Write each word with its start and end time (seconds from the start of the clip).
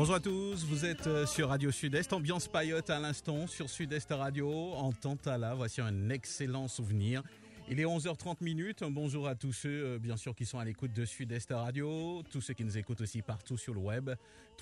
Bonjour 0.00 0.14
à 0.14 0.20
tous, 0.20 0.64
vous 0.64 0.86
êtes 0.86 1.06
euh, 1.08 1.26
sur 1.26 1.50
Radio 1.50 1.70
Sud-Est, 1.70 2.14
ambiance 2.14 2.48
paillote 2.48 2.88
à 2.88 2.98
l'instant 2.98 3.46
sur 3.46 3.68
Sud-Est 3.68 4.10
Radio, 4.10 4.72
en 4.72 4.92
Tantala, 4.92 5.52
voici 5.52 5.82
un 5.82 6.08
excellent 6.08 6.68
souvenir. 6.68 7.22
Il 7.68 7.78
est 7.78 7.84
11h30 7.84 8.42
minutes. 8.42 8.82
Bonjour 8.82 9.28
à 9.28 9.34
tous 9.34 9.52
ceux, 9.52 9.68
euh, 9.68 9.98
bien 9.98 10.16
sûr, 10.16 10.34
qui 10.34 10.46
sont 10.46 10.58
à 10.58 10.64
l'écoute 10.64 10.94
de 10.94 11.04
Sud-Est 11.04 11.52
Radio, 11.52 12.22
tous 12.30 12.40
ceux 12.40 12.54
qui 12.54 12.64
nous 12.64 12.78
écoutent 12.78 13.02
aussi 13.02 13.20
partout 13.20 13.58
sur 13.58 13.74
le 13.74 13.80
web. 13.80 14.08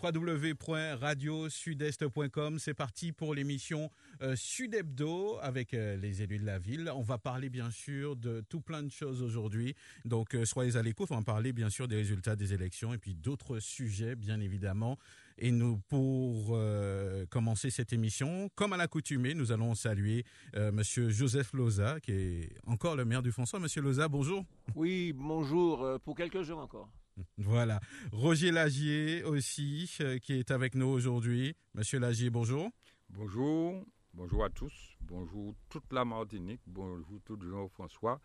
www.radiosudest.com. 0.02 2.58
C'est 2.58 2.74
parti 2.74 3.12
pour 3.12 3.32
l'émission 3.32 3.92
euh, 4.22 4.34
Sud 4.34 4.74
Hebdo 4.74 5.38
avec 5.40 5.70
les 5.70 6.20
élus 6.20 6.40
de 6.40 6.46
la 6.46 6.58
ville. 6.58 6.90
On 6.92 7.02
va 7.02 7.18
parler, 7.18 7.48
bien 7.48 7.70
sûr, 7.70 8.16
de 8.16 8.42
tout 8.48 8.60
plein 8.60 8.82
de 8.82 8.90
choses 8.90 9.22
aujourd'hui. 9.22 9.76
Donc, 10.04 10.36
soyez 10.44 10.74
à 10.76 10.82
l'écoute. 10.82 11.12
On 11.12 11.16
va 11.16 11.22
parler, 11.22 11.52
bien 11.52 11.70
sûr, 11.70 11.86
des 11.86 11.94
résultats 11.96 12.34
des 12.34 12.54
élections 12.54 12.92
et 12.92 12.98
puis 12.98 13.14
d'autres 13.14 13.60
sujets, 13.60 14.16
bien 14.16 14.40
évidemment. 14.40 14.98
Et 15.40 15.52
nous, 15.52 15.78
pour 15.88 16.48
euh, 16.50 17.24
commencer 17.26 17.70
cette 17.70 17.92
émission, 17.92 18.50
comme 18.56 18.72
à 18.72 18.76
l'accoutumée, 18.76 19.34
nous 19.34 19.52
allons 19.52 19.76
saluer 19.76 20.24
euh, 20.56 20.72
Monsieur 20.72 21.10
Joseph 21.10 21.52
Loza, 21.52 22.00
qui 22.00 22.10
est 22.10 22.58
encore 22.66 22.96
le 22.96 23.04
maire 23.04 23.22
du 23.22 23.30
François. 23.30 23.60
Monsieur 23.60 23.80
Loza, 23.80 24.08
bonjour. 24.08 24.44
Oui, 24.74 25.12
bonjour, 25.14 25.84
euh, 25.84 25.98
pour 25.98 26.16
quelques 26.16 26.42
jours 26.42 26.58
encore. 26.58 26.88
Voilà. 27.36 27.78
Roger 28.10 28.50
Lagier 28.50 29.22
aussi, 29.22 29.88
qui 30.22 30.32
est 30.32 30.50
avec 30.50 30.74
nous 30.74 30.86
aujourd'hui. 30.86 31.54
Monsieur 31.72 32.00
Lagier, 32.00 32.30
bonjour. 32.30 32.70
Bonjour, 33.08 33.84
bonjour 34.14 34.44
à 34.44 34.50
tous, 34.50 34.72
bonjour 35.00 35.54
toute 35.68 35.92
la 35.92 36.04
Martinique, 36.04 36.60
bonjour 36.66 37.20
tout 37.24 37.38
Jean-François, 37.40 38.20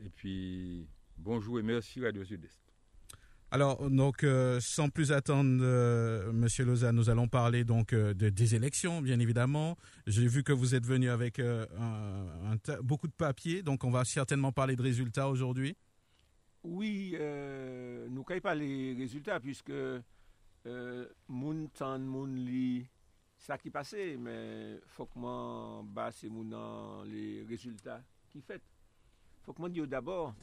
et 0.00 0.08
puis 0.08 0.88
bonjour 1.18 1.58
et 1.58 1.62
merci 1.62 2.00
Radio 2.00 2.24
Sud-Est. 2.24 2.71
Alors, 3.54 3.90
donc, 3.90 4.24
euh, 4.24 4.60
sans 4.60 4.88
plus 4.88 5.12
attendre, 5.12 5.60
euh, 5.62 6.32
Monsieur 6.32 6.64
Loza, 6.64 6.90
nous 6.90 7.10
allons 7.10 7.28
parler 7.28 7.64
donc 7.64 7.92
euh, 7.92 8.14
de, 8.14 8.30
des 8.30 8.54
élections, 8.54 9.02
bien 9.02 9.18
évidemment. 9.20 9.76
J'ai 10.06 10.26
vu 10.26 10.42
que 10.42 10.54
vous 10.54 10.74
êtes 10.74 10.86
venu 10.86 11.10
avec 11.10 11.38
beaucoup 12.80 13.08
de 13.08 13.12
papiers, 13.12 13.62
donc 13.62 13.84
on 13.84 13.90
va 13.90 14.06
certainement 14.06 14.52
parler 14.52 14.74
de 14.74 14.80
résultats 14.80 15.28
aujourd'hui. 15.28 15.76
Oui, 16.64 17.14
nous 18.08 18.24
ne 18.26 18.40
pas 18.40 18.54
les 18.54 18.94
résultats 18.94 19.38
puisque 19.38 19.72
moun 21.28 21.68
tan 21.74 21.98
moun 21.98 22.48
ça 23.36 23.58
qui 23.58 23.68
passait, 23.68 24.16
mais 24.18 24.80
faut 24.86 25.04
que 25.04 25.18
moi 25.18 25.84
bas 25.84 26.10
c'est 26.10 26.30
les 27.04 27.44
résultats 27.46 28.00
qui 28.30 28.40
fait. 28.40 28.62
Faut 29.42 29.52
que 29.52 29.60
moi 29.60 29.68
d'abord 29.86 30.34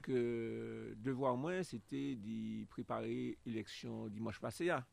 que 0.00 0.94
devoir 0.98 1.36
moins, 1.36 1.62
c'était 1.62 2.14
d'y 2.14 2.66
préparer 2.70 3.38
l'élection 3.44 4.08
dimanche 4.08 4.40
passé. 4.40 4.70
Hein. 4.70 4.84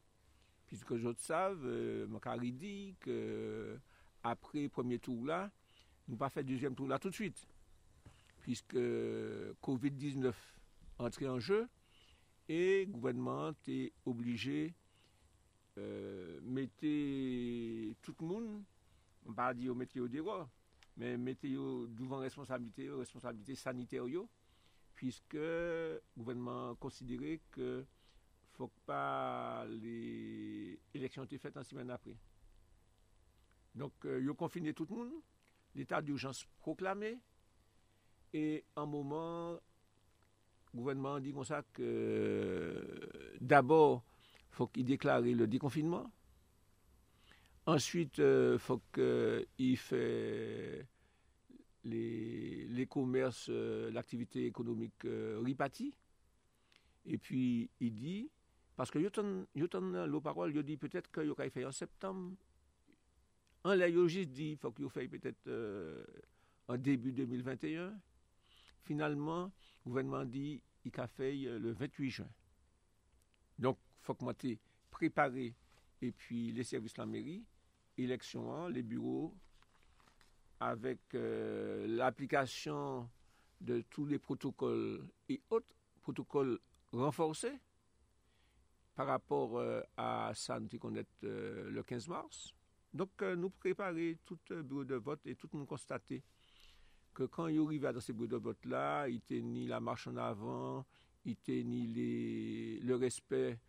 Puisque 0.68 0.98
je 0.98 1.10
savent, 1.18 1.66
euh, 1.66 2.08
dit 2.52 2.96
que 3.00 3.80
après 4.24 4.64
le 4.64 4.70
premier 4.70 5.00
tour 5.00 5.26
là, 5.26 5.50
nous 6.08 6.18
pas 6.18 6.30
fait 6.30 6.44
deuxième 6.44 6.76
tour 6.76 6.88
là 6.88 7.00
tout 7.00 7.10
de 7.10 7.16
suite. 7.16 7.48
Puisque 8.42 8.76
Covid-19 8.76 10.34
entré 11.00 11.28
en 11.28 11.40
jeu 11.40 11.68
et 12.48 12.86
le 12.86 12.92
gouvernement 12.92 13.52
est 13.68 13.94
obligé 14.06 14.74
de 15.76 15.82
euh, 15.82 16.40
mettre 16.42 16.82
tout 18.02 18.16
le 18.20 18.26
monde, 18.26 18.64
on 19.26 19.30
ne 19.30 19.36
pas 19.36 19.54
dire 19.54 19.76
mettre 19.76 20.00
au 20.00 20.08
mais 20.98 21.18
mettre 21.18 21.44
devant 21.44 22.18
responsabilité, 22.18 22.90
responsabilité 22.90 23.56
sanitaire 23.56 24.06
puisque 25.00 25.36
le 25.36 26.02
gouvernement 26.18 26.76
considérait 26.76 27.40
que 27.52 27.86
faut 28.52 28.70
pas 28.86 29.66
les 29.66 30.78
élections 30.94 31.26
soient 31.26 31.38
faites 31.38 31.56
en 31.56 31.64
semaine 31.64 31.90
après. 31.90 32.18
Donc, 33.76 33.94
euh, 34.04 34.20
ils 34.22 34.30
ont 34.30 34.36
confiné 34.36 34.74
tout 34.74 34.86
le 34.90 34.98
monde, 34.98 35.14
l'état 35.74 36.02
d'urgence 36.02 36.46
proclamé, 36.60 37.18
et 38.34 38.66
en 38.76 38.88
moment, 38.88 39.54
le 40.74 40.80
gouvernement 40.80 41.22
dit 41.22 41.32
comme 41.32 41.46
ça 41.46 41.64
que 41.72 43.38
d'abord, 43.40 44.04
il 44.52 44.56
faut 44.56 44.68
qu'il 44.68 44.84
déclare 44.84 45.22
le 45.22 45.48
déconfinement. 45.48 46.12
Ensuite, 47.68 48.18
il 48.18 48.24
euh, 48.26 48.60
faut 48.60 48.82
qu'il 48.92 49.78
fasse 49.78 49.96
les, 51.84 52.88
commerces, 52.90 53.48
euh, 53.50 53.92
l'activité 53.92 54.46
économique 54.46 55.06
euh. 55.06 55.94
Et 57.06 57.18
puis, 57.18 57.70
il 57.80 57.94
dit, 57.94 58.30
parce 58.76 58.92
que 58.92 59.00
le 59.00 60.20
parole, 60.20 60.56
il 60.56 60.64
dit 60.64 60.78
peut-être 60.78 61.12
qu'il 61.12 61.28
y 61.28 61.50
fait 61.50 61.66
en 61.66 61.72
septembre. 61.72 62.36
En 63.64 63.74
là, 63.74 63.90
il 63.90 64.08
juste 64.08 64.30
dit, 64.30 64.52
il 64.52 64.58
faut 64.58 64.72
qu'il 64.72 64.90
fasse 64.90 65.08
peut-être 65.08 65.48
euh, 65.48 66.04
en 66.68 66.78
début 66.78 67.12
2021. 67.12 67.94
Finalement, 68.84 69.52
le 69.86 69.90
gouvernement 69.90 70.26
dit, 70.26 70.62
il 70.86 70.92
a 71.00 71.08
fait 71.08 71.36
le 71.36 71.72
28 71.72 72.10
juin. 72.10 72.30
Donc, 73.58 73.78
il 74.02 74.06
faut 74.06 74.16
que 74.16 74.24
moi 74.24 74.34
préparé 74.90 75.54
et 76.02 76.12
puis 76.12 76.52
les 76.52 76.64
services 76.64 76.94
de 76.94 77.02
la 77.02 77.06
mairie, 77.06 77.44
élection, 77.98 78.54
hein, 78.54 78.70
les 78.70 78.84
bureaux, 78.84 79.36
avec 80.60 81.00
euh, 81.16 81.88
l'application 81.88 83.10
de 83.62 83.82
tous 83.90 84.06
les 84.06 84.20
protocoles 84.20 85.08
et 85.28 85.42
autres 85.50 85.74
protocoles 86.02 86.60
renforcés 86.92 87.60
par 88.96 89.08
rapport 89.08 89.58
euh, 89.58 89.82
à 89.96 90.32
ça 90.36 90.60
qu'on 90.80 90.96
est 90.96 91.08
euh, 91.24 91.70
le 91.70 91.84
15 91.84 92.08
mars. 92.10 92.54
Donc, 92.94 93.22
nous 93.22 93.52
préparer 93.52 94.18
tout 94.26 94.40
bureau 94.50 94.84
de 94.84 94.96
vote 94.96 95.22
et 95.26 95.36
tout 95.36 95.48
le 95.54 95.60
monde 95.60 95.68
constater 95.68 96.24
que 97.14 97.24
quand 97.24 97.48
il 97.48 97.62
arrive 97.62 97.84
dans 97.84 98.00
ces 98.00 98.14
bureaux 98.14 98.28
de 98.28 98.38
vote-là, 98.38 99.08
il 99.08 99.18
était 99.18 99.42
ni 99.42 99.68
la 99.68 99.80
marche 99.80 100.08
en 100.08 100.18
avant, 100.18 100.86
il 101.24 101.34
était 101.34 101.64
ni 101.64 102.80
le 102.82 102.96
respect 102.96 103.60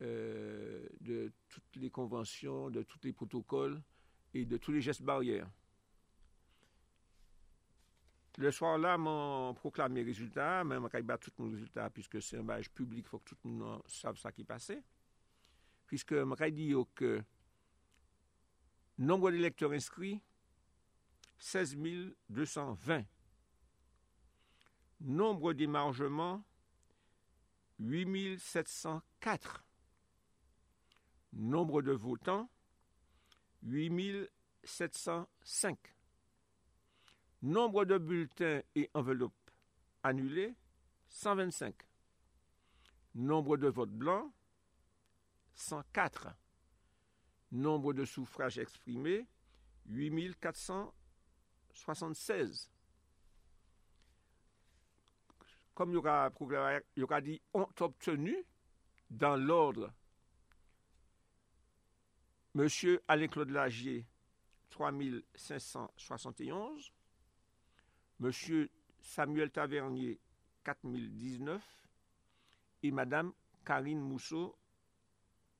de 0.00 1.32
toutes 1.48 1.76
les 1.76 1.90
conventions, 1.90 2.68
de 2.68 2.82
tous 2.82 2.98
les 3.04 3.12
protocoles 3.12 3.80
et 4.34 4.44
de 4.44 4.56
tous 4.56 4.72
les 4.72 4.80
gestes 4.80 5.02
barrières. 5.02 5.48
Le 8.36 8.50
soir-là, 8.50 8.98
m'ont 8.98 9.54
proclamé 9.54 10.00
les 10.00 10.06
résultats, 10.10 10.62
même 10.62 10.88
quand 10.90 10.98
il 10.98 11.06
tout 11.18 11.32
mon 11.38 11.50
résultat, 11.50 11.88
puisque 11.88 12.20
c'est 12.20 12.36
un 12.36 12.42
badge 12.42 12.68
public, 12.68 13.06
il 13.06 13.08
faut 13.08 13.18
que 13.18 13.30
tout 13.30 13.36
le 13.44 13.50
monde 13.50 13.82
sache 13.86 14.20
ce 14.20 14.28
qui 14.28 14.44
passé. 14.44 14.82
Puisque 15.86 16.12
je 16.12 16.50
dit 16.50 16.74
que 16.94 17.22
nombre 18.98 19.30
d'électeurs 19.30 19.72
inscrits, 19.72 20.20
16 21.38 21.76
220. 22.28 23.04
Nombre 25.00 25.52
d'émargements, 25.54 26.44
8 27.78 28.38
704. 28.38 29.64
Nombre 31.32 31.82
de 31.82 31.92
votants, 31.92 32.50
8 33.62 34.30
705. 34.64 35.95
Nombre 37.46 37.84
de 37.84 37.96
bulletins 37.96 38.60
et 38.74 38.90
enveloppes 38.92 39.32
annulés, 40.02 40.52
125. 41.10 41.76
Nombre 43.14 43.56
de 43.56 43.68
votes 43.68 43.92
blancs, 43.92 44.32
104. 45.54 46.34
Nombre 47.52 47.92
de 47.92 48.04
suffrages 48.04 48.58
exprimés, 48.58 49.28
8476. 49.86 52.68
Comme 55.72 55.90
il 55.90 55.94
y 55.94 55.98
aura, 55.98 56.32
il 56.40 56.82
y 56.96 57.02
aura 57.04 57.20
dit, 57.20 57.40
ont 57.54 57.68
obtenu 57.78 58.36
dans 59.08 59.36
l'ordre 59.36 59.92
Monsieur 62.54 63.00
Alain-Claude 63.06 63.50
Lagier, 63.50 64.04
3571. 64.70 66.92
Monsieur 68.18 68.70
Samuel 69.00 69.50
Tavernier, 69.50 70.18
4019, 70.64 71.62
et 72.82 72.90
Madame 72.90 73.32
Karine 73.64 74.00
Mousseau, 74.00 74.56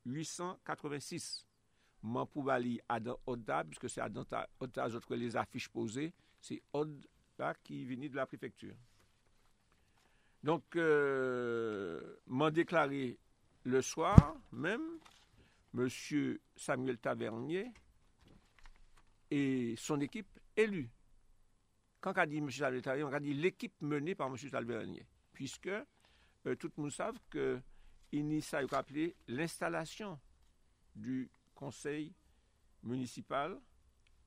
886. 0.07 1.47
Mampoubali 2.03 2.81
Adam 2.89 3.19
Oda, 3.27 3.65
puisque 3.65 3.91
c'est 3.91 4.01
Adam 4.01 4.25
Oda, 4.61 4.89
les 5.11 5.37
affiches 5.37 5.69
posées, 5.69 6.13
c'est 6.41 6.63
Oda 6.73 7.55
qui 7.65 7.85
vient 7.85 8.09
de 8.09 8.15
la 8.15 8.27
préfecture. 8.27 8.77
Donc, 10.43 10.77
euh, 10.77 12.17
déclaré 12.53 13.19
le 13.65 13.83
soir 13.83 14.37
même, 14.53 14.99
Monsieur 15.73 16.41
Samuel 16.57 16.99
Tavernier 16.99 17.73
et 19.31 19.75
son 19.77 20.01
équipe 20.01 20.39
élue 20.57 20.89
quand 22.13 22.23
on 22.23 22.27
dit 22.27 22.39
M. 22.39 22.51
Salvé 22.51 23.03
on 23.03 23.21
dit 23.21 23.35
l'équipe 23.35 23.75
menée 23.81 24.15
par 24.15 24.29
M. 24.29 24.37
Salvé 24.37 25.07
puisque 25.33 25.69
euh, 25.69 26.55
tout 26.59 26.71
le 26.77 26.83
monde 26.83 26.93
sait 26.93 27.05
que 27.31 27.61
a 28.13 28.79
appelé 28.79 29.17
l'installation 29.29 30.19
du 30.95 31.31
conseil 31.55 32.15
municipal 32.83 33.61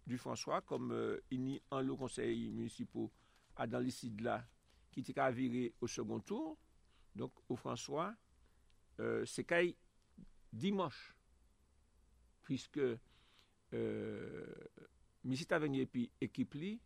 du 0.05 0.17
François, 0.17 0.61
comme 0.61 1.19
il 1.31 1.49
y 1.49 1.61
a 1.71 1.77
un 1.77 1.81
le 1.81 1.95
conseil 1.95 2.51
municipal 2.51 3.07
à 3.55 3.67
dans 3.67 3.79
les 3.79 3.91
là 4.21 4.45
qui 4.91 5.01
était 5.01 5.31
viré 5.31 5.73
au 5.81 5.87
second 5.87 6.19
tour. 6.19 6.57
Donc, 7.15 7.31
au 7.47 7.55
François, 7.55 8.15
euh, 8.99 9.25
c'est 9.25 9.43
qu'il 9.43 9.75
dimanche, 10.51 11.15
puisque 12.43 12.79
euh, 13.73 14.55
M. 15.25 15.35
Tavernier 15.47 15.87
li, 16.53 16.81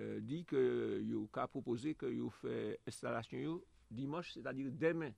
euh, 0.00 0.18
di 0.24 0.44
ke 0.48 0.60
yo 1.06 1.26
ka 1.34 1.48
propose 1.50 1.94
ke 1.98 2.10
yo 2.12 2.30
fe 2.40 2.76
instalasyon 2.88 3.42
yo 3.44 3.56
dimanche, 3.90 4.34
se 4.36 4.42
ta 4.44 4.52
dire 4.56 4.70
demen. 4.70 5.14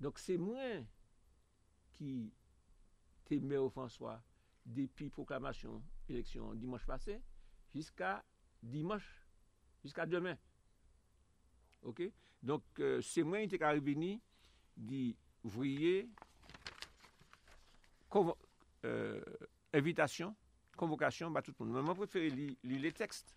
Donk 0.00 0.20
se 0.20 0.36
mwen 0.40 0.84
ki 1.96 2.12
te 3.26 3.40
mè 3.42 3.58
ou 3.60 3.72
François 3.72 4.20
depi 4.66 5.08
proklamasyon 5.14 5.80
eleksyon 6.10 6.58
dimanche 6.60 6.88
pase, 6.88 7.18
jiska 7.74 8.18
dimanche, 8.62 9.08
jiska 9.84 10.06
demen. 10.08 10.38
Ok? 11.86 12.06
Donk 12.46 12.82
euh, 12.82 13.00
se 13.04 13.24
mwen 13.26 13.50
te 13.50 13.60
ka 13.60 13.72
reveni 13.74 14.16
di 14.76 15.10
vouye 15.46 16.06
evitasyon 19.76 20.30
euh, 20.30 20.45
convocation, 20.76 21.30
bah, 21.30 21.42
tout 21.42 21.54
le 21.58 21.66
monde. 21.66 21.74
Mais 21.74 21.82
moi, 21.82 21.94
je 21.94 22.06
préfère 22.06 22.34
lire, 22.34 22.54
les 22.62 22.92
textes. 22.92 23.36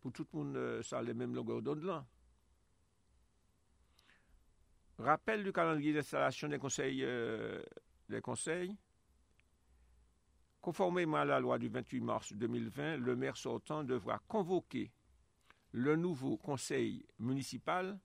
Pour 0.00 0.12
tout 0.12 0.26
le 0.32 0.38
monde, 0.38 0.56
euh, 0.56 0.82
ça 0.82 1.00
les 1.00 1.14
mêmes 1.14 1.34
longueurs 1.34 1.62
d'onde 1.62 1.84
là. 1.84 2.04
Rappel 4.98 5.42
du 5.42 5.52
calendrier 5.52 5.92
d'installation 5.92 6.48
des 6.48 6.58
conseils, 6.58 7.02
euh, 7.02 7.62
des 8.08 8.20
conseils. 8.20 8.76
Conformément 10.60 11.18
à 11.18 11.24
la 11.24 11.40
loi 11.40 11.58
du 11.58 11.68
28 11.68 12.00
mars 12.00 12.32
2020, 12.32 12.98
le 12.98 13.16
maire 13.16 13.36
sortant 13.36 13.84
devra 13.84 14.18
convoquer 14.28 14.90
le 15.72 15.96
nouveau 15.96 16.36
conseil 16.36 17.04
municipal 17.18 17.98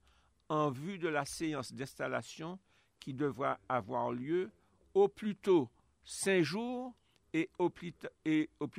en 0.50 0.72
vue 0.72 0.98
de 0.98 1.08
la 1.08 1.26
séance 1.26 1.72
d'installation 1.72 2.60
qui 3.00 3.14
devra 3.14 3.60
avoir 3.70 4.12
lieu 4.12 4.52
au 4.94 5.08
plus 5.08 5.36
tôt 5.36 5.70
cinq 6.10 6.42
jours 6.42 6.96
et 7.34 7.52
au, 7.60 7.70
plus 7.70 7.94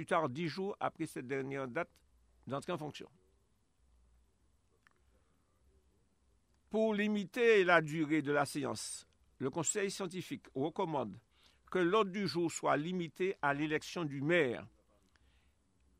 tard 0.06 0.28
dix 0.28 0.48
jours 0.48 0.76
après 0.80 1.06
cette 1.06 1.28
dernière 1.28 1.68
date 1.68 1.88
d'entrée 2.48 2.72
en 2.72 2.78
fonction. 2.78 3.08
Pour 6.70 6.92
limiter 6.92 7.62
la 7.62 7.80
durée 7.82 8.22
de 8.22 8.32
la 8.32 8.44
séance, 8.44 9.06
le 9.38 9.48
Conseil 9.48 9.92
scientifique 9.92 10.46
recommande 10.56 11.16
que 11.70 11.78
l'ordre 11.78 12.10
du 12.10 12.26
jour 12.26 12.50
soit 12.50 12.76
limité 12.76 13.36
à 13.42 13.54
l'élection 13.54 14.04
du 14.04 14.20
maire 14.20 14.66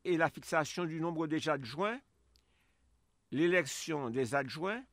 et 0.03 0.17
la 0.17 0.29
fixation 0.29 0.83
du 0.83 0.99
nombre 0.99 1.27
des 1.27 1.47
adjoints, 1.47 1.99
l'élection 3.31 4.09
des 4.09 4.35
adjoints 4.35 4.83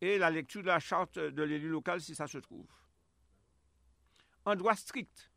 et 0.00 0.18
la 0.18 0.30
lecture 0.30 0.62
de 0.62 0.68
la 0.68 0.78
charte 0.78 1.18
de 1.18 1.42
l'élu 1.42 1.68
local 1.68 2.00
si 2.00 2.14
ça 2.14 2.28
se 2.28 2.38
trouve. 2.38 2.68
En 4.50 4.56
droit 4.56 4.74
strict, 4.74 5.30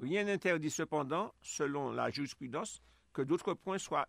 rien 0.00 0.22
n'interdit 0.22 0.70
cependant, 0.70 1.34
selon 1.42 1.90
la 1.90 2.12
jurisprudence, 2.12 2.80
que 3.12 3.22
d'autres 3.22 3.54
points 3.54 3.78
soient 3.78 4.06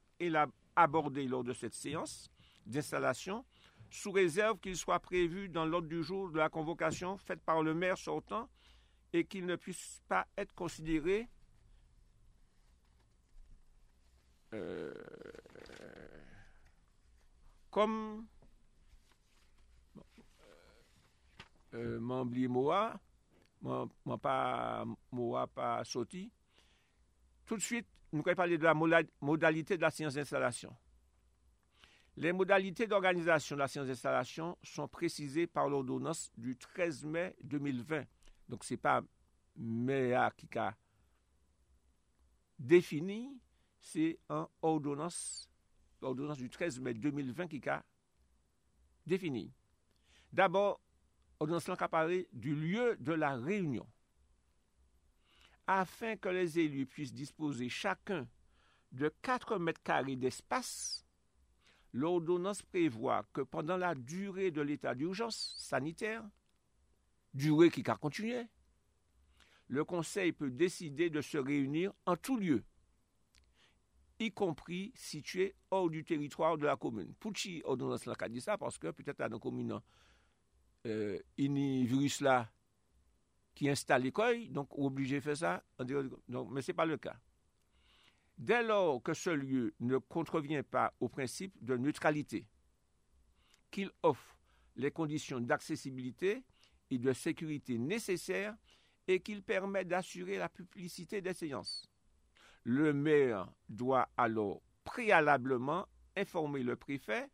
abordés 0.75 1.25
lors 1.28 1.44
de 1.44 1.54
cette 1.54 1.74
séance 1.74 2.30
d'installation, 2.68 3.44
sous 3.89 4.12
réserve 4.12 4.60
qu'ils 4.60 4.78
soient 4.78 5.00
prévus 5.00 5.50
dans 5.50 5.66
l'ordre 5.66 5.88
du 5.88 6.04
jour 6.04 6.30
de 6.30 6.38
la 6.38 6.50
convocation 6.50 7.18
faite 7.18 7.42
par 7.42 7.63
le 7.63 7.74
maire 7.74 7.98
sortant 7.98 8.48
et 9.12 9.25
qu'ils 9.25 9.48
ne 9.48 9.56
puissent 9.56 10.04
pas 10.07 10.28
être 10.38 10.54
considérés 10.54 11.28
euh, 14.54 14.94
comme 17.72 18.28
euh, 21.74 21.98
euh 21.98 22.48
Moa, 22.48 23.00
moi, 23.62 23.89
pas, 24.21 24.86
moi 25.12 25.48
pas 25.48 25.83
sorti. 25.83 26.31
Tout 27.45 27.57
de 27.57 27.62
suite, 27.62 27.88
nous 28.12 28.21
allons 28.25 28.36
parler 28.36 28.57
de 28.57 28.63
la 28.63 28.74
modalité 29.21 29.77
de 29.77 29.81
la 29.81 29.92
séance 29.92 30.13
d'installation. 30.13 30.75
Les 32.15 32.33
modalités 32.33 32.88
d'organisation 32.88 33.56
de 33.56 33.59
la 33.59 33.68
séance 33.68 33.88
d'installation 33.88 34.57
sont 34.63 34.88
précisées 34.88 35.45
par 35.45 35.69
l'ordonnance 35.69 36.31
du 36.36 36.57
13 36.57 37.06
mai 37.06 37.36
2020. 37.44 38.04
Donc, 38.50 38.63
ce 38.63 38.74
n'est 38.74 38.77
pas 38.77 39.04
MEA 39.56 40.31
qui 40.36 40.48
a 40.57 40.75
défini, 42.57 43.39
c'est 43.80 44.18
un 44.30 44.48
ordonnance, 44.62 45.48
l'ordonnance 46.01 46.38
du 46.38 46.50
13 46.50 46.80
mai 46.80 46.94
2020 46.94 47.48
qui 47.48 47.69
a 47.69 47.83
défini. 49.06 49.54
D'abord, 50.33 50.81
ordonnance 51.39 51.66
qui 51.66 52.28
du 52.34 52.56
lieu 52.56 52.98
de 53.00 53.13
la 53.13 53.36
réunion. 53.36 53.88
Afin 55.68 56.16
que 56.16 56.30
les 56.30 56.60
élus 56.60 56.86
puissent 56.86 57.13
disposer 57.13 57.69
chacun 57.69 58.28
de 58.92 59.12
4 59.22 59.60
mètres 59.60 59.84
carrés 59.84 60.16
d'espace, 60.16 61.06
l'ordonnance 61.94 62.62
prévoit 62.62 63.25
que 63.34 63.42
pendant 63.42 63.78
la 63.78 63.94
durée 63.94 64.51
de 64.51 64.62
l'état 64.62 64.95
d'urgence 64.95 65.56
sanitaire, 65.57 66.24
durée 67.34 67.69
qui 67.69 67.83
a 67.90 67.95
continué, 67.95 68.48
le 69.68 69.83
Conseil 69.83 70.31
peut 70.31 70.50
décider 70.50 71.09
de 71.09 71.21
se 71.21 71.38
réunir 71.38 71.92
en 72.06 72.16
tout 72.16 72.38
lieu, 72.38 72.64
y 74.19 74.31
compris 74.31 74.94
situé 74.95 75.54
hors 75.69 75.90
du 75.90 76.04
territoire 76.04 76.57
de 76.57 76.66
la 76.66 76.78
commune. 76.78 77.14
Ordonnance 77.66 78.06
l'a 78.06 78.30
dit 78.30 78.42
ça 78.42 78.57
parce 78.57 78.78
que 78.78 78.90
peut-être 78.92 79.21
à 79.21 79.30
nos 79.30 79.40
communes 79.40 79.80
euh, 80.87 81.19
une 81.37 81.85
virus 81.85 82.21
là 82.21 82.49
qui 83.53 83.69
installe 83.69 84.03
l'école, 84.03 84.49
donc 84.49 84.69
obligé 84.77 85.15
de 85.17 85.21
faire 85.21 85.37
ça. 85.37 85.63
Mais 85.79 86.61
ce 86.61 86.71
n'est 86.71 86.75
pas 86.75 86.85
le 86.85 86.97
cas. 86.97 87.17
Dès 88.37 88.63
lors 88.63 89.01
que 89.01 89.13
ce 89.13 89.31
lieu 89.31 89.73
ne 89.79 89.97
contrevient 89.97 90.63
pas 90.63 90.94
au 90.99 91.09
principe 91.09 91.53
de 91.63 91.75
neutralité, 91.75 92.47
qu'il 93.71 93.91
offre 94.03 94.37
les 94.75 94.91
conditions 94.91 95.41
d'accessibilité 95.41 96.44
et 96.89 96.99
de 96.99 97.11
sécurité 97.13 97.77
nécessaires 97.77 98.56
et 99.07 99.19
qu'il 99.21 99.41
permet 99.41 99.85
d'assurer 99.85 100.37
la 100.37 100.49
publicité 100.49 101.21
des 101.21 101.33
séances. 101.33 101.89
Le 102.63 102.94
maire 102.94 103.51
doit 103.67 104.09
alors 104.17 104.61
préalablement 104.83 105.87
informer 106.15 106.63
le 106.63 106.75
préfet 106.75 107.29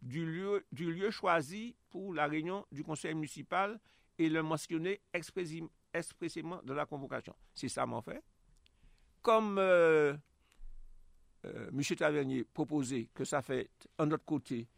du 0.00 0.24
lieu, 0.24 0.64
du 0.72 0.92
lieu 0.92 1.10
choisi 1.10 1.76
pour 1.90 2.14
la 2.14 2.26
réunion 2.26 2.66
du 2.70 2.84
conseil 2.84 3.14
municipal 3.14 3.78
et 4.18 4.28
le 4.28 4.42
mentionner 4.42 5.00
expressément 5.12 6.60
dans 6.64 6.74
la 6.74 6.86
convocation. 6.86 7.34
C'est 7.54 7.68
ça, 7.68 7.86
mon 7.86 8.00
fait. 8.00 8.22
Comme 9.22 9.58
euh, 9.58 10.16
euh, 11.44 11.68
M. 11.70 11.82
Tavernier 11.96 12.44
proposait 12.44 13.08
que 13.14 13.24
ça 13.24 13.42
fait 13.42 13.70
un 13.98 14.10
autre 14.10 14.24
côté 14.24 14.68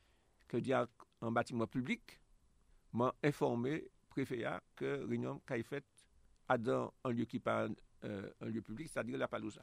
que 0.49 0.57
dire 0.57 0.87
un 1.21 1.31
bâtiment 1.31 1.67
public, 1.67 2.21
m'a 2.93 3.15
informé 3.23 3.89
préfet 4.09 4.45
que 4.75 5.07
réunion 5.07 5.41
qu'a 5.47 5.63
faite 5.63 5.85
dans 6.59 6.93
un 7.05 7.11
lieu 7.11 7.25
qui 7.25 7.39
parle 7.39 7.75
euh, 8.05 8.29
un 8.41 8.47
lieu 8.47 8.61
public, 8.61 8.89
c'est-à-dire 8.89 9.19
la 9.19 9.29
Palousa. 9.29 9.63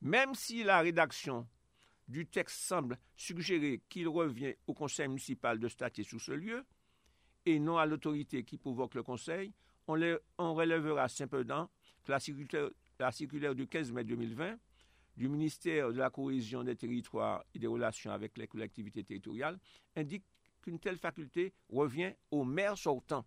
Même 0.00 0.34
si 0.34 0.64
la 0.64 0.80
rédaction 0.80 1.46
du 2.08 2.26
texte 2.26 2.60
semble 2.60 2.98
suggérer 3.16 3.80
qu'il 3.88 4.08
revient 4.08 4.54
au 4.66 4.74
conseil 4.74 5.08
municipal 5.08 5.58
de 5.58 5.68
statuer 5.68 6.04
sur 6.04 6.20
ce 6.20 6.32
lieu 6.32 6.64
et 7.46 7.58
non 7.58 7.78
à 7.78 7.86
l'autorité 7.86 8.44
qui 8.44 8.56
provoque 8.56 8.94
le 8.94 9.02
conseil, 9.02 9.52
on, 9.86 10.54
relèvera 10.54 11.08
simplement 11.08 11.70
que 12.04 12.12
la 12.12 12.20
circulaire, 12.20 12.70
la 12.98 13.12
circulaire 13.12 13.54
du 13.54 13.66
15 13.66 13.92
mai 13.92 14.04
2020 14.04 14.56
du 15.16 15.28
ministère 15.28 15.92
de 15.92 15.98
la 15.98 16.10
cohésion 16.10 16.64
des 16.64 16.74
territoires 16.74 17.44
et 17.54 17.58
des 17.58 17.66
relations 17.66 18.10
avec 18.10 18.36
les 18.36 18.48
collectivités 18.48 19.04
territoriales 19.04 19.58
indique 19.94 20.24
qu'une 20.62 20.78
telle 20.78 20.96
faculté 20.96 21.52
revient 21.68 22.14
au 22.30 22.44
maire 22.44 22.76
sortant. 22.76 23.24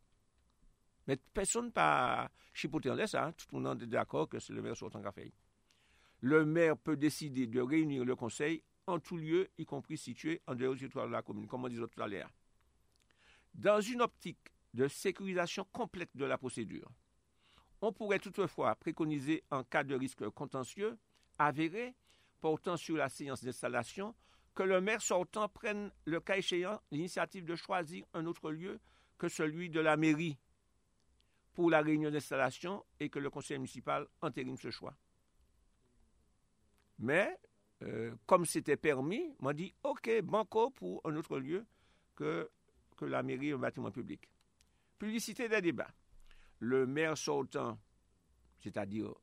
Mais 1.08 1.18
personne 1.34 1.72
n'a 1.76 2.30
chipoté 2.54 2.90
en 2.90 2.96
laisse, 2.96 3.16
hein. 3.16 3.32
tout 3.38 3.56
le 3.56 3.62
monde 3.62 3.84
est 3.84 3.88
d'accord 3.88 4.28
que 4.28 4.40
c'est 4.40 4.52
le 4.52 4.62
maire 4.62 4.76
sortant 4.76 5.00
qui 5.00 5.08
a 5.08 5.12
fait 5.12 5.32
le 6.22 6.46
maire 6.46 6.78
peut 6.78 6.98
décider 6.98 7.48
de 7.48 7.62
réunir 7.62 8.06
le 8.06 8.16
conseil 8.16 8.64
en 8.88 9.00
tout 9.00 9.18
lieu, 9.18 9.50
y 9.58 9.66
compris 9.66 9.98
situé 9.98 10.42
en 10.48 10.56
dehors 10.56 10.74
du 10.74 10.80
territoire 10.80 11.08
de 11.08 11.12
la 11.12 11.22
commune, 11.22 11.48
comme 11.48 11.66
on 11.66 11.70
disait 11.70 11.88
tout 11.88 12.02
à 12.02 12.08
l'heure. 12.08 12.32
Dans 13.54 13.82
une 13.82 14.02
optique 14.02 14.52
de 14.74 14.88
sécurisation 14.88 15.66
complète 15.72 16.16
de 16.16 16.26
la 16.26 16.38
procédure, 16.38 16.90
on 17.82 17.92
pourrait 17.92 18.20
toutefois 18.20 18.76
préconiser, 18.76 19.44
en 19.52 19.64
cas 19.64 19.84
de 19.84 19.96
risque 19.96 20.28
contentieux 20.30 20.98
avéré 21.38 21.94
portant 22.40 22.78
sur 22.78 22.98
la 22.98 23.10
séance 23.10 23.44
d'installation, 23.44 24.16
que 24.56 24.64
le 24.64 24.82
maire 24.82 25.02
sortant 25.02 25.50
prenne, 25.50 25.92
le 26.06 26.20
cas 26.20 26.38
échéant, 26.38 26.82
l'initiative 26.92 27.46
de 27.46 27.56
choisir 27.56 28.06
un 28.14 28.26
autre 28.26 28.52
lieu 28.52 28.80
que 29.18 29.28
celui 29.28 29.70
de 29.70 29.80
la 29.80 29.98
mairie 29.98 30.38
pour 31.54 31.70
la 31.70 31.82
réunion 31.82 32.10
d'installation 32.10 32.84
et 33.00 33.10
que 33.10 33.20
le 33.20 33.30
conseil 33.30 33.58
municipal 33.58 34.08
entérine 34.22 34.58
ce 34.58 34.70
choix. 34.70 34.96
Mais, 37.00 37.38
euh, 37.84 38.16
comme 38.26 38.46
c'était 38.46 38.78
permis, 38.78 39.36
m'a 39.40 39.54
dit, 39.54 39.74
OK, 39.84 40.10
banco 40.24 40.72
pour 40.72 41.02
un 41.06 41.16
autre 41.16 41.38
lieu 41.40 41.66
que, 42.16 42.50
que 42.96 43.06
la 43.06 43.24
mairie 43.24 43.48
et 43.48 43.52
le 43.52 43.58
bâtiment 43.58 43.92
public. 43.92 44.28
Publicité 44.98 45.48
des 45.48 45.62
débats. 45.62 45.92
Le 46.60 46.88
maire 46.88 47.18
sortant, 47.18 47.78
c'est-à-dire, 48.60 49.14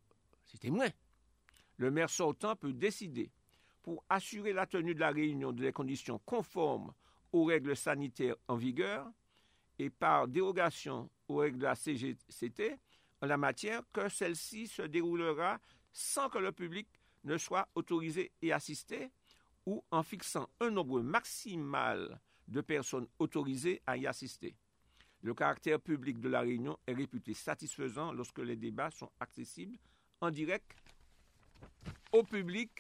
c'était 0.46 0.70
moi, 0.70 0.86
le 1.76 1.90
maire 1.90 2.10
sortant 2.10 2.54
peut 2.54 2.72
décider 2.72 3.32
pour 3.82 4.04
assurer 4.08 4.52
la 4.52 4.66
tenue 4.66 4.94
de 4.94 5.00
la 5.00 5.10
réunion 5.10 5.52
des 5.52 5.72
conditions 5.72 6.20
conformes 6.24 6.94
aux 7.32 7.44
règles 7.44 7.76
sanitaires 7.76 8.36
en 8.46 8.56
vigueur 8.56 9.10
et 9.78 9.90
par 9.90 10.28
dérogation 10.28 11.10
aux 11.28 11.36
règles 11.36 11.58
de 11.58 11.64
la 11.64 11.74
CGCT 11.74 12.78
en 13.20 13.26
la 13.26 13.36
matière 13.36 13.82
que 13.92 14.08
celle-ci 14.08 14.68
se 14.68 14.82
déroulera 14.82 15.58
sans 15.92 16.28
que 16.28 16.38
le 16.38 16.52
public 16.52 16.88
ne 17.24 17.36
soit 17.38 17.68
autorisé 17.74 18.32
et 18.42 18.52
assisté 18.52 19.10
ou 19.66 19.82
en 19.90 20.02
fixant 20.02 20.48
un 20.60 20.70
nombre 20.70 21.00
maximal 21.00 22.20
de 22.48 22.60
personnes 22.60 23.08
autorisées 23.18 23.82
à 23.86 23.96
y 23.96 24.06
assister. 24.06 24.54
Le 25.22 25.32
caractère 25.32 25.80
public 25.80 26.20
de 26.20 26.28
la 26.28 26.40
réunion 26.40 26.78
est 26.86 26.92
réputé 26.92 27.32
satisfaisant 27.32 28.12
lorsque 28.12 28.40
les 28.40 28.56
débats 28.56 28.90
sont 28.90 29.10
accessibles 29.20 29.78
en 30.20 30.30
direct 30.30 30.76
au 32.12 32.22
public. 32.22 32.70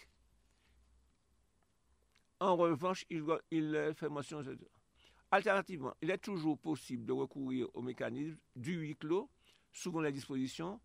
En 2.40 2.56
revanche, 2.56 3.06
il, 3.08 3.24
il 3.50 3.92
fait 3.96 4.10
mention. 4.10 4.42
Alternativement, 5.30 5.94
il 6.02 6.10
est 6.10 6.18
toujours 6.18 6.58
possible 6.58 7.06
de 7.06 7.12
recourir 7.12 7.66
au 7.72 7.80
mécanisme 7.80 8.38
du 8.54 8.74
huis 8.74 8.96
clos, 8.96 9.30
souvent 9.72 10.00
les 10.00 10.12
dispositions, 10.12 10.80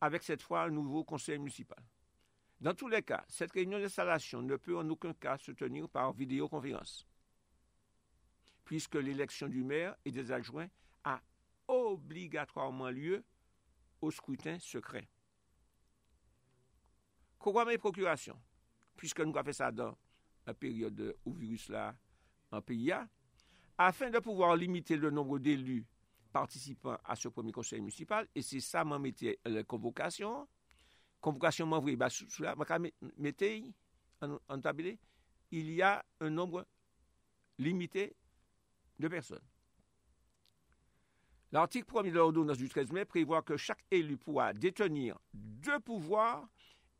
avec 0.00 0.22
cette 0.22 0.42
fois 0.42 0.62
un 0.62 0.70
nouveau 0.70 1.02
conseil 1.02 1.38
municipal. 1.38 1.82
Dans 2.60 2.74
tous 2.74 2.88
les 2.88 3.02
cas, 3.02 3.24
cette 3.28 3.52
réunion 3.52 3.78
d'installation 3.78 4.40
ne 4.42 4.56
peut 4.56 4.76
en 4.76 4.88
aucun 4.88 5.12
cas 5.12 5.36
se 5.36 5.52
tenir 5.52 5.88
par 5.88 6.12
vidéoconférence, 6.12 7.06
puisque 8.64 8.94
l'élection 8.94 9.48
du 9.48 9.62
maire 9.62 9.94
et 10.04 10.10
des 10.10 10.32
adjoints 10.32 10.68
a 11.04 11.20
obligatoirement 11.68 12.90
lieu 12.90 13.22
au 14.00 14.10
scrutin 14.10 14.58
secret. 14.58 15.08
Quoique 17.38 17.68
mes 17.68 17.78
procurations, 17.78 18.40
puisque 18.96 19.20
nous 19.20 19.36
avons 19.36 19.44
fait 19.44 19.52
ça 19.52 19.70
dans 19.70 19.96
la 20.46 20.54
période 20.54 21.16
où 21.24 21.34
le 21.34 21.40
virus 21.40 21.68
là 21.68 21.94
en 22.50 22.62
PIA, 22.62 23.06
afin 23.76 24.08
de 24.10 24.18
pouvoir 24.18 24.56
limiter 24.56 24.96
le 24.96 25.10
nombre 25.10 25.38
d'élus 25.38 25.84
participant 26.32 26.96
à 27.04 27.14
ce 27.16 27.28
premier 27.28 27.52
conseil 27.52 27.80
municipal, 27.80 28.26
et 28.34 28.42
c'est 28.42 28.60
ça 28.60 28.84
mon 28.84 28.98
métier, 28.98 29.38
la 29.44 29.62
convocation, 29.62 30.48
convocation 31.20 31.66
m'envoie 31.66 32.10
sous 32.10 32.42
la 32.42 32.54
mettez 33.16 33.74
en, 34.20 34.60
tablé, 34.60 34.98
il 35.50 35.70
y 35.72 35.82
a 35.82 36.04
un 36.20 36.30
nombre 36.30 36.66
limité 37.58 38.14
de 38.98 39.08
personnes. 39.08 39.42
L'article 41.52 41.90
1er 41.90 42.10
de 42.10 42.16
l'ordonnance 42.16 42.58
du 42.58 42.68
13 42.68 42.92
mai 42.92 43.04
prévoit 43.04 43.42
que 43.42 43.56
chaque 43.56 43.84
élu 43.90 44.16
pourra 44.16 44.52
détenir 44.52 45.18
deux 45.32 45.78
pouvoirs 45.80 46.48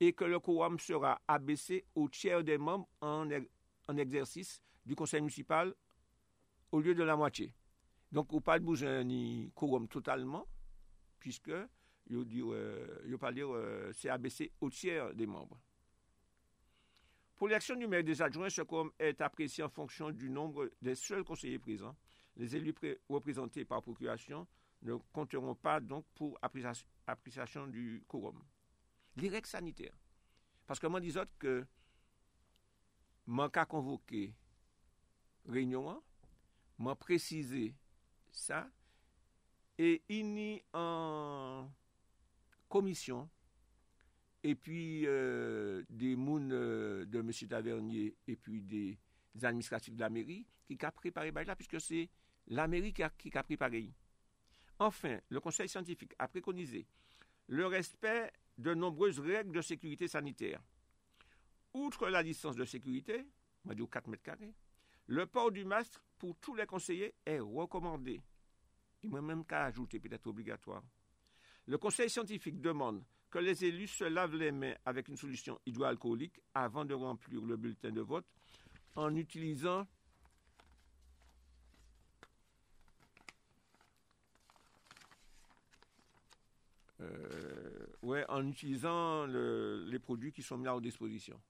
et 0.00 0.12
que 0.12 0.24
le 0.24 0.38
quorum 0.38 0.78
sera 0.78 1.20
abaissé 1.26 1.84
au 1.94 2.08
tiers 2.08 2.44
des 2.44 2.58
membres 2.58 2.88
en, 3.00 3.28
exercice 3.98 4.62
du 4.84 4.94
conseil 4.94 5.20
municipal 5.20 5.74
au 6.70 6.80
lieu 6.80 6.94
de 6.94 7.02
la 7.02 7.16
moitié. 7.16 7.52
Donc, 8.12 8.32
on 8.32 8.40
pas 8.40 8.58
de 8.58 8.64
besoin 8.64 9.04
ni 9.04 9.50
quorum 9.54 9.88
totalement, 9.88 10.46
puisque 11.18 11.50
il 12.08 12.16
ne 12.16 13.16
pas 13.16 13.32
dire 13.32 13.48
euh, 13.52 13.92
abaissé 14.08 14.52
au 14.60 14.70
tiers 14.70 15.14
des 15.14 15.26
membres. 15.26 15.58
Pour 17.36 17.48
l'élection 17.48 17.76
du 17.76 17.86
maire 17.86 18.02
des 18.02 18.22
adjoints, 18.22 18.48
ce 18.48 18.62
quorum 18.62 18.90
est 18.98 19.20
apprécié 19.20 19.62
en 19.62 19.68
fonction 19.68 20.10
du 20.10 20.30
nombre 20.30 20.70
des 20.80 20.94
seuls 20.94 21.24
conseillers 21.24 21.58
présents. 21.58 21.94
Les 22.36 22.56
élus 22.56 22.74
représentés 23.08 23.64
par 23.64 23.82
procuration 23.82 24.46
ne 24.82 24.94
compteront 25.12 25.54
pas 25.54 25.80
donc 25.80 26.06
pour 26.14 26.38
appréciation 27.06 27.66
du 27.66 28.02
quorum. 28.08 28.42
Les 29.16 29.28
règles 29.28 29.46
sanitaires. 29.46 29.96
Parce 30.66 30.80
que 30.80 30.86
moi, 30.86 31.00
dis 31.00 31.14
que 31.38 31.66
cas 33.52 33.64
convoqué 33.66 34.34
réunion, 35.46 36.02
m'a 36.78 36.94
précisé 36.94 37.74
ça, 38.30 38.68
et 39.78 40.02
il 40.08 40.38
y 40.38 40.62
en 40.72 41.68
commission, 42.68 43.28
et 44.42 44.54
puis 44.54 45.06
euh, 45.06 45.82
des 45.90 46.14
mounes 46.16 46.52
euh, 46.52 47.04
de 47.06 47.18
M. 47.18 47.30
Tavernier, 47.48 48.16
et 48.26 48.36
puis 48.36 48.62
des, 48.62 48.98
administratifs 49.42 49.94
de 49.94 50.00
la 50.00 50.08
mairie, 50.08 50.46
qui 50.68 50.78
a 50.84 50.90
préparé 50.90 51.30
là, 51.30 51.56
puisque 51.56 51.80
c'est 51.80 52.08
la 52.46 52.68
mairie 52.68 52.92
qui 52.92 53.02
a, 53.02 53.10
préparé. 53.42 53.92
Enfin, 54.78 55.18
le 55.28 55.40
conseil 55.40 55.68
scientifique 55.68 56.14
a 56.18 56.28
préconisé 56.28 56.86
le 57.48 57.66
respect 57.66 58.32
de 58.58 58.74
nombreuses 58.74 59.20
règles 59.20 59.52
de 59.52 59.60
sécurité 59.60 60.08
sanitaire. 60.08 60.60
Outre 61.74 62.08
la 62.08 62.22
distance 62.22 62.56
de 62.56 62.64
sécurité, 62.64 63.26
on 63.64 63.68
va 63.68 63.74
dire 63.74 63.88
4 63.90 64.08
mètres 64.08 64.22
carrés, 64.22 64.54
le 65.06 65.26
port 65.26 65.52
du 65.52 65.64
masque 65.64 66.00
pour 66.18 66.36
tous 66.36 66.54
les 66.54 66.66
conseillers 66.66 67.14
est 67.24 67.38
recommandé. 67.38 68.20
Il 69.02 69.10
m'a 69.10 69.20
même 69.20 69.44
qu'à 69.44 69.64
ajouter, 69.64 70.00
peut-être 70.00 70.26
obligatoire. 70.26 70.82
Le 71.66 71.78
conseil 71.78 72.08
scientifique 72.08 72.60
demande 72.60 73.02
que 73.30 73.38
les 73.38 73.64
élus 73.64 73.88
se 73.88 74.04
lavent 74.04 74.36
les 74.36 74.52
mains 74.52 74.74
avec 74.84 75.08
une 75.08 75.16
solution 75.16 75.60
hydroalcoolique 75.66 76.40
avant 76.54 76.84
de 76.84 76.94
remplir 76.94 77.44
le 77.44 77.56
bulletin 77.56 77.90
de 77.90 78.00
vote 78.00 78.24
en 78.94 79.14
utilisant 79.16 79.86
euh, 87.00 87.86
ouais, 88.02 88.24
en 88.28 88.46
utilisant 88.46 89.26
les 89.26 89.98
produits 89.98 90.32
qui 90.32 90.42
sont 90.42 90.56
mis 90.56 90.66
à 90.66 90.70
leur 90.70 90.80
disposition. 90.80 91.40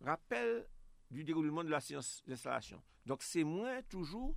Rappel 0.00 0.66
du 1.10 1.24
déroulement 1.24 1.62
de 1.62 1.70
la 1.70 1.80
séance 1.80 2.22
d'installation. 2.26 2.82
Donc, 3.06 3.22
c'est 3.22 3.44
moi 3.44 3.82
toujours 3.84 4.36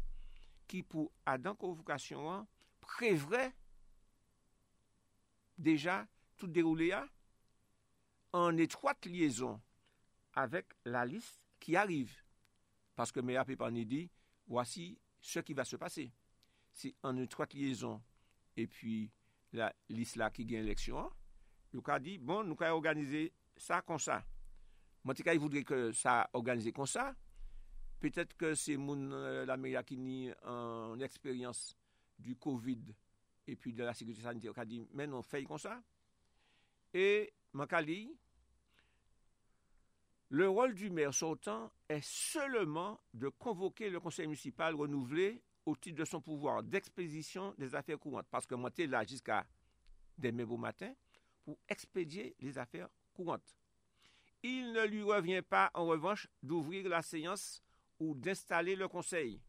qui, 0.67 0.83
pour 0.83 1.12
Adam 1.25 1.55
Convocation, 1.55 2.48
prévrait 2.79 3.53
déjà 5.60 6.08
tout 6.38 6.48
déroulé 6.48 6.94
en 8.32 8.58
étroite 8.58 9.06
liaison 9.06 9.62
avec 10.34 10.66
la 10.86 11.06
liste 11.06 11.42
qui 11.60 11.75
arrive. 11.75 12.16
Parce 12.96 13.12
que 13.12 13.20
Méa 13.20 13.46
Pépani 13.46 13.86
dit, 13.86 14.10
voici 14.48 14.98
ce 15.22 15.39
qui 15.39 15.54
va 15.54 15.66
se 15.66 15.75
passer. 15.75 16.12
C'est 16.72 16.96
en 17.04 17.18
étroite 17.18 17.54
liaison 17.54 18.01
et 18.56 18.68
puis 18.68 19.12
la 19.51 19.74
liste 19.89 20.16
là 20.16 20.30
qui 20.30 20.46
gagne 20.46 20.62
l'élection. 20.62 21.12
Nous 21.74 21.84
a 21.86 22.00
dit, 22.00 22.18
bon, 22.18 22.44
nous 22.44 22.56
allons 22.60 22.75
organiser 22.75 23.34
ça 23.58 23.82
comme 23.82 24.00
ça. 24.00 24.24
Motika, 25.04 25.34
il 25.34 25.39
voudrait 25.39 25.63
que 25.63 25.92
ça 25.92 26.30
organisé 26.34 26.72
comme 26.72 26.88
ça. 26.88 27.16
Peut-être 28.00 28.36
que 28.38 28.56
c'est 28.56 28.78
mon 28.78 29.10
la 29.46 29.58
meilleure 29.58 29.84
qui 29.84 29.96
une 29.96 31.01
expérience 31.01 31.75
du 32.18 32.36
Covid 32.36 32.82
et 33.50 33.56
puis 33.56 33.74
de 33.74 33.84
la 33.84 33.94
sécurité 33.94 34.22
sanitaire 34.22 34.53
qui 34.53 34.60
a 34.60 34.65
dit, 34.65 34.88
mais 34.94 35.08
non, 35.08 35.22
fait 35.22 35.44
comme 35.44 35.58
ça. 35.58 35.82
Et 36.94 37.34
Makali, 37.53 38.15
le 40.29 40.48
rôle 40.48 40.75
du 40.75 40.89
maire 40.89 41.13
sortant 41.13 41.72
est 41.88 42.03
seulement 42.03 43.00
de 43.13 43.29
convoquer 43.29 43.89
le 43.89 44.00
conseil 44.00 44.27
municipal 44.27 44.75
renouvelé 44.75 45.41
au 45.65 45.75
titre 45.75 45.98
de 45.98 46.06
son 46.06 46.22
pouvoir 46.22 46.63
d'expédition 46.63 47.53
des 47.58 47.74
affaires 47.74 48.00
courantes. 48.00 48.27
Parce 48.29 48.46
que 48.46 48.56
moi, 48.56 48.70
là 48.77 49.03
jusqu'à 49.03 49.46
demain 50.18 50.46
au 50.46 50.58
matin 50.58 50.94
pour 51.44 51.58
expédier 51.68 52.36
les 52.39 52.58
affaires 52.58 52.89
courantes. 53.13 53.56
Il 54.44 54.72
ne 54.72 54.86
lui 54.86 55.01
revient 55.01 55.41
pas, 55.41 55.72
en 55.74 55.86
revanche, 55.86 56.27
d'ouvrir 56.41 56.88
la 56.88 57.01
séance 57.01 57.62
ou 58.00 58.15
d'installer 58.15 58.75
le 58.75 58.88
conseil, 58.88 59.41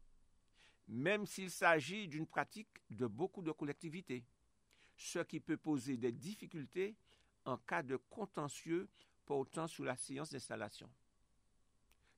même 0.87 1.25
s'il 1.25 1.51
s'agit 1.51 2.07
d'une 2.07 2.27
pratique 2.27 2.69
de 2.89 3.07
beaucoup 3.07 3.41
de 3.41 3.51
collectivités, 3.51 4.23
ce 4.95 5.19
qui 5.19 5.39
peut 5.39 5.57
poser 5.57 5.97
des 5.97 6.11
difficultés 6.11 6.95
en 7.45 7.57
cas 7.57 7.81
de 7.81 7.97
contentieux 8.09 8.87
portant 9.25 9.67
sur 9.67 9.83
la 9.83 9.95
séance 9.95 10.31
d'installation. 10.31 10.89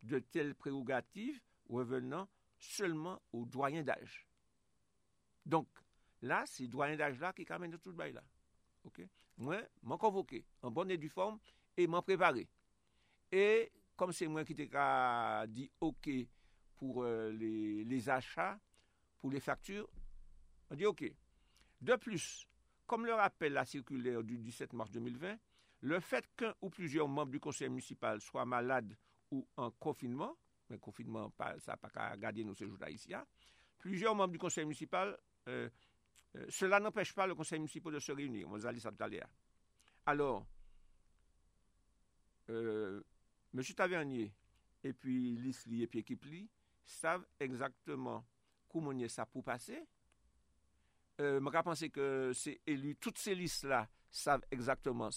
De 0.02 0.20
telles 0.20 0.56
prérogatives 0.56 1.40
revenant 1.70 2.28
seulement 2.60 3.22
aux 3.32 3.46
doyens 3.46 3.84
d'âge. 3.84 4.28
Donc, 5.46 5.68
là, 6.22 6.44
c'est 6.46 6.68
doyen 6.68 6.96
d'âge-là 6.96 7.34
qui 7.34 7.46
de 7.46 7.78
tout 7.78 7.90
le 7.90 7.96
bail 7.96 8.14
là. 8.14 8.24
Moi, 9.38 9.62
m'en 9.82 9.98
convoqué 9.98 10.46
en 10.62 10.72
bonne 10.72 10.92
et 10.92 10.98
due 10.98 11.10
forme 11.10 11.40
et 11.78 11.88
m'en 11.88 12.02
préparé. 12.02 12.48
Et 13.32 13.72
comme 13.96 14.12
c'est 14.12 14.28
moi 14.28 14.44
qui 14.44 14.56
t'ai 14.56 14.70
dit 15.48 15.72
OK 15.80 16.10
pour 16.78 17.04
euh, 17.04 17.32
les, 17.32 18.10
achats, 18.10 18.60
pour 19.20 19.32
les 19.32 19.40
factures, 19.40 19.88
on 20.70 20.76
dit 20.76 20.86
OK. 20.86 21.04
De 21.82 21.96
plus, 21.96 22.48
comme 22.86 23.06
le 23.06 23.14
rappelle 23.14 23.54
la 23.54 23.66
circulaire 23.66 24.24
du 24.24 24.38
17 24.38 24.74
mars 24.74 24.92
2020, 24.92 25.38
le 25.82 26.00
fait 26.00 26.26
qu'un 26.36 26.54
ou 26.62 26.70
plusieurs 26.70 27.08
membres 27.08 27.32
du 27.32 27.40
conseil 27.40 27.70
municipal 27.70 28.22
soient 28.22 28.46
malades 28.46 28.96
ou 29.32 29.46
en 29.58 29.72
confinement, 29.72 30.38
mais 30.70 30.78
confinement, 30.78 31.32
ça 31.38 31.74
n'a 31.74 31.78
pas 31.78 31.90
qu'à 31.90 32.16
garder 32.16 32.44
nos 32.44 32.54
séjours 32.54 32.78
ici, 32.88 33.14
hein, 33.14 33.26
plusieurs 33.80 34.16
membres 34.16 34.32
du 34.32 34.40
conseil 34.40 34.64
municipal, 34.64 35.18
euh, 35.50 35.70
euh, 36.36 36.46
cela 36.50 36.80
n'empêche 36.80 37.14
pas 37.14 37.28
le 37.28 37.36
conseil 37.36 37.60
municipal 37.60 37.94
de 37.94 38.00
se 38.00 38.12
réunir. 38.12 38.48
Alors, 40.06 40.46
M. 42.50 43.04
Tavernier 43.76 44.34
et 44.84 44.94
puis 44.94 45.36
Lisli 45.36 45.84
et 45.84 45.88
puis 45.88 46.04
Kipli 46.04 46.50
savent 46.86 47.26
exactement 47.40 48.26
comment 48.70 49.08
ça 49.08 49.26
pour 49.26 49.44
passer. 49.44 49.86
Euh, 51.22 51.40
je 51.40 51.62
pense 51.62 51.88
que 51.90 52.32
c'est 52.34 52.60
élu, 52.66 52.96
toutes 52.96 53.18
ces 53.18 53.36
listes-là 53.36 53.88
savent 54.10 54.44
exactement 54.52 55.10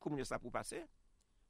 comment 0.00 0.24
ça 0.24 0.38
pour 0.38 0.50
passer. 0.50 0.84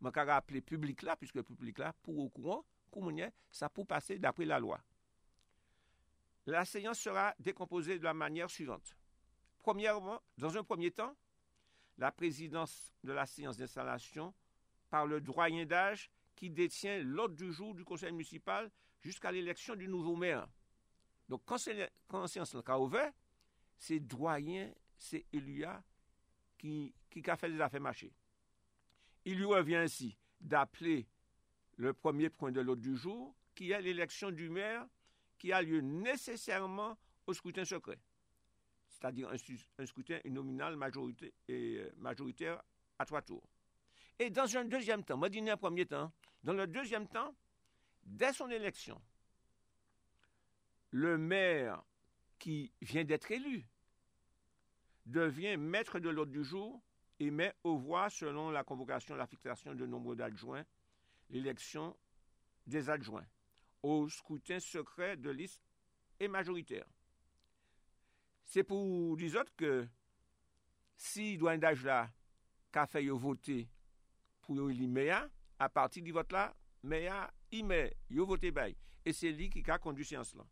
Je 0.00 0.08
vais 0.08 0.22
rappeler 0.22 0.60
public 0.60 1.02
là, 1.02 1.16
puisque 1.16 1.36
le 1.36 1.42
public 1.42 1.78
là, 1.78 1.94
pour 2.02 2.18
au 2.18 2.28
courant, 2.28 2.64
comment 2.90 3.30
ça 3.50 3.68
pour 3.68 3.86
passer 3.86 4.18
d'après 4.18 4.44
la 4.44 4.58
loi. 4.58 4.80
La 6.46 6.64
séance 6.64 7.00
sera 7.00 7.34
décomposée 7.38 7.98
de 7.98 8.04
la 8.04 8.14
manière 8.14 8.50
suivante. 8.50 8.96
Premièrement, 9.58 10.20
dans 10.38 10.56
un 10.56 10.62
premier 10.62 10.90
temps, 10.92 11.16
la 11.98 12.12
présidence 12.12 12.92
de 13.02 13.12
la 13.12 13.26
séance 13.26 13.56
d'installation 13.56 14.32
par 14.90 15.06
le 15.06 15.20
doyen 15.20 15.64
d'âge 15.66 16.10
qui 16.36 16.50
détient 16.50 16.98
l'ordre 17.02 17.34
du 17.34 17.52
jour 17.52 17.74
du 17.74 17.84
conseil 17.84 18.12
municipal 18.12 18.70
jusqu'à 19.06 19.30
l'élection 19.30 19.76
du 19.76 19.86
nouveau 19.86 20.16
maire. 20.16 20.48
Donc, 21.28 21.42
quand, 21.44 21.56
quand 22.08 22.22
la 22.22 22.26
séance 22.26 22.54
est 22.54 22.70
ouverte, 22.70 23.14
c'est 23.78 24.00
doyen, 24.00 24.72
c'est 24.98 25.24
Elia 25.32 25.82
qui, 26.58 26.92
qui 27.08 27.22
a 27.30 27.36
fait 27.36 27.48
les 27.48 27.60
affaires 27.60 27.80
marcher. 27.80 28.12
Il 29.24 29.38
lui 29.38 29.44
revient 29.44 29.76
ainsi 29.76 30.18
d'appeler 30.40 31.06
le 31.76 31.92
premier 31.92 32.30
point 32.30 32.50
de 32.50 32.60
l'ordre 32.60 32.82
du 32.82 32.96
jour, 32.96 33.34
qui 33.54 33.70
est 33.70 33.80
l'élection 33.80 34.32
du 34.32 34.48
maire, 34.48 34.86
qui 35.38 35.52
a 35.52 35.62
lieu 35.62 35.80
nécessairement 35.80 36.98
au 37.26 37.32
scrutin 37.32 37.64
secret, 37.64 37.98
c'est-à-dire 38.88 39.30
un, 39.30 39.86
scrutin 39.86 40.18
nominal 40.24 40.76
euh, 41.50 41.90
majoritaire 41.96 42.62
à 42.98 43.04
trois 43.04 43.22
tours. 43.22 43.46
Et 44.18 44.30
dans 44.30 44.56
un 44.56 44.64
deuxième 44.64 45.04
temps, 45.04 45.16
moi 45.16 45.28
dis 45.28 45.48
un 45.48 45.56
premier 45.56 45.86
temps, 45.86 46.10
dans 46.42 46.54
le 46.54 46.66
deuxième 46.66 47.06
temps, 47.06 47.34
dès 48.06 48.32
son 48.32 48.48
élection, 48.50 49.00
le 50.90 51.18
maire 51.18 51.82
qui 52.38 52.72
vient 52.80 53.04
d'être 53.04 53.30
élu 53.30 53.68
devient 55.04 55.56
maître 55.56 55.98
de 55.98 56.08
l'ordre 56.08 56.32
du 56.32 56.44
jour 56.44 56.82
et 57.18 57.30
met 57.30 57.54
aux 57.64 57.76
voix, 57.76 58.10
selon 58.10 58.50
la 58.50 58.64
convocation, 58.64 59.14
la 59.14 59.26
fixation 59.26 59.74
de 59.74 59.86
nombre 59.86 60.14
d'adjoints, 60.14 60.64
l'élection 61.30 61.96
des 62.66 62.90
adjoints 62.90 63.26
au 63.82 64.08
scrutin 64.08 64.58
secret 64.58 65.16
de 65.16 65.30
liste 65.30 65.62
et 66.18 66.28
majoritaire. 66.28 66.86
C'est 68.44 68.64
pour 68.64 69.16
les 69.16 69.36
autres 69.36 69.54
que 69.56 69.86
si 70.96 71.36
doyen 71.36 71.58
d'âge 71.58 71.84
là 71.84 72.10
qu'a 72.72 72.86
fait 72.86 73.06
voter 73.08 73.68
pour 74.42 74.56
maire, 74.56 75.28
à 75.58 75.68
partir 75.68 76.02
du 76.02 76.12
vote 76.12 76.32
là, 76.32 76.54
maire, 76.82 77.30
il 77.58 77.64
met, 77.64 77.96
il 78.10 78.20
voté 78.20 78.50
bail. 78.50 78.74
Et 79.04 79.12
c'est 79.12 79.30
lui 79.30 79.48
qui 79.50 79.68
a 79.70 79.78
conduit 79.78 80.04
séance 80.04 80.34
là. 80.34 80.44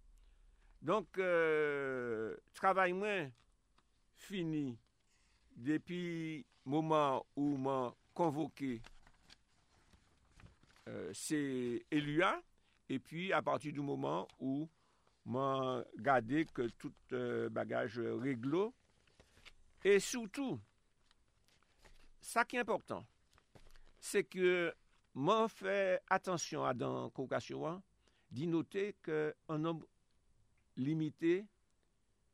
Donc, 0.81 1.17
euh, 1.19 2.37
travail 2.53 2.93
moins 2.93 3.31
fini 4.17 4.79
depuis 5.57 6.45
le 6.67 6.71
moment 6.71 7.25
où 7.37 7.57
m'a 7.57 7.95
convoqué 8.13 8.83
euh, 10.89 11.11
c'est 11.15 11.85
Elia, 11.91 12.43
et 12.91 12.99
puis 12.99 13.33
à 13.33 13.41
partir 13.41 13.73
du 13.73 13.81
moment 13.81 14.29
où 14.39 14.69
m'a 15.25 15.83
gardé 15.97 16.45
que 16.45 16.69
tout 16.79 16.93
euh, 17.13 17.49
bagage 17.49 17.99
réglo, 17.99 18.75
et 19.83 19.99
surtout, 19.99 20.61
ça 22.21 22.45
qui 22.45 22.57
est 22.57 22.61
important, 22.61 23.07
c'est 23.99 24.25
que 24.25 24.75
man 25.15 25.49
fè 25.51 26.01
atensyon 26.13 26.67
a 26.67 26.73
dan 26.77 27.11
koukasyon 27.15 27.67
an, 27.71 27.83
di 28.35 28.49
note 28.51 28.91
ke 29.05 29.31
an 29.51 29.63
nom 29.63 29.83
limité 30.77 31.45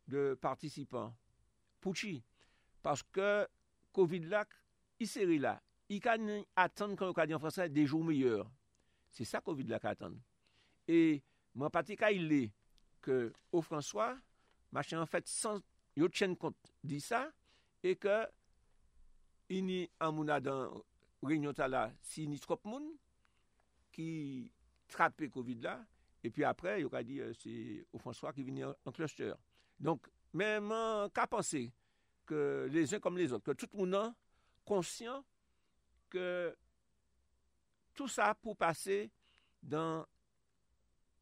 de 0.09 0.35
participant. 0.41 1.13
Pouchi, 1.81 2.19
paske 2.85 3.29
COVID 3.97 4.29
lak, 4.33 4.55
i 5.01 5.09
seri 5.09 5.39
la, 5.41 5.57
i 5.93 6.01
kan 6.03 6.25
atan 6.61 6.97
kon 6.99 7.15
ka 7.17 7.27
di 7.29 7.37
an 7.37 7.43
fransa 7.43 7.69
de 7.69 7.85
jou 7.87 8.03
meyèr. 8.07 8.45
Se 9.13 9.27
sa 9.29 9.43
COVID 9.45 9.71
lak 9.73 9.87
atan. 9.91 10.17
E 10.89 11.21
man 11.59 11.73
pati 11.73 11.99
ka 12.01 12.13
ilè 12.15 12.47
ke 13.05 13.29
ou 13.53 13.65
François, 13.65 14.17
machin 14.73 15.01
an 15.01 15.05
en 15.05 15.11
fèt 15.11 15.27
fait, 15.27 15.33
san 15.33 15.61
yo 15.99 16.09
tchen 16.09 16.37
kont 16.39 16.73
di 16.87 17.01
sa, 17.03 17.27
e 17.83 17.97
ke 17.99 18.23
ini 19.51 19.83
an 20.01 20.15
mouna 20.15 20.39
dan 20.41 20.81
réunion 21.23 21.53
là 21.57 21.93
si 22.03 22.27
ni 22.27 22.39
trop 22.39 22.61
monde 22.65 22.91
qui 23.93 24.51
trappe 24.89 25.29
Covid 25.29 25.61
là 25.61 25.85
et 26.23 26.31
puis 26.31 26.45
après, 26.45 26.83
il 26.83 26.95
a 26.95 27.03
dit 27.03 27.21
euh, 27.21 27.33
c'est 27.35 27.87
au 27.93 27.99
François 27.99 28.33
qui 28.33 28.43
vient 28.43 28.75
en 28.85 28.93
cluster. 28.93 29.33
Donc, 29.79 30.07
même 30.33 30.73
qu'à 31.15 31.27
penser 31.27 31.73
que 32.27 32.69
les 32.71 32.95
uns 32.95 33.01
comme 33.01 33.17
les 33.17 33.33
autres, 33.33 33.53
que 33.53 33.53
tout 33.53 33.69
le 33.73 33.79
monde 33.79 33.95
est 33.95 34.15
conscient 34.65 35.25
que 36.09 36.55
tout 37.95 38.09
ça 38.09 38.35
pour 38.35 38.57
passer 38.57 39.11
dans 39.63 40.07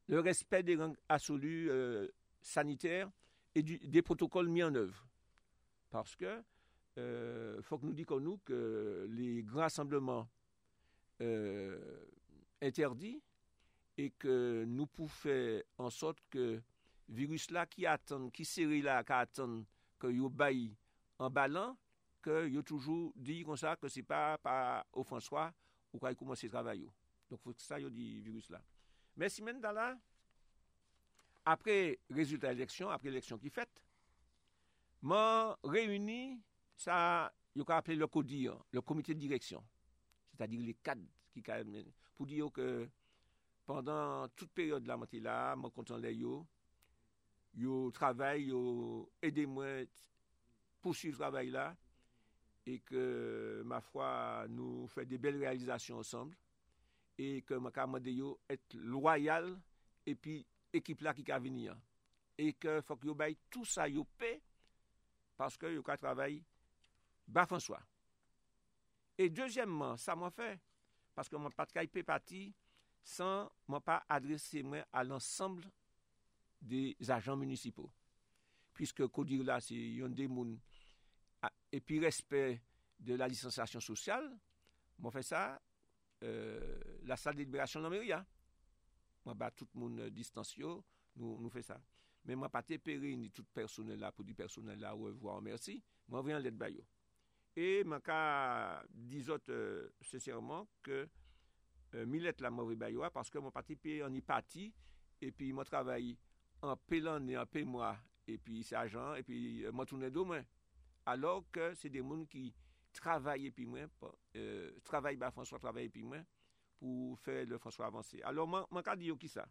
le 0.07 0.19
respect 0.19 0.63
des 0.63 0.75
rangs 0.75 0.95
absolus 1.07 1.69
euh, 1.69 2.07
sanitaires 2.41 3.09
et 3.55 3.61
des 3.63 4.01
protocoles 4.01 4.49
mis 4.49 4.63
en 4.63 4.73
œuvre. 4.73 5.07
Parce 5.89 6.15
que 6.15 6.43
euh, 6.97 7.61
faut 7.61 7.77
que 7.77 7.85
nous 7.85 7.93
disions 7.93 8.19
nous 8.19 8.37
que 8.39 9.07
les 9.09 9.43
grands 9.43 9.61
rassemblements 9.61 10.27
interdits 12.61 13.21
et 13.97 14.11
que 14.11 14.63
nous 14.65 14.87
pouvons 14.87 15.09
faire 15.09 15.63
en 15.77 15.89
sorte 15.89 16.19
que 16.29 16.61
virus 17.09 17.51
là 17.51 17.65
qui 17.65 17.85
attend, 17.85 18.29
qui 18.29 18.45
série 18.45 18.81
là 18.81 19.03
qui 19.03 19.11
attend 19.11 19.65
que 19.99 20.07
yo 20.07 20.29
baille 20.29 20.73
en 21.17 21.29
ballant, 21.29 21.77
que 22.21 22.47
yo 22.47 22.61
toujours 22.61 23.11
dit 23.15 23.43
comme 23.43 23.57
ça 23.57 23.75
que 23.75 23.89
c'est 23.89 24.03
pas 24.03 24.37
pas 24.37 24.85
au 24.93 25.03
François 25.03 25.53
ou 25.93 25.99
quand 25.99 26.15
commence 26.15 26.43
à 26.43 26.47
travailler. 26.47 26.89
Donc 27.29 27.41
faut 27.41 27.53
que 27.53 27.61
ça 27.61 27.79
yo 27.79 27.89
dit 27.89 28.21
virus 28.21 28.49
là. 28.49 28.61
Mais 29.17 29.27
si 29.27 29.41
maintenant 29.41 29.73
là 29.73 29.97
après 31.45 31.99
résultat 32.09 32.49
de 32.49 32.53
l'élection, 32.53 32.89
après 32.89 33.09
l'élection 33.09 33.37
qui 33.37 33.49
fait, 33.49 33.69
m'a 35.01 35.57
réuni 35.63 36.39
sa 36.79 37.29
yo 37.57 37.65
ka 37.67 37.79
aple 37.81 37.97
le 37.99 38.07
kodi 38.07 38.45
yo, 38.47 38.55
le 38.71 38.81
komite 38.81 39.11
de 39.15 39.19
direksyon. 39.19 39.63
Se 40.31 40.39
ta 40.39 40.47
dir 40.47 40.63
le 40.63 40.75
kad 40.85 41.01
ki 41.33 41.43
ka 41.45 41.59
men. 41.67 41.89
Pou 42.15 42.27
di 42.29 42.39
yo 42.39 42.49
ke 42.53 42.87
pandan 43.67 44.31
tout 44.35 44.49
peryode 44.55 44.87
la 44.87 44.97
mante 44.97 45.19
la, 45.23 45.55
mwen 45.59 45.73
kontan 45.75 46.01
le 46.01 46.13
yo, 46.15 46.39
yo 47.59 47.89
travay, 47.95 48.49
yo 48.49 49.09
ede 49.25 49.45
mwen 49.49 49.89
poussiv 50.83 51.17
travay 51.19 51.51
la, 51.53 51.69
e 52.69 52.77
ke 52.85 53.03
ma 53.67 53.79
fwa 53.81 54.09
nou 54.51 54.87
fè 54.93 55.05
de 55.09 55.19
bel 55.21 55.39
realizasyon 55.41 56.03
ansamble, 56.03 56.37
e 57.19 57.41
ke 57.47 57.59
mwen 57.59 57.75
ka 57.75 57.87
mwade 57.89 58.13
yo 58.15 58.37
et 58.51 58.77
loyal, 58.79 59.51
epi 60.07 60.39
ekip 60.75 61.03
la 61.03 61.15
ki 61.17 61.25
ka 61.27 61.39
vini 61.41 61.67
an. 61.71 61.79
E 62.39 62.53
ke 62.55 62.79
fok 62.87 63.03
yo 63.09 63.17
bay 63.17 63.35
tout 63.51 63.67
sa 63.67 63.89
yo 63.91 64.05
pe, 64.19 64.37
paske 65.39 65.71
yo 65.73 65.83
ka 65.83 65.97
travay 65.99 66.39
ba 67.29 67.45
François. 67.45 67.81
Et 69.17 69.29
deuxièmement, 69.29 69.97
ça 69.97 70.15
m'a 70.15 70.29
fait, 70.29 70.59
parce 71.13 71.29
que 71.29 71.35
mon 71.35 71.49
patkaï 71.51 71.87
peut 71.87 72.03
partir 72.03 72.51
sans 73.03 73.51
m'en 73.67 73.81
pas 73.81 74.03
adresser 74.09 74.63
moi 74.63 74.85
à 74.91 75.03
l'ensemble 75.03 75.69
des 76.61 76.95
agents 77.07 77.37
municipaux. 77.37 77.91
Puisque 78.73 79.05
Kodir 79.07 79.43
là, 79.43 79.59
c'est 79.59 79.75
yon 79.75 80.09
des 80.09 80.27
moun, 80.27 80.57
et 81.71 81.81
puis 81.81 81.99
respect 81.99 82.61
de 82.99 83.15
la 83.15 83.27
licenciation 83.27 83.79
sociale, 83.79 84.37
m'a 84.99 85.11
fait 85.11 85.23
ça, 85.23 85.61
euh, 86.23 86.79
la 87.03 87.15
salle 87.17 87.35
de 87.35 87.39
libération 87.39 87.81
nan 87.81 87.91
mairie. 87.91 88.11
M'a 89.25 89.33
bat 89.33 89.51
tout 89.51 89.67
moun 89.73 90.09
distanciaux, 90.09 90.83
nous, 91.15 91.39
nous 91.41 91.49
fait 91.49 91.61
ça. 91.63 91.79
Mais 92.25 92.35
m'a 92.35 92.49
pas 92.49 92.63
te 92.63 92.77
péri 92.77 93.17
ni 93.17 93.29
tout 93.31 93.43
personnel 93.43 93.99
là, 93.99 94.11
pour 94.11 94.23
du 94.25 94.33
personnel 94.33 94.79
là, 94.79 94.95
au 94.95 95.03
revoir, 95.03 95.41
merci. 95.41 95.83
M'a 96.07 96.21
rien 96.21 96.39
l'aide 96.39 96.57
bayo. 96.57 96.83
E 97.59 97.83
man 97.83 97.99
ka 97.99 98.19
dizot 99.11 99.49
euh, 99.51 99.89
sesèrman 100.07 100.63
ke 100.85 101.01
euh, 101.03 102.05
mi 102.07 102.21
let 102.23 102.39
la 102.39 102.51
mori 102.53 102.77
baywa 102.79 103.09
paske 103.11 103.41
mwen 103.41 103.51
patipe 103.51 103.97
an 104.05 104.15
ipati 104.15 104.69
epi 105.27 105.49
mwen 105.51 105.67
travayi 105.67 106.13
an 106.63 106.79
pe 106.87 107.01
lan 107.03 107.27
e 107.27 107.35
an 107.41 107.49
pe 107.51 107.65
mwa 107.67 107.91
epi 108.31 108.61
sa 108.63 108.85
jan 108.87 109.17
epi 109.19 109.65
euh, 109.65 109.73
mwen 109.75 109.89
toune 109.89 110.11
do 110.13 110.23
mwen. 110.29 110.47
Alors 111.09 111.43
ke 111.51 111.73
se 111.75 111.91
de 111.91 111.99
moun 112.05 112.23
ki 112.31 112.45
travayi 112.95 113.49
epi 113.51 113.67
mwen, 113.67 113.91
euh, 114.37 114.71
travayi 114.87 115.19
ba 115.19 115.33
François, 115.35 115.59
travayi 115.59 115.91
epi 115.91 116.05
mwen 116.07 116.23
pou 116.79 117.17
fè 117.25 117.43
le 117.43 117.59
François 117.59 117.89
avansè. 117.89 118.21
Alors 118.23 118.47
man 118.47 118.85
ka 118.87 118.95
diyo 118.95 119.17
ki 119.19 119.27
sa? 119.27 119.43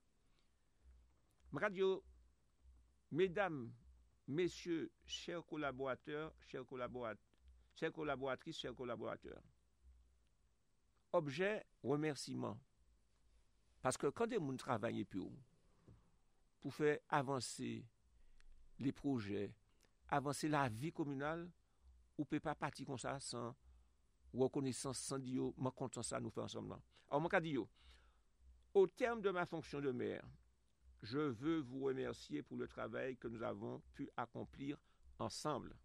Man 1.52 1.60
ka 1.60 1.68
diyo, 1.72 1.98
mesdames, 3.10 3.68
messieurs, 4.26 4.88
chers 5.04 5.44
collaborateurs, 5.44 6.32
chers 6.48 6.64
collaborateurs, 6.64 7.27
chers 7.78 7.92
collaboratrices, 7.92 8.58
chers 8.58 8.74
collaborateurs, 8.74 9.42
objet 11.12 11.64
remerciement. 11.82 12.58
Parce 13.80 13.96
que 13.96 14.08
quand 14.08 14.26
des 14.26 14.36
gens 14.36 14.56
travaillent 14.56 15.04
pour, 15.04 15.30
pour 16.60 16.74
faire 16.74 16.98
avancer 17.08 17.84
les 18.80 18.92
projets, 18.92 19.54
avancer 20.08 20.48
la 20.48 20.68
vie 20.68 20.92
communale, 20.92 21.48
ou 22.16 22.22
ne 22.22 22.26
peut 22.26 22.40
pas 22.40 22.56
partir 22.56 22.84
comme 22.86 22.98
ça 22.98 23.20
sans 23.20 23.54
reconnaissance, 24.34 24.98
sans 24.98 25.18
dire, 25.18 25.52
moi 25.56 25.70
content 25.70 26.02
ça, 26.02 26.18
nous 26.18 26.30
faire 26.30 26.44
ensemble. 26.44 26.76
Alors, 27.08 27.20
moi, 27.20 27.40
dit, 27.40 27.56
au 28.74 28.86
terme 28.88 29.22
de 29.22 29.30
ma 29.30 29.46
fonction 29.46 29.80
de 29.80 29.92
maire, 29.92 30.24
je 31.02 31.18
veux 31.18 31.60
vous 31.60 31.84
remercier 31.84 32.42
pour 32.42 32.56
le 32.56 32.66
travail 32.66 33.16
que 33.16 33.28
nous 33.28 33.42
avons 33.42 33.80
pu 33.94 34.10
accomplir 34.16 34.76
ensemble. 35.20 35.76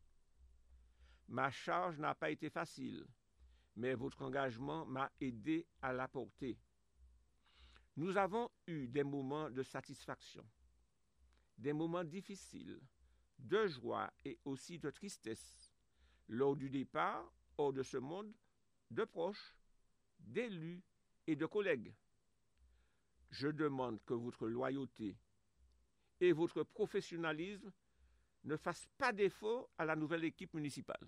Ma 1.27 1.49
charge 1.51 1.97
n'a 1.99 2.13
pas 2.15 2.29
été 2.29 2.49
facile, 2.49 3.05
mais 3.75 3.93
votre 3.95 4.21
engagement 4.21 4.85
m'a 4.85 5.11
aidé 5.19 5.65
à 5.81 5.93
la 5.93 6.07
porter. 6.07 6.57
Nous 7.95 8.17
avons 8.17 8.49
eu 8.67 8.87
des 8.87 9.03
moments 9.03 9.49
de 9.49 9.63
satisfaction, 9.63 10.45
des 11.57 11.73
moments 11.73 12.03
difficiles, 12.03 12.81
de 13.39 13.67
joie 13.67 14.11
et 14.25 14.39
aussi 14.45 14.79
de 14.79 14.89
tristesse 14.89 15.71
lors 16.27 16.55
du 16.55 16.69
départ 16.69 17.31
hors 17.57 17.73
de 17.73 17.83
ce 17.83 17.97
monde 17.97 18.33
de 18.89 19.03
proches, 19.03 19.55
d'élus 20.19 20.83
et 21.27 21.35
de 21.35 21.45
collègues. 21.45 21.93
Je 23.29 23.47
demande 23.47 24.03
que 24.05 24.13
votre 24.13 24.47
loyauté 24.47 25.17
et 26.19 26.31
votre 26.31 26.63
professionnalisme 26.63 27.71
ne 28.43 28.57
fassent 28.57 28.87
pas 28.97 29.13
défaut 29.13 29.69
à 29.77 29.85
la 29.85 29.95
nouvelle 29.95 30.25
équipe 30.25 30.53
municipale 30.53 31.07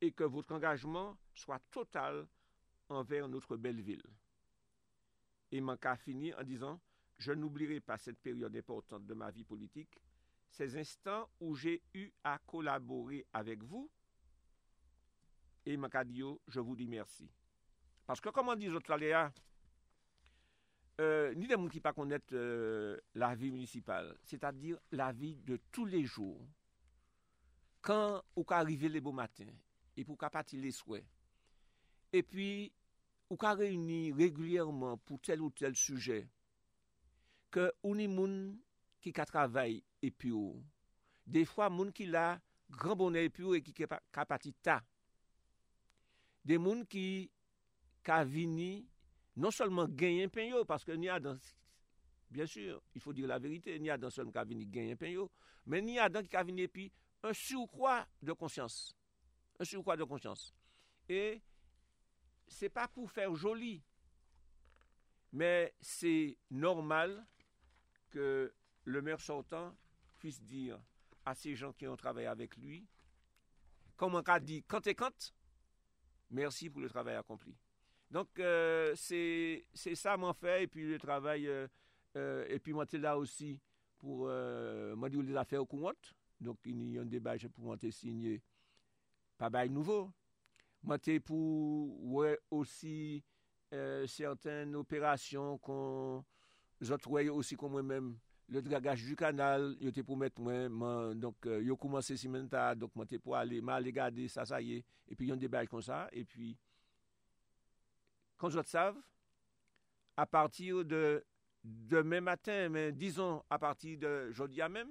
et 0.00 0.12
que 0.12 0.24
votre 0.24 0.54
engagement 0.54 1.16
soit 1.34 1.60
total 1.70 2.26
envers 2.88 3.28
notre 3.28 3.56
belle 3.56 3.80
ville. 3.80 4.04
Et 5.52 5.62
qu'à 5.80 5.96
fini 5.96 6.34
en 6.34 6.42
disant 6.42 6.80
Je 7.18 7.32
n'oublierai 7.32 7.80
pas 7.80 7.96
cette 7.96 8.18
période 8.18 8.54
importante 8.56 9.06
de 9.06 9.14
ma 9.14 9.30
vie 9.30 9.44
politique, 9.44 10.00
ces 10.50 10.76
instants 10.76 11.28
où 11.40 11.54
j'ai 11.54 11.82
eu 11.94 12.10
à 12.24 12.38
collaborer 12.46 13.26
avec 13.32 13.62
vous. 13.62 13.90
Et 15.64 15.76
Makadio, 15.76 16.40
je 16.46 16.60
vous 16.60 16.76
dis 16.76 16.88
merci. 16.88 17.28
Parce 18.06 18.20
que, 18.20 18.28
comme 18.28 18.48
on 18.48 18.54
dit 18.54 18.68
autres 18.68 18.94
Léa, 18.96 19.32
euh, 21.00 21.34
ni 21.34 21.46
des 21.46 21.54
gens 21.54 21.68
qui 21.68 21.80
ne 21.84 21.92
connaissent 21.92 22.20
pas 22.20 22.36
euh, 22.36 22.98
la 23.14 23.34
vie 23.34 23.50
municipale, 23.50 24.16
c'est-à-dire 24.22 24.78
la 24.92 25.12
vie 25.12 25.36
de 25.36 25.58
tous 25.70 25.84
les 25.84 26.04
jours. 26.04 26.40
Quand 27.82 28.22
on 28.34 28.42
arrive 28.44 28.86
le 28.86 29.00
beau 29.00 29.12
matin, 29.12 29.46
et 29.96 30.04
pour 30.04 30.16
qu'on 30.16 30.28
partir 30.28 30.60
les 30.60 30.72
souhaits, 30.72 31.04
et 32.12 32.22
puis 32.22 32.72
ka 33.38 33.54
réunit 33.54 34.12
régulièrement 34.12 34.96
pour 34.98 35.20
tel 35.20 35.40
ou 35.40 35.50
tel 35.50 35.74
sujet, 35.74 36.28
que 37.50 37.72
ou 37.82 37.94
ni 37.94 38.08
moun 38.08 38.58
qui 39.00 39.12
travaille 39.12 39.82
et 40.02 40.10
puis 40.10 40.32
ou, 40.32 40.62
des 41.26 41.44
fois 41.44 41.70
moun 41.70 41.92
qui 41.92 42.06
l'a 42.06 42.40
grand 42.70 42.96
bonnet 42.96 43.26
et 43.26 43.30
puis 43.30 43.44
ou, 43.44 43.54
et 43.54 43.62
qui 43.62 43.72
ka 43.72 44.26
parti 44.26 44.52
ta, 44.54 44.82
des 46.44 46.58
moun 46.58 46.86
qui 46.86 47.30
ka 48.02 48.24
vini 48.24 48.88
non 49.36 49.50
seulement 49.50 49.86
gagner 49.86 50.28
pain 50.28 50.50
parce 50.66 50.84
que 50.84 50.92
n'y 50.92 51.08
a 51.08 51.20
bien 52.30 52.46
sûr, 52.46 52.82
il 52.94 53.00
faut 53.00 53.12
dire 53.12 53.28
la 53.28 53.38
vérité, 53.38 53.78
n'y 53.78 53.90
a 53.90 53.98
dans 53.98 54.10
seulement 54.10 54.32
ka 54.32 54.44
vini 54.44 54.66
gagner 54.66 54.96
pain 54.96 55.14
mais 55.66 55.82
n'y 55.82 55.98
a 55.98 56.08
dans 56.08 56.22
qui 56.22 56.28
ka 56.28 56.42
vini 56.42 56.66
puis 56.68 56.92
un 57.22 57.32
surcroît 57.32 58.06
de 58.22 58.32
conscience. 58.32 58.94
Un 59.58 59.64
surcroît 59.64 59.96
de 59.96 60.04
conscience. 60.04 60.54
Et 61.08 61.42
c'est 62.46 62.68
pas 62.68 62.88
pour 62.88 63.10
faire 63.10 63.34
joli, 63.34 63.82
mais 65.32 65.74
c'est 65.80 66.38
normal 66.50 67.26
que 68.10 68.54
le 68.84 69.02
maire 69.02 69.20
sortant 69.20 69.76
puisse 70.18 70.40
dire 70.40 70.80
à 71.24 71.34
ces 71.34 71.54
gens 71.54 71.72
qui 71.72 71.86
ont 71.86 71.96
travaillé 71.96 72.28
avec 72.28 72.56
lui, 72.56 72.86
comme 73.96 74.14
on 74.14 74.20
a 74.20 74.40
dit, 74.40 74.62
quand 74.64 74.86
et 74.86 74.94
quand, 74.94 75.34
merci 76.30 76.70
pour 76.70 76.80
le 76.80 76.88
travail 76.88 77.16
accompli. 77.16 77.56
Donk 78.10 78.38
euh, 78.38 78.94
se 78.94 79.94
sa 79.98 80.16
man 80.20 80.36
fè, 80.38 80.60
e 80.62 80.68
pi 80.70 80.84
le 80.86 80.98
travay, 81.02 81.46
e 81.46 81.54
euh, 81.54 81.68
euh, 82.16 82.58
pi 82.62 82.74
mante 82.76 83.00
la 83.02 83.16
osi 83.18 83.56
pou 83.98 84.28
euh, 84.30 84.94
mandi 84.98 85.18
ou 85.18 85.26
li 85.26 85.34
la 85.34 85.46
fè 85.48 85.58
ou 85.58 85.66
koumont. 85.68 86.12
Donk 86.38 86.68
yon 86.68 87.08
debaj 87.10 87.48
pou 87.48 87.66
mante 87.70 87.90
signe 87.94 88.36
pa 89.40 89.50
bay 89.50 89.72
nouvo. 89.72 90.04
Mante 90.86 91.18
pou 91.26 92.20
wè 92.20 92.36
osi 92.54 93.24
certaine 94.06 94.78
operasyon 94.78 95.56
kon 95.64 96.22
zot 96.86 97.08
wè 97.10 97.26
osi 97.32 97.58
kon 97.58 97.74
mwen 97.74 97.90
mèm. 97.90 98.14
Le 98.46 98.60
dragaj 98.62 99.02
du 99.02 99.16
kanal, 99.18 99.72
yo 99.82 99.90
te 99.90 100.04
pou 100.06 100.14
met 100.14 100.36
mwen, 100.38 100.70
man, 100.70 101.18
donk, 101.18 101.48
yo 101.66 101.74
koumanse 101.82 102.14
si 102.14 102.28
men 102.30 102.44
ta, 102.46 102.68
donk 102.78 102.92
man 102.94 103.08
te 103.10 103.18
pou 103.18 103.34
ale, 103.34 103.58
ma 103.58 103.74
ale 103.80 103.90
gade, 103.90 104.28
sa 104.30 104.44
sa 104.46 104.60
ye, 104.62 104.84
epi 105.10 105.32
yon 105.32 105.40
debaj 105.42 105.66
kon 105.72 105.82
sa, 105.82 106.04
epi 106.14 106.52
savent, 108.64 109.00
à 110.16 110.26
partir 110.26 110.84
de 110.84 111.24
demain 111.62 112.20
matin, 112.20 112.68
mais 112.68 112.92
disons 112.92 113.42
à 113.50 113.58
partir 113.58 113.98
de 113.98 114.30
jeudi 114.32 114.60
à 114.62 114.68
même, 114.68 114.90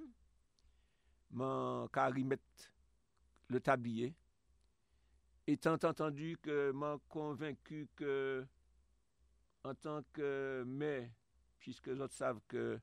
mon 1.31 1.87
met 2.25 2.39
le 3.47 3.59
tablier, 3.59 4.15
étant 5.47 5.73
entendu 5.73 6.37
que 6.41 6.71
m'a 6.71 6.97
convaincu 7.07 7.87
que 7.95 8.45
en 9.63 9.73
tant 9.73 10.03
que 10.13 10.63
maire, 10.65 11.09
puisque 11.59 11.87
les 11.87 11.99
autres 11.99 12.13
savent 12.13 12.41
que 12.47 12.79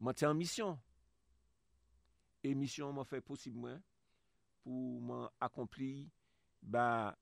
moi 0.00 0.12
en 0.22 0.34
mission, 0.34 0.78
et 2.42 2.54
mission 2.54 2.92
m'a 2.92 3.04
fait 3.04 3.20
possible 3.20 3.80
pour 4.62 5.00
m'accomplir 5.00 6.06
bah, 6.62 7.16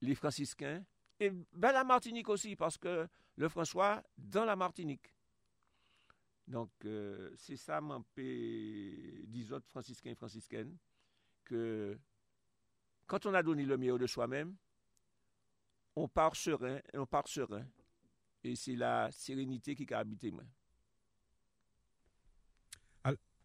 les 0.00 0.14
franciscains 0.14 0.84
et 1.20 1.30
ben 1.52 1.72
la 1.72 1.84
Martinique 1.84 2.28
aussi, 2.28 2.56
parce 2.56 2.78
que 2.78 3.06
le 3.36 3.48
François, 3.48 4.02
dans 4.16 4.44
la 4.44 4.56
Martinique. 4.56 5.14
Donc, 6.48 6.70
euh, 6.84 7.30
c'est 7.36 7.56
ça, 7.56 7.80
mon 7.80 8.04
des 8.16 9.52
autres 9.52 9.68
franciscains 9.68 10.10
et 10.10 10.14
franciscaines, 10.14 10.76
que 11.44 11.96
quand 13.06 13.26
on 13.26 13.34
a 13.34 13.42
donné 13.42 13.64
le 13.64 13.76
meilleur 13.76 13.98
de 13.98 14.06
soi-même, 14.06 14.56
on 15.94 16.08
part 16.08 16.34
serein, 16.34 16.80
on 16.94 17.06
part 17.06 17.28
serein. 17.28 17.66
Et 18.42 18.56
c'est 18.56 18.76
la 18.76 19.10
sérénité 19.12 19.74
qui 19.74 19.92
a 19.92 19.98
habité 19.98 20.30
moi. 20.30 20.44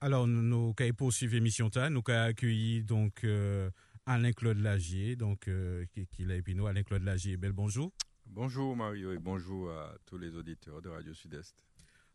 Alors, 0.02 0.28
nous 0.28 0.74
avons 0.80 0.94
poursuivi 0.94 1.36
l'émission, 1.36 1.70
nous 1.74 2.02
avons 2.08 2.22
accueilli 2.28 2.84
donc 2.84 3.24
euh, 3.24 3.70
Alain-Claude 4.06 4.60
Lagier, 4.60 5.16
donc, 5.16 5.48
euh, 5.48 5.86
qui, 5.92 6.02
est 6.22 6.54
nous, 6.54 6.68
Alain-Claude 6.68 7.04
Lagier. 7.04 7.38
Bel 7.38 7.54
bonjour. 7.54 7.92
Bonjour 8.28 8.76
Mario 8.76 9.14
et 9.14 9.18
bonjour 9.18 9.72
à 9.72 9.96
tous 10.06 10.18
les 10.18 10.36
auditeurs 10.36 10.82
de 10.82 10.90
Radio 10.90 11.14
Sud-Est. 11.14 11.56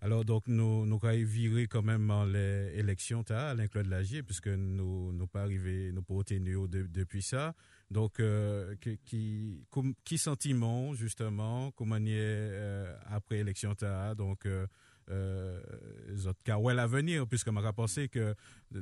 Alors, 0.00 0.24
donc, 0.24 0.46
nous, 0.46 0.86
nous 0.86 0.98
avons 1.02 1.24
viré 1.24 1.66
quand 1.66 1.82
même 1.82 2.10
les 2.32 2.72
élections, 2.78 3.22
Alain-Claude 3.28 3.86
Lagier, 3.86 4.22
puisque 4.22 4.48
nous 4.48 5.12
n'avons 5.12 5.26
pas 5.26 5.42
arrivé, 5.42 5.92
nous 5.92 6.02
pas 6.02 6.14
obtenu 6.14 6.56
depuis 6.68 7.22
ça. 7.22 7.54
Donc, 7.90 8.20
euh, 8.20 8.76
qui, 8.76 9.66
qui, 10.04 10.18
sentiment, 10.18 10.94
justement, 10.94 11.70
comment 11.72 11.96
est 11.96 12.16
euh, 12.18 12.96
après 13.06 13.38
élection, 13.38 13.74
donc, 14.16 14.46
euh, 15.10 15.60
cas 16.44 16.58
ouais 16.58 16.74
l'avenir? 16.74 17.26
Puisque 17.26 17.48
m'a 17.48 17.72
pensé 17.72 18.08
que 18.08 18.34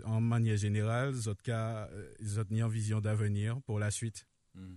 en 0.05 0.21
manière 0.21 0.57
générale 0.57 1.14
Zotka 1.14 1.88
euh, 1.93 2.45
ni 2.51 2.62
en 2.62 2.69
vision 2.69 3.01
d'avenir 3.01 3.61
pour 3.62 3.79
la 3.79 3.91
suite. 3.91 4.27
Hmm. 4.55 4.77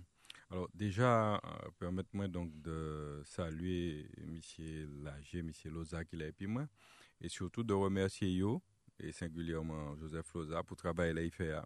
Alors 0.50 0.68
déjà, 0.74 1.34
euh, 1.34 1.38
permettez-moi 1.78 2.28
donc 2.28 2.50
de 2.60 3.22
saluer 3.24 4.06
Monsieur 4.26 4.86
Lager, 5.02 5.42
Monsieur 5.42 5.70
Loza 5.70 6.04
qui 6.04 6.16
l'a 6.16 6.26
et 6.26 6.46
moi, 6.46 6.66
et 7.20 7.28
surtout 7.28 7.62
de 7.62 7.72
remercier 7.72 8.30
Yo 8.30 8.62
et 9.00 9.12
singulièrement 9.12 9.96
Joseph 9.96 10.32
Loza 10.34 10.62
pour 10.62 10.76
le 10.76 10.78
travail 10.78 11.14
qu'il 11.14 11.30
fait 11.30 11.54
hein. 11.54 11.64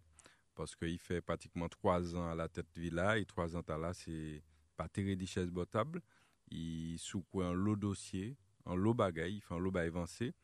parce 0.55 0.77
qu'il 0.77 0.99
fait 0.99 1.20
pratiquement 1.20 1.68
trois 1.68 2.14
ans 2.14 2.31
à 2.31 2.35
la 2.35 2.49
tête 2.49 2.68
de 2.75 2.81
Villa 2.81 3.18
et 3.18 3.25
trois 3.25 3.57
ans 3.57 3.64
à 3.68 3.77
là 3.77 3.92
c'est 3.92 4.42
pas 4.77 4.88
très 4.88 5.03
richesse 5.14 5.51
botable. 5.51 6.01
Il 6.49 6.96
sous 6.99 7.25
un 7.42 7.53
dossier 7.77 8.37
en 8.66 8.76
lot 8.76 8.94
bagaille, 8.94 9.37
il 9.37 9.40
fait 9.40 9.55
un 9.55 9.59
lot 9.59 9.74
avancé. 9.76 10.35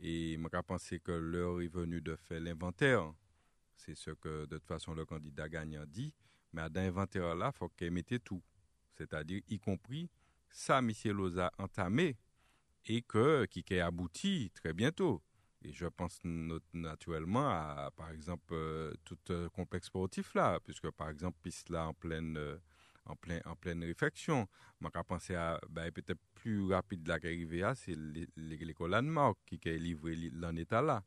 Et 0.00 0.38
je 0.38 0.60
pensé 0.60 1.00
que 1.00 1.12
l'heure 1.12 1.60
est 1.60 1.68
venue 1.68 2.00
de 2.00 2.16
faire 2.16 2.40
l'inventaire. 2.40 3.12
C'est 3.74 3.94
ce 3.94 4.10
que, 4.10 4.46
de 4.46 4.58
toute 4.58 4.66
façon, 4.66 4.94
le 4.94 5.04
candidat 5.04 5.48
gagnant 5.48 5.84
dit. 5.86 6.14
Mais 6.52 6.68
dans 6.70 6.80
l'inventaire-là, 6.80 7.50
il 7.54 7.58
faut 7.58 7.68
qu'il 7.68 7.90
mette 7.90 8.22
tout. 8.24 8.42
C'est-à-dire, 8.96 9.42
y 9.48 9.58
compris 9.58 10.08
ça, 10.48 10.78
M. 10.78 10.90
Loza 11.06 11.52
entamé 11.58 12.16
et 12.86 13.02
que, 13.02 13.44
qui 13.46 13.64
est 13.70 13.80
abouti 13.80 14.50
très 14.54 14.72
bientôt. 14.72 15.22
Et 15.62 15.72
je 15.72 15.86
pense 15.86 16.18
naturellement 16.72 17.48
à, 17.48 17.90
par 17.94 18.10
exemple, 18.10 18.54
euh, 18.54 18.94
tout 19.04 19.18
euh, 19.30 19.48
complexe 19.50 19.88
sportif 19.88 20.34
là, 20.34 20.58
puisque 20.60 20.90
par 20.90 21.10
exemple, 21.10 21.36
piste 21.42 21.68
là 21.68 21.86
en 21.86 21.94
pleine, 21.94 22.36
euh, 22.38 22.56
en 23.06 23.16
plein, 23.16 23.40
en 23.44 23.56
pleine 23.56 23.82
réflexion. 23.84 24.48
Je 24.80 25.00
pensé 25.02 25.34
à, 25.34 25.60
ben, 25.68 25.90
peut-être 25.90 26.20
plus 26.34 26.72
rapide 26.72 27.06
là 27.06 27.20
qu'arrivé 27.20 27.62
à, 27.62 27.74
c'est 27.74 27.96
l'école 28.36 28.90
Landmark 28.90 29.38
qui 29.46 29.60
est 29.68 29.78
livré 29.78 30.16
l'en 30.32 30.54
état 30.56 30.82
là. 30.82 31.02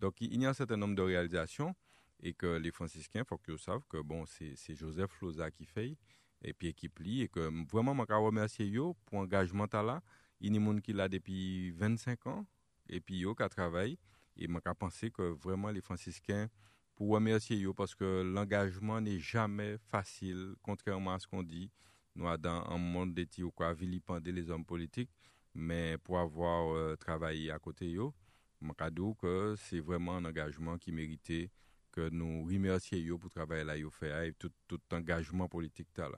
Donc, 0.00 0.20
il 0.20 0.40
y 0.40 0.46
a 0.46 0.50
un 0.50 0.54
certain 0.54 0.76
nombre 0.76 0.96
de 0.96 1.02
réalisations 1.02 1.74
et 2.20 2.34
que 2.34 2.58
les 2.58 2.70
franciscains, 2.72 3.20
il 3.20 3.26
faut 3.26 3.38
qu'ils 3.38 3.58
savent 3.58 3.86
que 3.88 3.98
bon, 3.98 4.24
c'est 4.26 4.74
Joseph 4.74 5.20
Loza 5.20 5.50
qui 5.50 5.66
fait 5.66 5.96
et 6.44 6.52
puis 6.52 6.68
équipe 6.68 6.98
li 6.98 7.22
et 7.22 7.28
que 7.28 7.50
vraiment, 7.70 7.94
je 8.08 8.14
remercier 8.14 8.66
yo 8.66 8.94
pour 9.06 9.18
l'engagement 9.18 9.68
là. 9.72 10.02
Il 10.40 10.52
y 10.52 10.56
a 10.56 10.58
des 10.58 10.64
gens 10.64 10.80
qui 10.80 10.92
là 10.92 11.08
depuis 11.08 11.70
25 11.72 12.26
ans 12.26 12.46
et 12.88 13.00
puis 13.00 13.18
yo 13.18 13.34
qui 13.34 13.48
travaille 13.48 13.98
et 14.36 14.48
je 14.48 14.72
pensé 14.72 15.10
que 15.10 15.22
vraiment 15.22 15.70
les 15.70 15.80
franciscains 15.80 16.48
pour 16.94 17.10
remercier 17.10 17.56
yo 17.56 17.74
parce 17.74 17.94
que 17.94 18.22
l'engagement 18.22 19.00
n'est 19.00 19.18
jamais 19.18 19.76
facile 19.90 20.54
contrairement 20.62 21.14
à 21.14 21.18
ce 21.18 21.26
qu'on 21.26 21.42
dit 21.42 21.70
nous 22.14 22.36
dans 22.36 22.64
un 22.70 22.78
monde 22.78 23.14
de 23.14 23.42
ou 23.42 23.50
quoi 23.50 23.72
vilipender 23.72 24.32
les 24.32 24.50
hommes 24.50 24.64
politiques 24.64 25.10
mais 25.54 25.98
pour 25.98 26.18
avoir 26.18 26.74
euh, 26.74 26.96
travaillé 26.96 27.50
à 27.50 27.58
côté 27.58 27.90
yo 27.90 28.14
je 28.60 29.12
que 29.20 29.54
c'est 29.58 29.80
vraiment 29.80 30.16
un 30.16 30.24
engagement 30.24 30.78
qui 30.78 30.92
méritait 30.92 31.50
que 31.90 32.08
nous 32.08 32.44
remercions 32.44 33.18
pour 33.18 33.30
travailler 33.30 33.64
là 33.64 33.76
yo 33.76 33.90
fait 33.90 34.28
et 34.28 34.32
tout, 34.34 34.52
tout 34.68 34.80
engagement 34.92 35.48
politique 35.48 35.88
là 35.96 36.10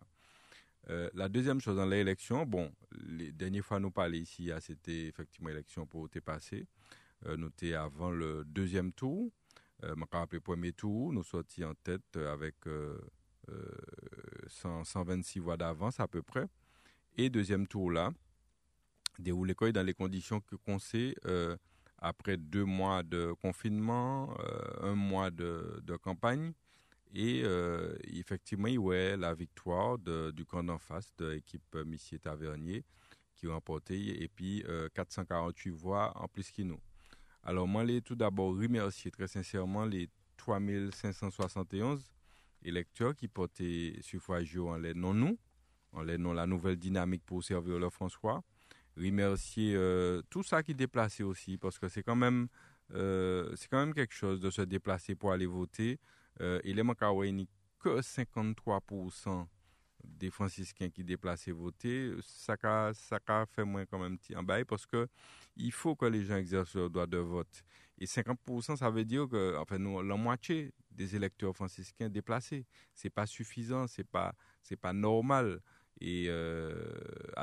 euh, 0.90 1.08
la 1.14 1.28
deuxième 1.28 1.60
chose 1.60 1.76
dans 1.76 1.86
l'élection, 1.86 2.44
bon, 2.44 2.70
les 3.06 3.32
dernières 3.32 3.64
fois 3.64 3.80
nous 3.80 3.90
parlons 3.90 4.14
ici, 4.14 4.50
ah, 4.52 4.60
c'était 4.60 5.06
effectivement 5.06 5.48
l'élection 5.48 5.86
pour 5.86 6.10
te 6.10 6.18
passer. 6.18 6.66
Euh, 7.26 7.36
nous 7.36 7.48
étions 7.48 7.80
avant 7.80 8.10
le 8.10 8.44
deuxième 8.44 8.92
tour. 8.92 9.30
Euh, 9.82 9.94
le 9.96 10.40
premier 10.40 10.72
tour, 10.72 11.12
nous 11.12 11.24
sortis 11.24 11.64
en 11.64 11.74
tête 11.74 12.16
avec 12.16 12.54
126 14.48 15.40
voix 15.40 15.56
d'avance 15.56 16.00
à 16.00 16.08
peu 16.08 16.22
près. 16.22 16.46
Et 17.16 17.28
deuxième 17.30 17.66
tour 17.66 17.90
là, 17.90 18.10
déroulé 19.18 19.54
dans 19.72 19.82
les 19.82 19.94
conditions 19.94 20.40
que 20.40 20.56
qu'on 20.56 20.78
sait, 20.78 21.14
après 21.98 22.36
deux 22.36 22.64
mois 22.64 23.02
de 23.02 23.32
confinement, 23.40 24.34
un 24.80 24.94
mois 24.94 25.30
de 25.30 25.96
campagne, 26.02 26.52
et 27.14 27.42
euh, 27.44 27.96
effectivement, 28.12 28.66
il 28.66 28.80
y 28.80 28.94
a 28.94 29.16
la 29.16 29.34
victoire 29.34 29.98
du 29.98 30.44
camp 30.44 30.64
d'en 30.64 30.78
face 30.78 31.14
de 31.16 31.26
l'équipe 31.26 31.62
euh, 31.76 31.84
Missier 31.84 32.18
Tavernier 32.18 32.84
qui 33.36 33.46
remporté 33.46 34.22
et 34.22 34.28
puis 34.28 34.64
448 34.94 35.70
euh, 35.70 35.74
voix 35.74 36.12
en 36.20 36.26
plus 36.26 36.50
qu'il 36.50 36.66
nous. 36.66 36.80
Alors, 37.44 37.68
moi, 37.68 37.84
je 37.86 37.98
tout 38.00 38.14
d'abord 38.14 38.56
remercier 38.56 39.10
très 39.10 39.28
sincèrement 39.28 39.84
les 39.84 40.08
3571 40.38 42.02
électeurs 42.62 43.14
qui 43.14 43.28
portaient 43.28 43.98
suffrage 44.00 44.56
en 44.56 44.76
les 44.76 44.94
non 44.94 45.12
nous, 45.14 45.38
en 45.92 46.02
les 46.02 46.16
non 46.16 46.32
la 46.32 46.46
nouvelle 46.46 46.76
dynamique 46.76 47.22
pour 47.24 47.44
servir 47.44 47.78
le 47.78 47.90
François. 47.90 48.42
Remercier 48.96 49.76
tout 50.30 50.42
ça 50.42 50.62
qui 50.62 50.74
déplacé 50.74 51.22
aussi 51.22 51.58
parce 51.58 51.78
que 51.78 51.88
c'est 51.88 52.02
quand 52.02 52.16
même 52.16 52.48
c'est 52.90 53.68
quand 53.68 53.78
même 53.78 53.94
quelque 53.94 54.14
chose 54.14 54.40
de 54.40 54.50
se 54.50 54.62
déplacer 54.62 55.14
pour 55.14 55.32
aller 55.32 55.46
voter. 55.46 55.98
Euh, 56.40 56.60
il 56.64 56.78
est 56.78 56.82
que 57.78 58.00
53% 58.00 59.46
des 60.04 60.30
franciscains 60.30 60.90
qui 60.90 61.04
déplacent 61.04 61.48
voter, 61.48 62.12
ça 62.22 62.56
a, 62.62 63.46
fait 63.46 63.64
moins 63.64 63.86
quand 63.86 63.98
même 63.98 64.18
petit 64.18 64.36
en 64.36 64.42
bail 64.42 64.64
parce 64.64 64.86
que 64.86 65.08
il 65.56 65.72
faut 65.72 65.94
que 65.94 66.06
les 66.06 66.24
gens 66.24 66.36
exercent 66.36 66.74
leur 66.74 66.90
droit 66.90 67.06
de 67.06 67.18
vote. 67.18 67.64
Et 67.98 68.06
50%, 68.06 68.76
ça 68.76 68.90
veut 68.90 69.04
dire 69.04 69.28
que 69.28 69.56
enfin, 69.56 69.78
la 69.78 70.16
moitié 70.16 70.72
des 70.90 71.16
électeurs 71.16 71.54
franciscains 71.54 72.08
déplacés. 72.08 72.66
C'est 72.92 73.10
pas 73.10 73.26
suffisant, 73.26 73.86
c'est 73.86 74.04
pas, 74.08 74.34
c'est 74.62 74.76
pas 74.76 74.92
normal. 74.92 75.60
Et 76.00 76.26
euh, 76.28 76.92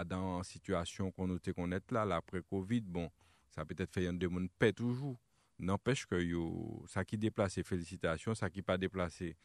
dans 0.05 0.37
la 0.37 0.43
situation 0.43 1.11
qu'on 1.11 1.35
était 1.37 1.53
qu'on 1.53 1.71
est 1.71 1.91
là, 1.91 2.03
après 2.15 2.41
Covid, 2.41 2.81
bon, 2.81 3.09
ça 3.49 3.65
peut-être 3.65 3.93
fait 3.93 4.07
un 4.07 4.13
demande 4.13 4.49
paix 4.57 4.73
toujours. 4.73 5.17
N'empêche 5.59 6.05
que 6.05 6.15
yo, 6.15 6.83
ça 6.87 7.05
qui 7.05 7.17
déplacé, 7.17 7.63
félicitations, 7.63 8.33
ça 8.33 8.49
qui 8.49 8.61
pas 8.61 8.77
déplacé, 8.77 9.35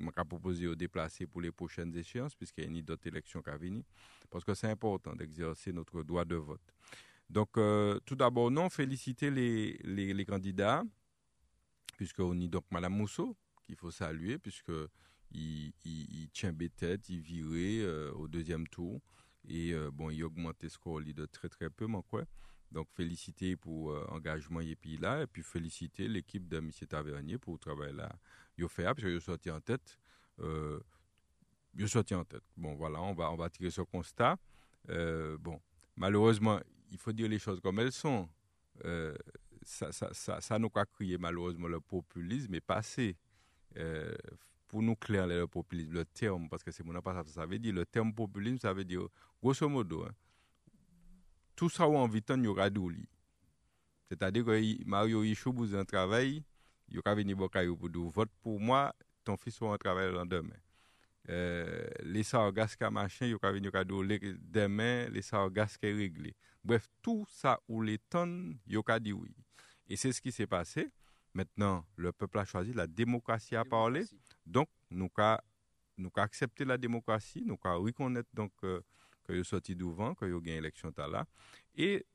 m'a 0.00 0.24
proposé 0.24 0.66
de 0.66 0.74
déplacer 0.74 1.26
pour 1.26 1.40
les 1.40 1.52
prochaines 1.52 1.94
échéances, 1.96 2.34
puisqu'il 2.34 2.64
y 2.64 2.66
a 2.66 2.70
une 2.70 2.82
d'autres 2.82 3.06
élections 3.06 3.42
qui 3.42 3.50
venir, 3.58 3.82
parce 4.30 4.44
que 4.44 4.54
c'est 4.54 4.70
important 4.70 5.14
d'exercer 5.14 5.72
notre 5.72 6.02
droit 6.02 6.24
de 6.24 6.36
vote. 6.36 6.60
Donc, 7.28 7.56
euh, 7.58 7.98
tout 8.04 8.16
d'abord, 8.16 8.50
non, 8.50 8.68
féliciter 8.68 9.30
les, 9.30 9.78
les, 9.84 10.24
candidats, 10.24 10.82
puisqu'on 11.96 12.38
y 12.40 12.48
donc 12.48 12.64
Mme 12.70 12.92
Mousseau, 12.92 13.36
qu'il 13.64 13.76
faut 13.76 13.92
saluer, 13.92 14.38
puisque 14.38 14.72
il, 15.30 15.72
il, 15.84 16.28
tient 16.32 16.52
tête, 16.70 17.08
il 17.08 17.20
virait 17.20 17.84
euh, 17.86 18.10
au 18.12 18.26
deuxième 18.26 18.66
tour, 18.66 19.00
et 19.48 19.72
euh, 19.72 19.90
bon, 19.92 20.10
il 20.10 20.24
augmente 20.24 20.62
le 20.62 20.68
score 20.68 21.00
de 21.02 21.26
très 21.26 21.48
très 21.48 21.70
peu, 21.70 21.86
mais 21.86 22.02
quoi. 22.08 22.24
Donc, 22.70 22.88
féliciter 22.92 23.56
pour 23.56 23.92
l'engagement 23.92 24.60
euh, 24.60 24.64
et 24.64 24.76
puis 24.76 24.96
là, 24.96 25.22
et 25.22 25.26
puis 25.26 25.42
féliciter 25.42 26.06
l'équipe 26.06 26.46
de 26.48 26.58
M. 26.58 26.70
Tavernier 26.88 27.38
pour 27.38 27.54
le 27.54 27.58
travail 27.58 27.94
là. 27.94 28.10
Il 28.56 28.68
fait, 28.68 28.84
parce 28.84 28.98
qu'il 28.98 29.08
est 29.08 29.20
sorti 29.20 29.50
en 29.50 29.60
tête. 29.60 29.98
Euh, 30.40 30.78
il 31.74 31.84
est 31.84 31.88
sorti 31.88 32.14
en 32.14 32.24
tête. 32.24 32.42
Bon, 32.56 32.74
voilà, 32.74 33.00
on 33.00 33.14
va, 33.14 33.30
on 33.32 33.36
va 33.36 33.48
tirer 33.48 33.70
ce 33.70 33.80
constat. 33.82 34.36
Euh, 34.88 35.36
bon, 35.38 35.60
malheureusement, 35.96 36.60
il 36.90 36.98
faut 36.98 37.12
dire 37.12 37.28
les 37.28 37.38
choses 37.38 37.60
comme 37.60 37.78
elles 37.80 37.92
sont. 37.92 38.28
Euh, 38.84 39.14
ça, 39.62 39.92
ça, 39.92 40.12
ça, 40.12 40.40
ça, 40.40 40.58
nous 40.58 40.70
a 40.74 40.86
crié 40.86 41.18
malheureusement 41.18 41.68
le 41.68 41.80
populisme 41.80 42.54
est 42.54 42.60
passé. 42.60 43.16
Euh, 43.76 44.14
pour 44.70 44.82
nous 44.82 44.94
clair 44.94 45.26
le 45.26 45.48
populisme, 45.48 45.92
le 45.92 46.04
terme, 46.04 46.48
parce 46.48 46.62
que 46.62 46.70
c'est 46.70 46.84
mon 46.84 47.00
pas 47.02 47.24
ça 47.26 47.44
veut 47.44 47.58
dire, 47.58 47.74
le 47.74 47.84
terme 47.84 48.14
populisme, 48.14 48.58
ça 48.58 48.72
veut 48.72 48.84
dire, 48.84 49.02
grosso 49.42 49.68
modo, 49.68 50.04
hein, 50.04 50.12
tout 51.60 51.68
ça 51.68 51.86
ou 51.86 51.98
en 51.98 52.08
vitan 52.08 52.40
yo 52.40 52.54
radou 52.56 52.88
li. 52.88 53.04
C'est-à-dire 54.08 54.46
que 54.46 54.84
Mario 54.86 55.22
Yichou 55.22 55.52
vous 55.52 55.74
un 55.74 55.84
travail, 55.84 56.42
yo 56.88 57.02
ka 57.02 57.12
veni 57.14 57.34
bokay 57.34 57.66
pour 57.66 58.10
vote 58.10 58.30
pour 58.40 58.58
moi, 58.58 58.96
ton 59.24 59.36
fils 59.36 59.60
va 59.60 59.76
travailler 59.76 60.08
le 60.08 60.14
lendemain. 60.14 60.56
Euh, 61.28 61.86
les 62.02 62.22
sargasses 62.22 62.76
qui 62.76 62.84
machin, 62.90 63.26
veni 63.26 63.66
yo 63.66 63.70
ka 63.70 63.84
dou 63.84 64.02
demain, 64.40 65.10
les 65.10 65.20
sargasses 65.20 65.76
qui 65.76 65.92
réglé. 65.92 66.34
Bref, 66.64 66.88
tout 67.02 67.26
ça 67.28 67.60
ou 67.68 67.82
les 67.82 67.98
tonnes, 67.98 68.56
ka 68.86 68.98
dit 68.98 69.12
oui. 69.12 69.36
Et 69.86 69.96
c'est 69.96 70.12
ce 70.12 70.22
qui 70.22 70.32
s'est 70.32 70.46
passé. 70.46 70.88
Maintenant, 71.34 71.84
le 71.96 72.10
peuple 72.10 72.38
a 72.38 72.46
choisi, 72.46 72.72
la 72.72 72.86
démocratie 72.86 73.54
a 73.54 73.66
parlé. 73.66 74.04
Donc, 74.46 74.70
nous 74.90 75.10
avons 75.18 75.36
nous 75.98 76.10
accepté 76.16 76.64
la 76.64 76.78
démocratie, 76.78 77.42
nous 77.44 77.58
avons 77.64 77.84
reconnaître 77.84 78.30
donc 78.32 78.52
euh, 78.64 78.80
que 79.24 79.32
yo 79.32 79.44
sorti 79.44 79.74
devant, 79.74 80.14
que 80.14 80.26
yo 80.26 80.40
gagne 80.40 80.56
élection 80.56 80.92
là. 80.96 81.26
Et 81.74 82.06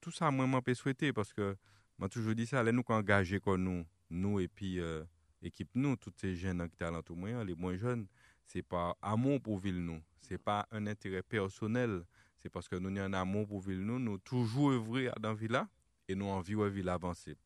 tout 0.00 0.10
ça, 0.10 0.30
moi, 0.30 0.46
je 0.52 0.60
peux 0.60 0.74
souhaiter 0.74 1.12
parce 1.12 1.32
que, 1.32 1.56
moi, 1.98 2.08
toujours 2.08 2.34
dit 2.34 2.46
ça, 2.46 2.62
là, 2.62 2.72
nous, 2.72 2.84
engagés 2.88 3.40
comme 3.40 3.62
nous, 3.64 3.86
nous 4.10 4.40
et 4.40 4.48
puis, 4.48 4.80
euh, 4.80 5.04
équipe 5.42 5.70
nous, 5.74 5.96
tous 5.96 6.12
ces 6.16 6.34
jeunes 6.34 6.68
qui 6.70 6.78
sont 6.78 7.16
moyen, 7.16 7.44
les 7.44 7.54
moins 7.54 7.76
jeunes, 7.76 8.06
c'est 8.44 8.62
pas 8.62 8.96
amour 9.02 9.40
pour 9.40 9.58
ville 9.58 9.84
nous, 9.84 10.02
c'est 10.20 10.38
pas 10.38 10.66
un 10.70 10.86
intérêt 10.86 11.22
personnel, 11.22 12.04
c'est 12.36 12.48
parce 12.48 12.68
que 12.68 12.76
nous 12.76 12.88
avons 12.88 13.00
un 13.00 13.12
amour 13.12 13.46
pour 13.46 13.60
ville 13.60 13.80
nous, 13.80 13.98
nous 13.98 14.18
toujours 14.18 14.70
œuvrer 14.70 15.10
dans 15.20 15.30
la 15.30 15.34
ville 15.34 15.62
et 16.08 16.14
nous 16.14 16.26
envie 16.26 16.54
de 16.54 16.64
ville 16.64 16.88
avancer. 16.88 17.36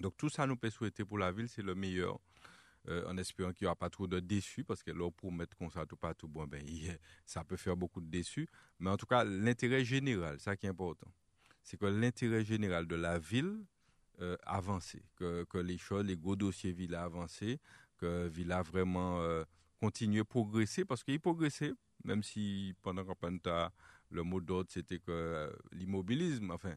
Donc 0.00 0.16
tout 0.16 0.28
ça 0.28 0.46
nous 0.46 0.56
peut 0.56 0.70
souhaiter 0.70 1.04
pour 1.04 1.18
la 1.18 1.32
ville, 1.32 1.48
c'est 1.48 1.62
le 1.62 1.74
meilleur. 1.74 2.18
Euh, 2.88 3.04
en 3.06 3.18
espérant 3.18 3.52
qu'il 3.52 3.66
n'y 3.66 3.66
aura 3.66 3.76
pas 3.76 3.90
trop 3.90 4.06
de 4.06 4.20
déçus, 4.20 4.64
parce 4.64 4.82
que 4.82 4.90
là, 4.90 5.10
pour 5.10 5.30
mettre 5.30 5.54
comme 5.58 5.70
ça 5.70 5.84
tout 5.84 6.28
bon, 6.28 6.46
ben, 6.46 6.64
ça 7.26 7.44
peut 7.44 7.56
faire 7.56 7.76
beaucoup 7.76 8.00
de 8.00 8.08
déçus. 8.08 8.48
Mais 8.78 8.88
en 8.88 8.96
tout 8.96 9.04
cas, 9.04 9.22
l'intérêt 9.22 9.84
général, 9.84 10.40
ça 10.40 10.56
qui 10.56 10.64
est 10.64 10.70
important, 10.70 11.12
c'est 11.62 11.78
que 11.78 11.84
l'intérêt 11.84 12.42
général 12.42 12.86
de 12.86 12.96
la 12.96 13.18
ville 13.18 13.64
euh, 14.22 14.36
avance, 14.44 14.96
que, 15.16 15.44
que, 15.44 15.58
les 15.58 15.76
choses, 15.76 16.04
les 16.04 16.16
gros 16.16 16.36
dossiers 16.36 16.72
Villa 16.72 17.02
avancent, 17.02 17.44
que 17.98 18.28
Villa 18.28 18.62
vraiment 18.62 19.20
euh, 19.20 19.44
continue 19.78 20.20
à 20.20 20.24
progresser, 20.24 20.86
parce 20.86 21.04
qu'il 21.04 21.20
progressait, 21.20 21.72
même 22.04 22.22
si 22.22 22.74
pendant 22.82 23.04
qu'on 23.04 23.14
le 24.10 24.22
mot 24.22 24.40
d'ordre, 24.40 24.70
c'était 24.70 24.98
que 24.98 25.10
euh, 25.10 25.52
l'immobilisme, 25.72 26.50
enfin, 26.50 26.74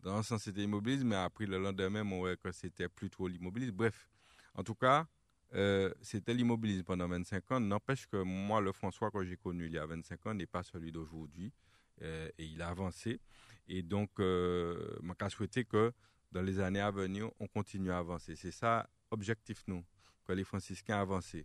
dans 0.00 0.16
un 0.16 0.22
sens, 0.22 0.42
c'était 0.42 0.60
l'immobilisme, 0.60 1.08
mais 1.08 1.16
après, 1.16 1.46
le 1.46 1.58
lendemain, 1.58 2.02
on 2.02 2.18
voyait 2.18 2.36
que 2.36 2.52
c'était 2.52 2.88
plutôt 2.88 3.26
l'immobilisme. 3.26 3.72
Bref, 3.74 4.08
en 4.54 4.62
tout 4.62 4.74
cas, 4.74 5.08
euh, 5.54 5.92
c'était 6.02 6.34
l'immobilisme 6.34 6.84
pendant 6.84 7.08
25 7.08 7.52
ans. 7.52 7.60
N'empêche 7.60 8.06
que 8.06 8.22
moi, 8.22 8.60
le 8.60 8.72
François 8.72 9.10
que 9.10 9.24
j'ai 9.24 9.36
connu 9.36 9.66
il 9.66 9.72
y 9.72 9.78
a 9.78 9.86
25 9.86 10.26
ans 10.26 10.34
n'est 10.34 10.46
pas 10.46 10.62
celui 10.62 10.90
d'aujourd'hui. 10.92 11.52
Euh, 12.02 12.28
et 12.38 12.44
il 12.44 12.60
a 12.60 12.68
avancé. 12.68 13.20
Et 13.68 13.82
donc, 13.82 14.10
euh, 14.18 14.96
je 15.20 15.28
souhaité 15.28 15.64
que 15.64 15.92
dans 16.32 16.42
les 16.42 16.58
années 16.60 16.80
à 16.80 16.90
venir, 16.90 17.30
on 17.38 17.46
continue 17.46 17.90
à 17.90 17.98
avancer. 17.98 18.34
C'est 18.34 18.50
ça, 18.50 18.88
objectif 19.10 19.62
nous, 19.68 19.84
que 20.24 20.32
les 20.32 20.44
franciscains 20.44 21.00
avancent. 21.00 21.36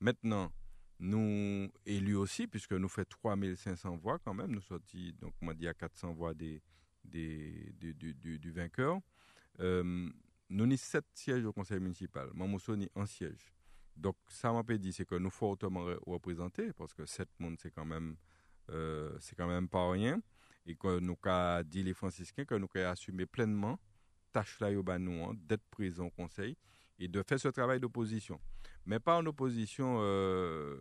Maintenant, 0.00 0.52
nous 1.00 1.70
élus 1.86 2.16
aussi, 2.16 2.46
puisque 2.46 2.72
nous 2.72 2.88
faisons 2.88 3.06
3500 3.08 3.96
voix 3.96 4.18
quand 4.18 4.34
même, 4.34 4.52
nous 4.52 4.60
sortis, 4.60 5.14
donc 5.14 5.32
on 5.40 5.52
dit 5.52 5.66
à 5.66 5.74
400 5.74 6.12
voix 6.12 6.34
des, 6.34 6.62
des, 7.04 7.72
du, 7.80 8.52
vainqueur. 8.52 9.00
Euh, 9.60 10.08
nous 10.50 10.64
avons 10.64 10.76
7 10.76 11.04
sièges 11.14 11.44
au 11.44 11.52
conseil 11.52 11.80
municipal. 11.80 12.28
Mamousso 12.34 12.76
ni 12.76 12.88
un 12.94 13.06
siège. 13.06 13.52
Donc, 13.96 14.16
ça 14.28 14.52
m'a 14.52 14.62
dit, 14.62 14.92
c'est 14.92 15.04
que 15.04 15.14
nous 15.14 15.30
fortement 15.30 15.84
représentés, 16.06 16.72
parce 16.72 16.92
que 16.92 17.06
7 17.06 17.28
monde, 17.38 17.56
c'est 17.60 17.70
quand 17.70 17.84
même, 17.84 18.16
euh, 18.70 19.16
c'est 19.20 19.36
quand 19.36 19.46
même 19.46 19.68
pas 19.68 19.90
rien. 19.90 20.20
Et 20.66 20.74
que 20.74 20.98
nous 20.98 21.16
avons 21.24 21.62
dit 21.64 21.82
les 21.82 21.94
franciscains 21.94 22.44
que 22.44 22.54
nous 22.54 22.68
avons 22.74 22.90
assumé 22.90 23.26
pleinement 23.26 23.78
tâche 24.34 24.58
là 24.60 24.68
hein, 24.68 25.32
d'être 25.46 25.64
présent 25.70 26.06
au 26.06 26.10
conseil 26.10 26.56
et 26.98 27.08
de 27.08 27.22
faire 27.22 27.38
ce 27.38 27.48
travail 27.48 27.80
d'opposition. 27.80 28.40
Mais 28.84 28.98
pas 28.98 29.16
en 29.16 29.26
opposition, 29.26 29.98
euh, 30.00 30.76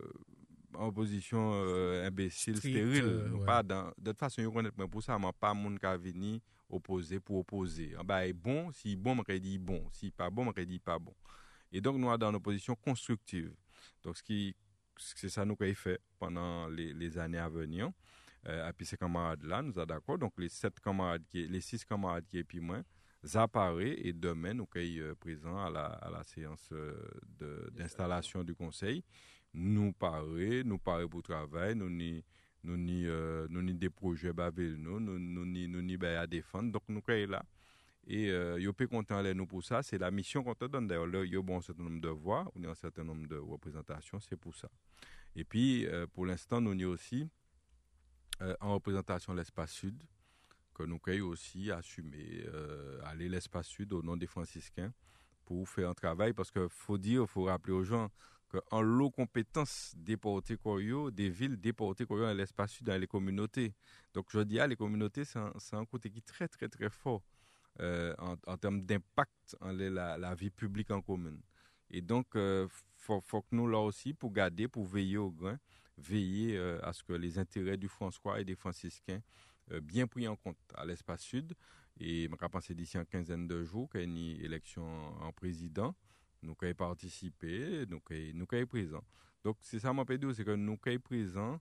en 0.74 0.88
opposition 0.88 1.52
euh, 1.54 2.08
imbécile, 2.08 2.58
stérile. 2.58 3.32
Pas 3.46 3.64
dans, 3.64 3.92
de 3.98 4.12
toute 4.12 4.20
façon, 4.20 4.42
je 4.42 4.86
pour 4.86 5.04
ça, 5.04 5.18
mais 5.20 5.32
pas 5.40 5.54
mon 5.54 5.76
qui 5.76 5.86
venir 5.86 6.42
opposer 6.74 7.20
pour 7.20 7.40
opposer. 7.40 7.94
Ah 7.98 8.04
bah, 8.04 8.22
bon, 8.34 8.72
si 8.72 8.96
bon, 8.96 9.22
je 9.28 9.34
dit 9.38 9.58
bon. 9.58 9.88
Si 9.92 10.12
pas 10.12 10.30
bon, 10.30 10.52
je 10.56 10.64
dit 10.64 10.80
pas 10.80 11.00
bon. 11.00 11.16
Et 11.72 11.82
donc, 11.82 11.98
nous 11.98 12.10
sommes 12.10 12.18
dans 12.18 12.30
une 12.30 12.36
opposition 12.36 12.76
constructive. 12.76 13.54
Donc, 14.04 14.18
ce 14.18 14.24
qui, 14.24 14.56
c'est 14.98 15.30
ça 15.30 15.46
nous 15.46 15.58
avons 15.60 15.74
fait 15.74 16.00
pendant 16.20 16.68
les, 16.68 16.94
les, 16.94 17.18
années 17.18 17.40
à 17.40 17.50
venir. 17.50 17.92
et 18.46 18.72
puis 18.78 18.86
ces 18.86 18.98
camarades-là, 18.98 19.62
nous 19.62 19.74
sommes 19.74 19.86
d'accord. 19.86 20.18
Donc, 20.18 20.34
les 20.38 20.50
sept 20.50 20.80
camarades, 20.80 21.24
qui, 21.28 21.48
les 21.48 21.62
six 21.62 21.84
camarades 21.84 22.26
qui 22.28 22.38
est 22.38 22.44
puis 22.44 22.60
moi, 22.60 22.84
apparaît 23.34 23.96
et 24.06 24.14
demain 24.14 24.54
nous 24.54 24.68
sommes 24.74 24.84
euh, 24.84 25.16
présents 25.16 25.58
à 25.58 25.70
la, 25.70 25.86
à 25.86 26.10
la 26.10 26.24
séance 26.24 26.70
euh, 26.72 27.70
d'installation 27.72 28.44
du 28.44 28.54
conseil. 28.54 29.04
Nous 29.54 29.94
paraît, 29.94 30.64
nous 30.64 30.80
paraît 30.80 31.08
pour 31.08 31.24
travail, 31.24 31.76
nous 31.76 31.90
ni 31.90 32.24
nous 32.64 32.78
ni 32.78 33.06
euh, 33.06 33.48
nous 33.50 33.62
ni 33.62 33.74
des 33.74 33.90
projets 33.90 34.34
bavel 34.34 34.76
nous 34.76 35.00
nous 35.00 35.20
nous 35.20 35.46
ni 35.46 35.68
nous 35.68 35.82
ni 35.82 35.98
à 36.06 36.28
défendre. 36.28 36.72
Donc 36.72 36.84
nous 36.88 37.02
sommes 37.06 37.32
là. 37.32 37.44
Et 38.06 38.32
euh, 38.32 38.60
yo 38.60 38.74
peut 38.74 38.88
content 38.88 39.22
nous 39.34 39.48
pour 39.48 39.64
ça. 39.64 39.82
C'est 39.82 39.98
la 39.98 40.12
mission 40.12 40.44
qu'on 40.44 40.56
te 40.56 40.66
donne. 40.66 40.88
D'ailleurs 40.88 41.08
là 41.08 41.24
yo 41.24 41.44
bon 41.44 41.58
un 41.58 41.62
certain 41.62 41.84
nombre 41.84 42.02
de 42.02 42.10
voix. 42.10 42.52
On 42.56 42.64
a 42.64 42.70
un 42.70 42.76
certain 42.76 43.04
nombre 43.04 43.28
de 43.28 43.38
représentations. 43.38 44.20
C'est 44.20 44.38
pour 44.38 44.56
ça. 44.56 44.70
Et 45.36 45.44
puis 45.44 45.88
pour 46.14 46.26
l'instant 46.26 46.62
nous 46.62 46.74
y 46.74 46.86
aussi 46.86 47.30
en 48.60 48.74
représentation 48.74 49.34
l'espace 49.34 49.72
sud 49.72 49.96
que 50.74 50.84
nous 50.84 51.00
avons 51.08 51.28
aussi 51.28 51.72
assumé 51.72 52.44
euh, 52.48 53.00
aller 53.06 53.30
l'espace 53.30 53.68
sud 53.68 53.94
au 53.94 54.02
nom 54.02 54.18
des 54.18 54.28
franciscains 54.28 54.92
pour 55.46 55.68
faire 55.70 55.90
un 55.90 55.94
travail. 55.94 56.34
Parce 56.34 56.52
qu'il 56.52 56.68
faut 56.70 56.98
dire, 56.98 57.30
faut 57.30 57.44
rappeler 57.44 57.74
aux 57.74 57.84
gens 57.84 58.10
qu'en 58.54 58.82
lot 58.82 59.10
compétence 59.12 59.94
des 59.96 61.30
villes 61.30 61.58
déportées 61.60 62.06
dans 62.06 62.34
l'espace 62.34 62.72
sud 62.72 62.88
dans 62.88 63.00
les 63.00 63.08
communautés. 63.08 63.74
Donc 64.14 64.28
je 64.30 64.40
dis 64.40 64.60
à 64.60 64.68
les 64.68 64.76
communautés, 64.76 65.26
c'est 65.26 65.40
un, 65.40 65.86
côté 65.86 66.10
qui 66.10 66.20
est 66.20 66.26
très 66.26 66.48
très 66.48 66.70
très 66.70 66.90
fort 66.90 67.24
euh, 67.80 68.14
en, 68.20 68.58
termes 68.58 68.82
d'impact 68.84 69.56
en 69.62 69.72
la, 69.72 70.36
vie 70.36 70.52
publique 70.52 70.92
en 70.92 71.02
commune. 71.02 71.42
Et 71.90 72.02
donc, 72.02 72.28
il 72.36 72.40
euh, 72.40 72.68
faut, 72.96 73.22
faut, 73.22 73.42
que 73.42 73.56
nous 73.56 73.68
là 73.68 73.80
aussi, 73.80 74.14
pour 74.14 74.32
garder, 74.32 74.68
pour 74.68 74.86
veiller 74.86 75.18
au 75.18 75.32
grain, 75.32 75.60
veiller 75.98 76.58
à 76.82 76.94
ce 76.94 77.04
que 77.04 77.14
les 77.14 77.38
intérêts 77.38 77.78
du 77.78 77.88
François 77.88 78.40
et 78.40 78.46
des 78.46 78.56
franciscains 78.56 79.22
euh, 79.72 79.80
bien 79.80 80.08
pris 80.08 80.28
en 80.28 80.36
compte 80.36 80.58
à 80.76 80.86
l'espace 80.86 81.22
sud. 81.22 81.54
Et 82.00 82.24
je 82.30 82.48
pense 82.48 82.72
d'ici 82.72 82.98
une 82.98 83.06
quinzaine 83.06 83.48
de 83.48 83.64
jours 83.64 83.90
qu'il 83.90 84.02
y 84.02 84.04
a 84.04 84.06
une 84.06 84.18
élection 84.44 84.86
en 85.22 85.32
président. 85.32 85.96
Nous 86.44 86.56
avons 86.62 86.74
participé, 86.74 87.86
nous 87.90 88.46
sommes 88.50 88.66
présents. 88.68 89.04
Donc, 89.44 89.58
c'est 89.62 89.80
ça 89.80 89.92
mon 89.94 90.06
dire, 90.06 90.36
c'est 90.36 90.44
que 90.46 90.52
nous 90.56 90.78
sommes 90.86 91.00
présents 91.00 91.60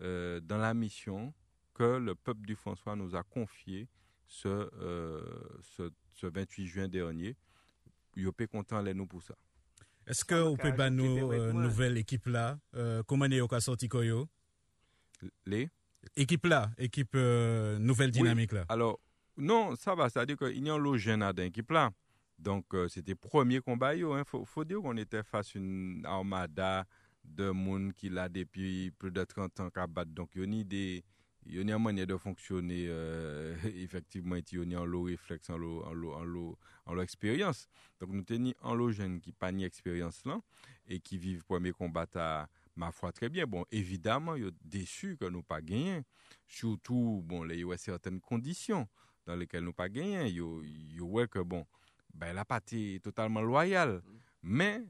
euh, 0.00 0.40
dans 0.40 0.58
la 0.58 0.74
mission 0.74 1.32
que 1.74 1.96
le 1.98 2.14
peuple 2.14 2.46
du 2.46 2.54
François 2.56 2.96
nous 2.96 3.14
a 3.14 3.22
confiée 3.22 3.88
ce, 4.26 4.48
euh, 4.48 5.22
ce, 5.62 5.90
ce, 6.12 6.26
28 6.26 6.66
juin 6.66 6.88
dernier. 6.88 7.36
Il 8.16 8.26
est 8.26 8.46
content 8.46 8.82
de 8.82 8.92
nous 8.92 9.06
pour 9.06 9.22
ça. 9.22 9.34
Est-ce 10.06 10.24
que 10.24 10.34
vous 10.34 10.56
pouvez 10.56 10.90
nous 10.90 11.32
une 11.32 11.62
nouvelle 11.62 11.96
équipe 11.96 12.26
là? 12.26 12.58
Comment 13.06 13.26
est-ce 13.26 13.60
sorti 13.60 13.88
Les? 15.46 15.70
Équipe 16.16 16.46
là, 16.46 16.70
équipe 16.78 17.14
euh, 17.14 17.78
nouvelle 17.78 18.10
dynamique 18.10 18.52
là. 18.52 18.64
Alors, 18.68 18.98
non, 19.36 19.76
ça 19.76 19.94
va, 19.94 20.08
c'est-à-dire 20.10 20.36
qu'il 20.36 20.64
y 20.66 20.68
a 20.68 20.74
un 20.74 20.78
lot 20.78 20.96
dans 21.32 21.42
l'équipe 21.42 21.70
là. 21.70 21.90
Donc, 22.38 22.74
euh, 22.74 22.88
c'était 22.88 23.14
premier 23.14 23.60
combat. 23.60 23.94
Il 23.94 24.04
hein. 24.04 24.24
faut, 24.24 24.64
dire 24.64 24.80
qu'on 24.80 24.96
était 24.96 25.22
face 25.22 25.54
à 25.54 25.58
une 25.58 26.02
armada 26.04 26.86
de 27.24 27.50
monde 27.50 27.92
qui 27.92 28.08
l'a 28.08 28.28
depuis 28.28 28.90
plus 28.98 29.10
de 29.10 29.22
30 29.22 29.60
ans 29.60 29.70
qu'à 29.70 29.86
battre. 29.86 30.10
Donc, 30.10 30.30
il 30.34 30.40
y 30.40 30.44
a 30.44 31.02
il 31.44 31.56
y 31.56 31.58
a 31.58 31.62
une 31.62 31.82
manière 31.82 32.06
de 32.06 32.16
fonctionner 32.16 32.86
euh, 32.88 33.56
effectivement 33.74 34.36
il 34.36 34.70
y 34.70 34.74
a 34.76 34.78
un 34.78 34.84
lot 34.84 35.02
réflexe 35.02 35.50
en 35.50 35.56
lot 35.56 35.82
en 35.82 35.92
lot 35.92 36.12
en 36.14 36.22
lot 36.22 36.56
en 36.86 36.94
lot 36.94 37.02
expérience 37.02 37.68
donc 37.98 38.10
nous 38.10 38.22
tenons 38.22 38.52
un 38.62 38.76
lot 38.76 38.92
jeune 38.92 39.20
qui 39.20 39.32
pas 39.32 39.50
ni 39.50 39.64
expérience 39.64 40.24
là 40.24 40.40
et 40.86 41.00
qui 41.00 41.18
vivent 41.18 41.42
premier 41.42 41.72
combat 41.72 42.06
à 42.14 42.48
ma 42.76 42.92
foi, 42.92 43.12
très 43.12 43.28
bien. 43.28 43.46
Bon, 43.46 43.64
évidemment, 43.70 44.34
il 44.34 44.46
est 44.46 44.54
déçu 44.64 45.16
que 45.16 45.26
nous 45.26 45.42
pas 45.42 45.60
gagné. 45.60 46.02
Surtout, 46.46 47.22
bon, 47.24 47.48
il 47.48 47.60
y 47.60 47.72
a 47.72 47.76
certaines 47.76 48.20
conditions 48.20 48.88
dans 49.26 49.36
lesquelles 49.36 49.64
nous 49.64 49.72
pas 49.72 49.88
gagné. 49.88 50.28
Il 50.28 50.36
y 50.36 51.20
a 51.20 51.26
que, 51.26 51.38
bon, 51.40 51.66
ben, 52.14 52.32
la 52.32 52.44
partie 52.44 52.94
est 52.96 53.04
totalement 53.04 53.40
loyale. 53.40 54.02
Mm. 54.04 54.18
Mais, 54.42 54.84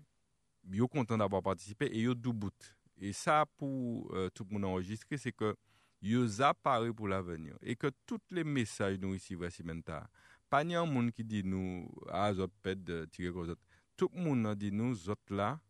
il 0.70 0.82
est 0.82 0.88
content 0.88 1.18
d'avoir 1.18 1.42
participé 1.42 1.86
et 1.86 2.00
il 2.00 2.10
est 2.10 2.14
bout. 2.14 2.52
Et 2.98 3.12
ça, 3.12 3.44
pour 3.56 4.14
euh, 4.14 4.28
tout 4.30 4.46
le 4.48 4.54
monde 4.54 4.64
enregistré, 4.64 5.16
c'est 5.16 5.32
que 5.32 5.56
ils 6.02 6.42
apparaît 6.42 6.92
pour 6.92 7.08
l'avenir. 7.08 7.56
Et 7.62 7.76
que 7.76 7.88
tous 8.06 8.20
les 8.30 8.44
messages 8.44 8.98
nous 8.98 9.14
ici, 9.14 9.34
voici 9.34 9.62
maintenant, 9.62 10.02
pas 10.50 10.60
un 10.60 10.84
monde 10.86 11.12
qui 11.12 11.24
dit 11.24 11.42
nous, 11.44 11.88
ah, 12.10 12.32
zot 12.34 12.48
de 12.64 13.06
tirer 13.06 13.30
autres. 13.30 13.62
Tout 13.96 14.10
le 14.14 14.20
monde 14.20 14.54
dit 14.56 14.72
nous, 14.72 15.08
autres 15.08 15.34
là, 15.34 15.60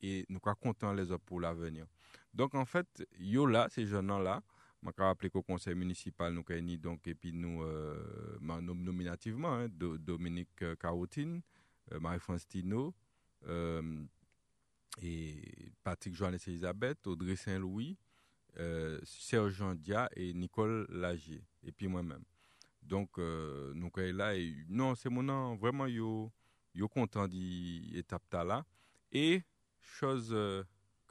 et 0.00 0.24
nous 0.28 0.40
sommes 0.42 0.54
contents 0.60 0.92
les 0.92 1.12
autres 1.12 1.24
pour 1.24 1.40
l'avenir. 1.40 1.86
Donc 2.32 2.54
en 2.54 2.64
fait, 2.64 2.86
yo 3.18 3.46
là, 3.46 3.68
ces 3.70 3.86
jeunes-là, 3.86 4.42
je 4.90 4.96
vais 4.96 5.04
rappeler 5.04 5.30
qu'au 5.30 5.42
conseil 5.42 5.74
municipal, 5.74 6.32
nous 6.32 6.44
avons 6.48 6.76
donc, 6.76 7.06
et 7.06 7.14
puis 7.14 7.32
nous, 7.32 7.62
euh, 7.62 8.38
nominativement, 8.40 9.54
hein, 9.54 9.68
Dominique 9.68 10.62
euh, 10.62 10.74
Carotine, 10.74 11.40
euh, 11.92 12.00
Marie-France 12.00 12.46
Tino, 12.48 12.94
et 15.00 15.72
Patrick 15.82 16.14
Joannes 16.14 16.38
Elisabeth, 16.46 17.06
Audrey 17.06 17.36
Saint-Louis, 17.36 17.96
Serge 19.04 19.54
Jean 19.54 19.74
Dia 19.74 20.08
et 20.14 20.34
Nicole 20.34 20.86
Lagier, 20.90 21.44
et 21.64 21.72
puis 21.72 21.88
moi-même. 21.88 22.24
Donc, 22.82 23.18
nous 23.18 23.90
sommes 23.94 24.16
là, 24.16 24.36
et 24.36 24.54
non, 24.68 24.94
c'est 24.94 25.08
mon 25.08 25.22
nom, 25.22 25.56
vraiment, 25.56 25.86
yo, 25.86 26.30
yo 26.74 26.88
content 26.88 27.26
d'étape 27.26 28.22
là. 28.32 28.64
Et 29.10 29.42
chose 29.80 30.34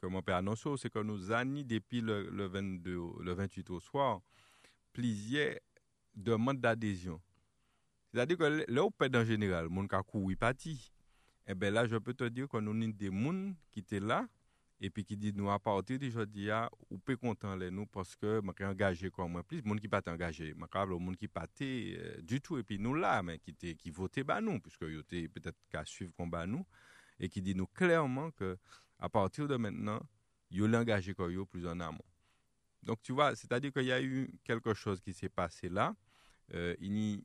que 0.02 0.08
mon 0.08 0.20
père 0.20 0.36
annonce, 0.36 0.66
c'est 0.78 0.90
que 0.90 0.98
nous 0.98 1.30
avons, 1.30 1.62
depuis 1.62 2.00
le, 2.00 2.28
le, 2.28 2.46
22, 2.46 2.98
le 3.20 3.32
28 3.34 3.70
au 3.70 3.78
soir, 3.78 4.20
plusieurs 4.92 5.56
demandes 6.14 6.60
d'adhésion. 6.60 7.20
C'est-à-dire 8.12 8.36
que 8.36 8.64
là, 8.68 8.84
au 8.84 8.90
en 9.00 9.24
général, 9.24 9.68
mon 9.68 9.86
parti. 10.36 10.92
Et 11.46 11.52
eh 11.52 11.54
bien 11.54 11.70
là, 11.70 11.86
je 11.86 11.96
peux 11.96 12.14
te 12.14 12.24
dire 12.24 12.48
nous 12.58 12.72
avons 12.72 12.88
des 12.88 13.10
gens 13.10 13.54
qui 13.70 13.80
étaient 13.80 14.00
là 14.00 14.26
et 14.80 14.90
puis 14.90 15.04
qui 15.04 15.16
disent 15.16 15.34
nous 15.34 15.48
à 15.48 15.58
partir 15.60 15.98
d'aujourd'hui, 15.98 16.50
ou 16.90 16.98
peut 16.98 17.16
content 17.16 17.54
les 17.54 17.70
nous 17.70 17.86
parce 17.86 18.16
que 18.16 18.40
je 18.44 18.64
engagé 18.64 19.10
comme 19.10 19.32
moi 19.32 19.44
plus, 19.44 19.62
gens 19.64 19.76
qui 19.76 19.88
pas 19.88 20.02
engagé, 20.08 20.48
je 20.48 20.52
suis 20.52 20.98
monde 20.98 21.16
qui 21.16 21.28
pas 21.28 21.46
euh, 21.60 22.20
du 22.22 22.40
tout 22.40 22.58
et 22.58 22.64
puis 22.64 22.78
nous 22.78 22.94
là 22.94 23.22
mais 23.22 23.38
qui 23.38 23.54
qui 23.54 23.90
votaient 23.90 24.24
bah 24.24 24.40
nous 24.40 24.58
puisque 24.58 24.82
ils 24.82 24.98
étaient 24.98 25.28
peut-être 25.28 25.58
qu'à 25.70 25.84
suivre 25.84 26.12
combat 26.16 26.46
nous 26.46 26.66
et 27.20 27.28
qui 27.28 27.40
dit 27.40 27.54
nous 27.54 27.66
clairement 27.66 28.32
que 28.32 28.58
à 29.02 29.08
partir 29.08 29.48
de 29.48 29.56
maintenant, 29.56 30.00
il 30.52 30.60
y 30.60 30.74
a 30.74 30.78
engagé 30.78 31.12
plus 31.12 31.66
en 31.66 31.80
amont. 31.80 31.98
Donc 32.84 33.02
tu 33.02 33.12
vois, 33.12 33.34
c'est-à-dire 33.34 33.72
qu'il 33.72 33.84
y 33.84 33.92
a 33.92 34.00
eu 34.00 34.32
quelque 34.44 34.74
chose 34.74 35.00
qui 35.00 35.12
s'est 35.12 35.28
passé 35.28 35.68
là. 35.68 35.94
Euh, 36.54 36.76
il, 36.80 37.20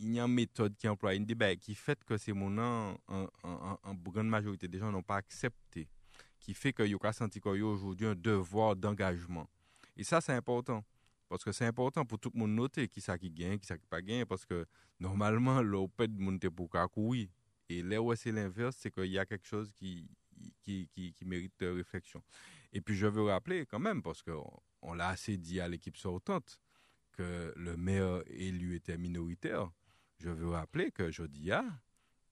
y, 0.00 0.18
a 0.18 0.24
une 0.24 0.34
méthode 0.34 0.74
qui 0.76 0.88
emploie 0.88 1.14
une 1.14 1.24
débat 1.24 1.54
qui 1.54 1.76
fait 1.76 2.02
que 2.04 2.16
ces 2.16 2.32
moments, 2.32 2.96
en, 3.06 3.28
grande 3.94 4.28
majorité 4.28 4.66
des 4.66 4.78
gens 4.78 4.90
n'ont 4.90 5.04
pas 5.04 5.16
accepté, 5.16 5.88
qui 6.40 6.52
fait 6.52 6.72
qu'il 6.72 6.86
y 6.86 6.96
a 7.00 7.12
senti 7.12 7.40
aujourd'hui 7.44 8.06
un 8.06 8.16
devoir 8.16 8.74
d'engagement. 8.74 9.48
Et 9.96 10.02
ça, 10.02 10.20
c'est 10.20 10.32
important. 10.32 10.84
Parce 11.28 11.44
que 11.44 11.52
c'est 11.52 11.66
important 11.66 12.04
pour 12.04 12.18
tout 12.18 12.32
le 12.34 12.40
monde 12.40 12.56
noter 12.56 12.88
qui 12.88 13.00
ça 13.00 13.16
qui 13.16 13.30
gagne, 13.30 13.58
qui 13.58 13.66
ça 13.66 13.78
qui 13.78 13.86
pas 13.86 14.02
gagne, 14.02 14.24
parce 14.24 14.44
que 14.44 14.66
normalement, 14.98 15.62
l'opé 15.62 16.08
de 16.08 16.20
monde 16.20 16.40
pour 16.48 16.68
courir. 16.90 17.28
Et 17.68 17.82
là 17.84 18.02
où 18.02 18.12
c'est 18.16 18.32
l'inverse, 18.32 18.76
c'est 18.80 18.90
qu'il 18.90 19.12
y 19.12 19.18
a 19.18 19.24
quelque 19.24 19.46
chose 19.46 19.72
qui, 19.72 20.08
qui, 20.60 20.88
qui, 20.88 21.24
mérite 21.24 21.54
réflexion. 21.60 22.22
Et 22.72 22.80
puis 22.80 22.96
je 22.96 23.06
veux 23.06 23.22
rappeler 23.22 23.66
quand 23.66 23.78
même, 23.78 24.02
parce 24.02 24.22
qu'on 24.22 24.60
on, 24.82 24.94
l'a 24.94 25.08
assez 25.08 25.36
dit 25.36 25.60
à 25.60 25.68
l'équipe 25.68 25.96
sortante, 25.96 26.60
que 27.12 27.52
le 27.56 27.76
maire 27.76 28.22
élu 28.26 28.76
était 28.76 28.98
minoritaire. 28.98 29.70
je 30.18 30.30
veux 30.30 30.48
rappeler 30.48 30.90
que 30.90 31.10
Jodia, 31.10 31.64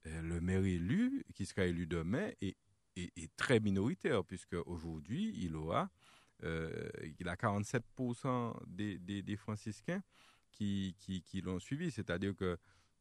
euh, 0.07 0.23
le 0.23 0.41
maire 0.41 0.65
élu, 0.65 1.25
qui 1.35 1.47
sera 1.47 1.65
élu 1.65 1.87
demain, 1.87 2.31
est, 2.41 2.57
est, 2.97 3.37
très 3.37 3.61
minoritaire, 3.61 4.25
puisque 4.25 4.57
aujourd'hui, 4.67 5.35
il 5.37 5.55
aura 5.57 5.91
euh, 6.45 6.89
il 7.19 7.29
a 7.29 7.35
47% 7.35 8.55
des, 8.67 8.99
des, 8.99 9.37
franciscains 9.37 10.03
qui, 10.53 10.95
qui, 10.99 11.41
l'ont 11.41 11.59
suivi. 11.59 11.91
C'est-à-dire 11.91 12.35
que 12.37 12.57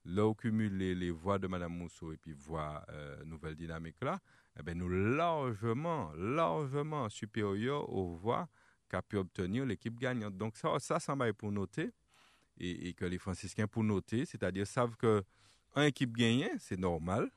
là 0.05 0.25
où 0.27 0.33
cumule 0.33 0.75
les, 0.77 0.95
les, 0.95 1.11
voix 1.11 1.37
de 1.37 1.47
Mme 1.47 1.73
Mousseau 1.73 2.13
et 2.13 2.17
puis 2.17 2.33
voix 2.33 2.83
euh, 2.89 3.23
Nouvelle 3.25 3.55
Dynamique 3.55 3.97
là, 4.01 4.19
eh 4.59 4.63
bien, 4.63 4.73
nous 4.73 4.89
largement, 4.89 6.11
largement 6.15 7.09
supérieurs 7.09 7.89
aux 7.89 8.15
voix 8.15 8.47
qu'a 8.89 9.01
pu 9.01 9.17
obtenir 9.17 9.65
l'équipe 9.65 9.97
gagnante. 9.99 10.37
Donc 10.37 10.57
ça, 10.57 10.79
ça, 10.79 10.99
ça 10.99 11.15
m'a 11.15 11.31
pour 11.33 11.51
noter 11.51 11.91
et, 12.59 12.93
que 12.93 13.05
les 13.05 13.19
franciscains 13.19 13.67
pour 13.67 13.83
noter, 13.83 14.25
c'est-à-dire 14.25 14.65
savent 14.65 14.95
que 14.95 15.23
un 15.75 15.83
équipe 15.83 16.15
gagne, 16.15 16.49
c'est 16.59 16.79
normal, 16.79 17.29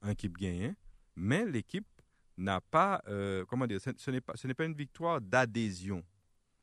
un 0.00 0.10
équipe 0.10 0.38
gagne, 0.38 0.74
mais 1.16 1.44
l'équipe 1.44 1.86
n'a 2.36 2.60
pas, 2.60 3.02
euh, 3.08 3.44
comment 3.46 3.66
dire, 3.66 3.80
ce, 3.80 4.10
n'est 4.10 4.20
pas, 4.20 4.34
ce 4.36 4.46
n'est 4.46 4.54
pas 4.54 4.64
une 4.64 4.74
victoire 4.74 5.20
d'adhésion. 5.20 6.02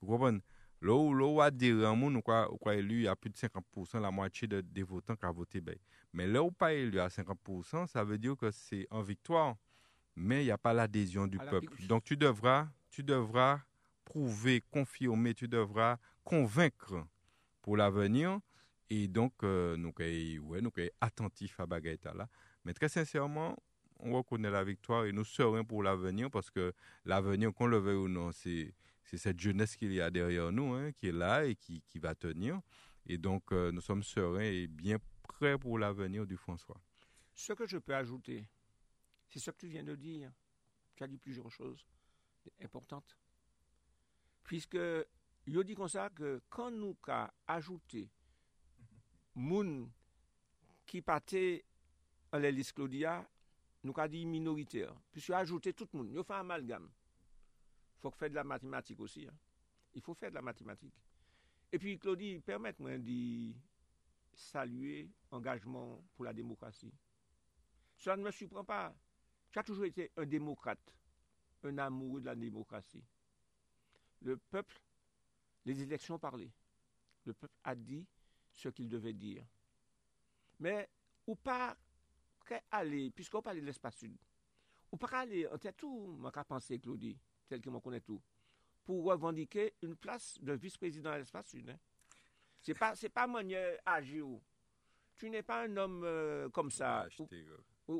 Vous 0.01 0.07
comprenez? 0.07 0.41
Où, 0.83 1.13
là 1.13 1.25
où 1.25 1.41
adhérent, 1.41 2.01
ou 2.01 2.21
quoi, 2.21 2.75
élu, 2.75 3.07
a 3.07 3.15
plus 3.15 3.29
de 3.29 3.37
50%, 3.37 4.01
la 4.01 4.09
moitié 4.09 4.47
de, 4.47 4.61
des 4.61 4.81
votants 4.81 5.15
qui 5.15 5.25
ont 5.25 5.31
voté. 5.31 5.61
Ben. 5.61 5.75
Mais 6.11 6.25
là 6.25 6.41
où 6.41 6.51
pas 6.51 6.73
élu 6.73 6.99
à 6.99 7.07
50%, 7.07 7.85
ça 7.85 8.03
veut 8.03 8.17
dire 8.17 8.35
que 8.35 8.49
c'est 8.49 8.87
en 8.89 9.03
victoire, 9.03 9.57
mais 10.15 10.43
il 10.43 10.45
n'y 10.45 10.51
a 10.51 10.57
pas 10.57 10.73
l'adhésion 10.73 11.27
du 11.27 11.37
peuple. 11.37 11.85
Donc 11.87 12.03
tu 12.03 12.17
devras, 12.17 12.67
tu 12.89 13.03
devras 13.03 13.61
prouver, 14.05 14.61
confirmer, 14.71 15.33
tu 15.33 15.47
devras 15.47 15.97
convaincre 16.23 17.05
pour 17.61 17.77
l'avenir. 17.77 18.39
Et 18.89 19.07
donc, 19.07 19.31
euh, 19.43 19.77
nous 19.77 19.93
sommes 19.97 20.73
ouais, 20.77 20.91
attentifs 20.99 21.59
à 21.59 21.65
Bagaïta 21.65 22.13
là. 22.13 22.27
Mais 22.65 22.73
très 22.73 22.89
sincèrement, 22.89 23.55
on 23.99 24.13
reconnaît 24.13 24.51
la 24.51 24.63
victoire 24.63 25.05
et 25.05 25.11
nous 25.11 25.23
serons 25.23 25.63
pour 25.63 25.83
l'avenir 25.83 26.29
parce 26.29 26.49
que 26.49 26.73
l'avenir, 27.05 27.53
qu'on 27.53 27.67
le 27.67 27.77
veuille 27.77 27.95
ou 27.95 28.07
non, 28.09 28.31
c'est 28.31 28.73
cette 29.03 29.39
jeunesse 29.39 29.75
qu'il 29.75 29.93
y 29.93 30.01
a 30.01 30.09
derrière 30.09 30.51
nous, 30.51 30.73
hein, 30.73 30.91
qui 30.91 31.07
est 31.07 31.13
là 31.13 31.45
et 31.45 31.55
qui, 31.55 31.81
qui 31.87 31.99
va 31.99 32.15
tenir. 32.15 32.59
Et 33.07 33.17
donc, 33.17 33.51
euh, 33.51 33.71
nous 33.71 33.81
sommes 33.81 34.03
sereins 34.03 34.41
et 34.41 34.67
bien 34.67 34.97
prêts 35.23 35.57
pour 35.57 35.79
l'avenir 35.79 36.25
du 36.25 36.37
François. 36.37 36.79
Ce 37.33 37.53
que 37.53 37.65
je 37.65 37.77
peux 37.77 37.95
ajouter, 37.95 38.45
c'est 39.31 39.39
ce 39.39 39.51
que 39.51 39.57
tu 39.57 39.67
viens 39.67 39.83
de 39.83 39.95
dire. 39.95 40.31
Tu 40.95 41.03
as 41.03 41.07
dit 41.07 41.17
plusieurs 41.17 41.49
choses 41.49 41.85
importantes. 42.61 43.17
Puisque, 44.43 44.77
je 44.77 45.61
dis 45.61 45.75
comme 45.75 45.87
ça 45.87 46.09
que 46.09 46.41
quand 46.49 46.71
nous 46.71 46.97
avons 47.07 47.29
ajouté 47.47 48.09
moun 49.35 49.89
qui 50.85 51.01
partait 51.01 51.65
à 52.31 52.39
l'hélice 52.39 52.73
Claudia 52.73 53.27
nous 53.83 53.93
avons 53.97 54.11
dit 54.11 54.25
minoritaire, 54.25 54.93
puisque 55.11 55.31
ajouter 55.31 55.73
tout 55.73 55.87
le 55.93 55.99
monde, 55.99 56.11
nous 56.11 56.23
fait 56.23 56.33
un 56.33 56.41
amalgame. 56.41 56.89
Il 57.97 58.01
faut 58.01 58.11
faire 58.11 58.29
de 58.29 58.35
la 58.35 58.43
mathématique 58.43 58.99
aussi. 58.99 59.27
Hein. 59.27 59.33
Il 59.93 60.01
faut 60.01 60.13
faire 60.13 60.29
de 60.29 60.35
la 60.35 60.41
mathématique. 60.41 60.93
Et 61.71 61.79
puis, 61.79 61.97
Claudie, 61.97 62.39
permettez-moi 62.39 62.97
de 62.97 63.53
saluer 64.33 65.09
l'engagement 65.31 66.03
pour 66.15 66.25
la 66.25 66.33
démocratie. 66.33 66.93
Ça 67.97 68.15
ne 68.17 68.23
me 68.23 68.31
surprend 68.31 68.63
pas. 68.63 68.93
Tu 69.51 69.59
as 69.59 69.63
toujours 69.63 69.85
été 69.85 70.11
un 70.17 70.25
démocrate, 70.25 70.93
un 71.63 71.77
amoureux 71.77 72.21
de 72.21 72.25
la 72.27 72.35
démocratie. 72.35 73.03
Le 74.21 74.37
peuple, 74.37 74.79
les 75.65 75.81
élections 75.81 76.15
ont 76.15 76.19
parlé. 76.19 76.49
Le 77.25 77.33
peuple 77.33 77.55
a 77.63 77.75
dit 77.75 78.05
ce 78.53 78.69
qu'il 78.69 78.87
devait 78.87 79.13
dire. 79.13 79.43
Mais, 80.59 80.89
ou 81.27 81.35
pas 81.35 81.75
aller, 82.71 83.11
puisqu'on 83.11 83.41
parle 83.41 83.59
de 83.59 83.65
l'espace 83.65 83.97
sud, 83.97 84.17
ou 84.91 84.97
pas 84.97 85.19
aller, 85.19 85.47
en 85.47 85.57
tête 85.57 85.77
tout, 85.77 86.19
je 86.21 86.41
pensé, 86.41 86.79
Claudie, 86.79 87.17
tel 87.47 87.61
que 87.61 87.71
je 87.71 87.77
connais 87.77 88.01
tout, 88.01 88.21
pour 88.83 89.05
revendiquer 89.05 89.73
une 89.81 89.95
place 89.95 90.37
de 90.41 90.53
vice-président 90.53 91.11
de 91.13 91.17
l'espace 91.17 91.49
sud. 91.49 91.69
Hein. 91.69 91.77
C'est 92.61 92.77
pas, 92.77 92.95
c'est 92.95 93.09
pas 93.09 93.27
manière 93.27 93.79
agir. 93.85 94.25
Tu 95.15 95.29
n'es 95.29 95.43
pas 95.43 95.63
un 95.63 95.77
homme 95.77 96.03
euh, 96.03 96.49
comme 96.49 96.71
ça. 96.71 97.07
Ou, 97.19 97.27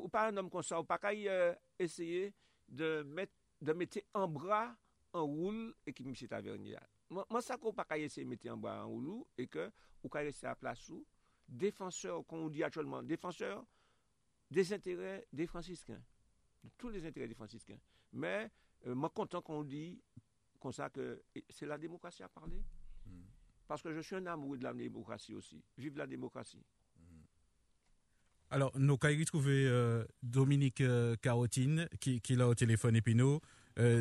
pas 0.08 0.28
un 0.28 0.36
homme 0.36 0.50
comme 0.50 0.62
ça. 0.62 0.80
Ou 0.80 0.84
pas 0.84 0.98
qu'à 0.98 1.10
euh, 1.10 1.54
essayer 1.78 2.34
de 2.68 3.02
mettre, 3.02 3.34
de 3.60 3.72
mettre 3.72 3.98
en 4.14 4.28
bras 4.28 4.74
un 5.14 5.20
roule 5.20 5.74
et 5.86 5.92
qui 5.92 6.04
me 6.04 6.14
à 6.32 6.40
venir. 6.40 6.80
Moi, 7.10 7.26
moi, 7.30 7.42
ça 7.42 7.56
qu'on 7.58 7.72
pas 7.72 7.84
qu'à 7.84 7.98
essayer 7.98 8.24
de 8.24 8.30
mettre 8.30 8.50
en 8.50 8.56
bras 8.56 8.80
un 8.80 8.84
roule 8.84 9.24
et 9.36 9.46
que, 9.46 9.70
ou 10.02 10.08
qu'à 10.08 10.20
rester 10.20 10.46
à 10.46 10.54
place 10.54 10.88
où, 10.88 11.04
défenseur, 11.48 12.26
comme 12.26 12.40
on 12.40 12.48
dit 12.48 12.64
actuellement, 12.64 13.02
défenseur 13.02 13.64
des 14.50 14.72
intérêts 14.72 15.26
des 15.32 15.46
franciscains, 15.46 16.02
de 16.62 16.70
tous 16.76 16.88
les 16.90 17.04
intérêts 17.06 17.28
des 17.28 17.34
franciscains. 17.34 17.78
Mais 18.12 18.50
euh, 18.86 18.94
moi, 18.94 19.10
content 19.10 19.42
qu'on 19.42 19.64
dit 19.64 20.02
comme 20.62 20.72
ça 20.72 20.88
que 20.90 21.22
c'est 21.50 21.66
la 21.66 21.76
démocratie 21.76 22.22
à 22.22 22.28
parler. 22.28 22.62
Hmm. 23.04 23.22
Parce 23.66 23.82
que 23.82 23.92
je 23.92 24.00
suis 24.00 24.14
un 24.14 24.26
amoureux 24.26 24.58
de 24.58 24.62
la 24.62 24.72
démocratie 24.72 25.34
aussi. 25.34 25.62
Vive 25.76 25.98
la 25.98 26.06
démocratie. 26.06 26.64
Alors, 28.52 28.70
nous 28.78 28.98
avons 29.02 29.24
trouvé 29.24 29.66
euh, 29.66 30.04
Dominique 30.22 30.82
euh, 30.82 31.16
Carotine, 31.22 31.88
qui, 32.00 32.20
qui 32.20 32.36
l'a 32.36 32.46
au 32.48 32.54
téléphone 32.54 32.96
et 32.96 33.14
nous. 33.14 33.40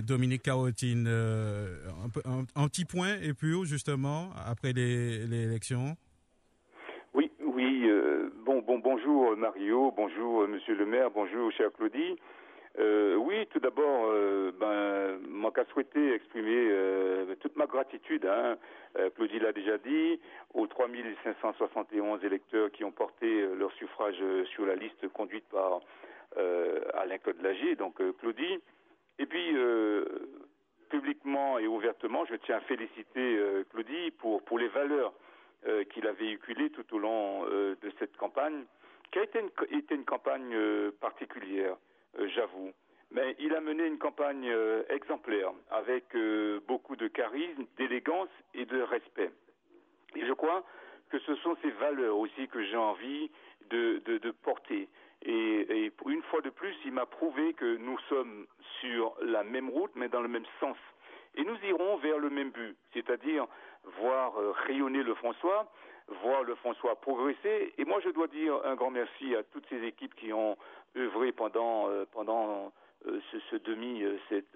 Dominique 0.04 0.44
Carotine, 0.44 1.08
un, 1.08 2.68
petit 2.68 2.84
point 2.84 3.16
et 3.22 3.34
puis 3.34 3.64
justement, 3.64 4.32
après 4.46 4.74
l'élection 4.74 5.96
bonjour 8.84 9.36
Mario, 9.38 9.94
bonjour 9.96 10.48
Monsieur 10.48 10.76
le 10.76 10.86
maire, 10.86 11.10
bonjour 11.12 11.52
cher 11.52 11.70
Claudie. 11.78 12.18
Euh, 12.80 13.16
oui, 13.16 13.46
tout 13.48 13.60
d'abord, 13.60 14.06
euh, 14.06 14.52
ben, 14.58 15.20
moi 15.30 15.52
qu'à 15.52 15.66
souhaiter 15.66 16.14
exprimer 16.14 16.70
euh, 16.72 17.36
toute 17.42 17.56
ma 17.56 17.66
gratitude. 17.66 18.26
Hein. 18.26 18.58
Claudie 19.16 19.40
l'a 19.40 19.54
déjà 19.54 19.78
dit, 19.78 20.20
aux 20.54 20.68
3571 20.68 22.24
électeurs 22.26 22.72
qui 22.72 22.84
ont 22.84 22.92
porté 22.92 23.46
leur 23.56 23.72
suffrage 23.74 24.22
sur 24.54 24.66
la 24.66 24.76
liste 24.76 25.08
conduite 25.14 25.46
par 25.50 25.80
Alain 26.96 27.18
Claude 27.18 27.42
Lagier, 27.42 27.78
donc 27.78 28.02
Claudie. 28.20 28.60
Et 29.18 29.26
puis, 29.26 29.56
publiquement 30.90 31.58
et 31.58 31.68
ouvertement, 31.68 32.26
je 32.26 32.36
tiens 32.36 32.58
à 32.58 32.62
féliciter 32.62 33.40
Claudie 33.72 34.12
pour, 34.12 34.60
les 34.60 34.68
valeurs 34.68 35.14
euh, 35.68 35.84
qu'il 35.84 36.08
a 36.08 36.12
véhiculé 36.12 36.72
tout 36.72 36.96
au 36.96 36.98
long 36.98 37.46
euh, 37.46 37.76
de 37.84 37.92
cette 38.00 38.18
campagne, 38.18 38.66
qui 39.12 39.20
a 39.20 39.22
été 39.22 39.94
une, 39.94 40.06
campagne 40.06 40.56
euh, 40.56 40.90
particulière, 41.00 41.76
j'avoue. 42.36 42.72
Mais 43.12 43.36
il 43.40 43.54
a 43.54 43.62
mené 43.62 43.86
une 43.86 43.98
campagne 43.98 44.50
exemplaire, 44.90 45.52
avec 45.70 46.06
beaucoup 46.66 46.96
de 46.96 47.08
charisme, 47.08 47.66
d'élégance 47.78 48.30
et 48.54 48.66
de 48.66 48.82
respect. 48.82 49.32
Et 50.16 50.26
je 50.26 50.34
crois 50.34 50.64
que 51.10 51.20
ce 51.20 51.36
sont 51.36 51.58
ces 51.62 51.72
valeurs 51.72 52.18
aussi 52.18 52.48
que 52.48 52.64
j'ai 52.64 52.78
envie 52.78 53.30
de, 53.70 54.02
de, 54.06 54.32
porter. 54.32 54.88
Et, 55.24 55.86
et, 55.86 55.92
une 56.08 56.24
fois 56.24 56.42
de 56.42 56.50
plus, 56.50 56.76
il 56.86 56.94
m'a 56.94 57.06
prouvé 57.06 57.54
que 57.54 57.78
nous 57.78 57.98
sommes 58.10 58.48
sur 58.80 59.16
la 59.22 59.44
même 59.44 59.70
route, 59.70 59.92
mais 59.96 60.10
dans 60.10 60.22
le 60.22 60.28
même 60.28 60.46
sens. 60.60 60.78
Et 61.36 61.44
nous 61.44 61.58
irons 61.64 61.98
vers 61.98 62.18
le 62.18 62.30
même 62.30 62.52
but, 62.52 62.76
c'est-à-dire 62.94 63.46
voir 64.00 64.38
euh, 64.38 64.52
rayonner 64.68 65.04
le 65.04 65.14
François, 65.16 65.72
voir 66.24 66.44
le 66.44 66.56
François 66.56 66.96
progresser. 67.00 67.74
Et 67.78 67.86
moi, 67.86 68.00
je 68.04 68.10
dois 68.10 68.28
dire 68.28 68.60
un 68.66 68.76
grand 68.76 68.92
merci 68.92 69.36
à 69.36 69.44
toutes 69.44 69.68
ces 69.70 69.84
équipes 69.84 70.14
qui 70.16 70.34
ont 70.34 70.58
œuvré 70.96 71.32
pendant 71.32 71.90
euh, 71.90 72.06
pendant 72.12 72.72
euh, 73.08 73.20
ce, 73.50 73.56
demi, 73.56 74.04
cette, 74.30 74.54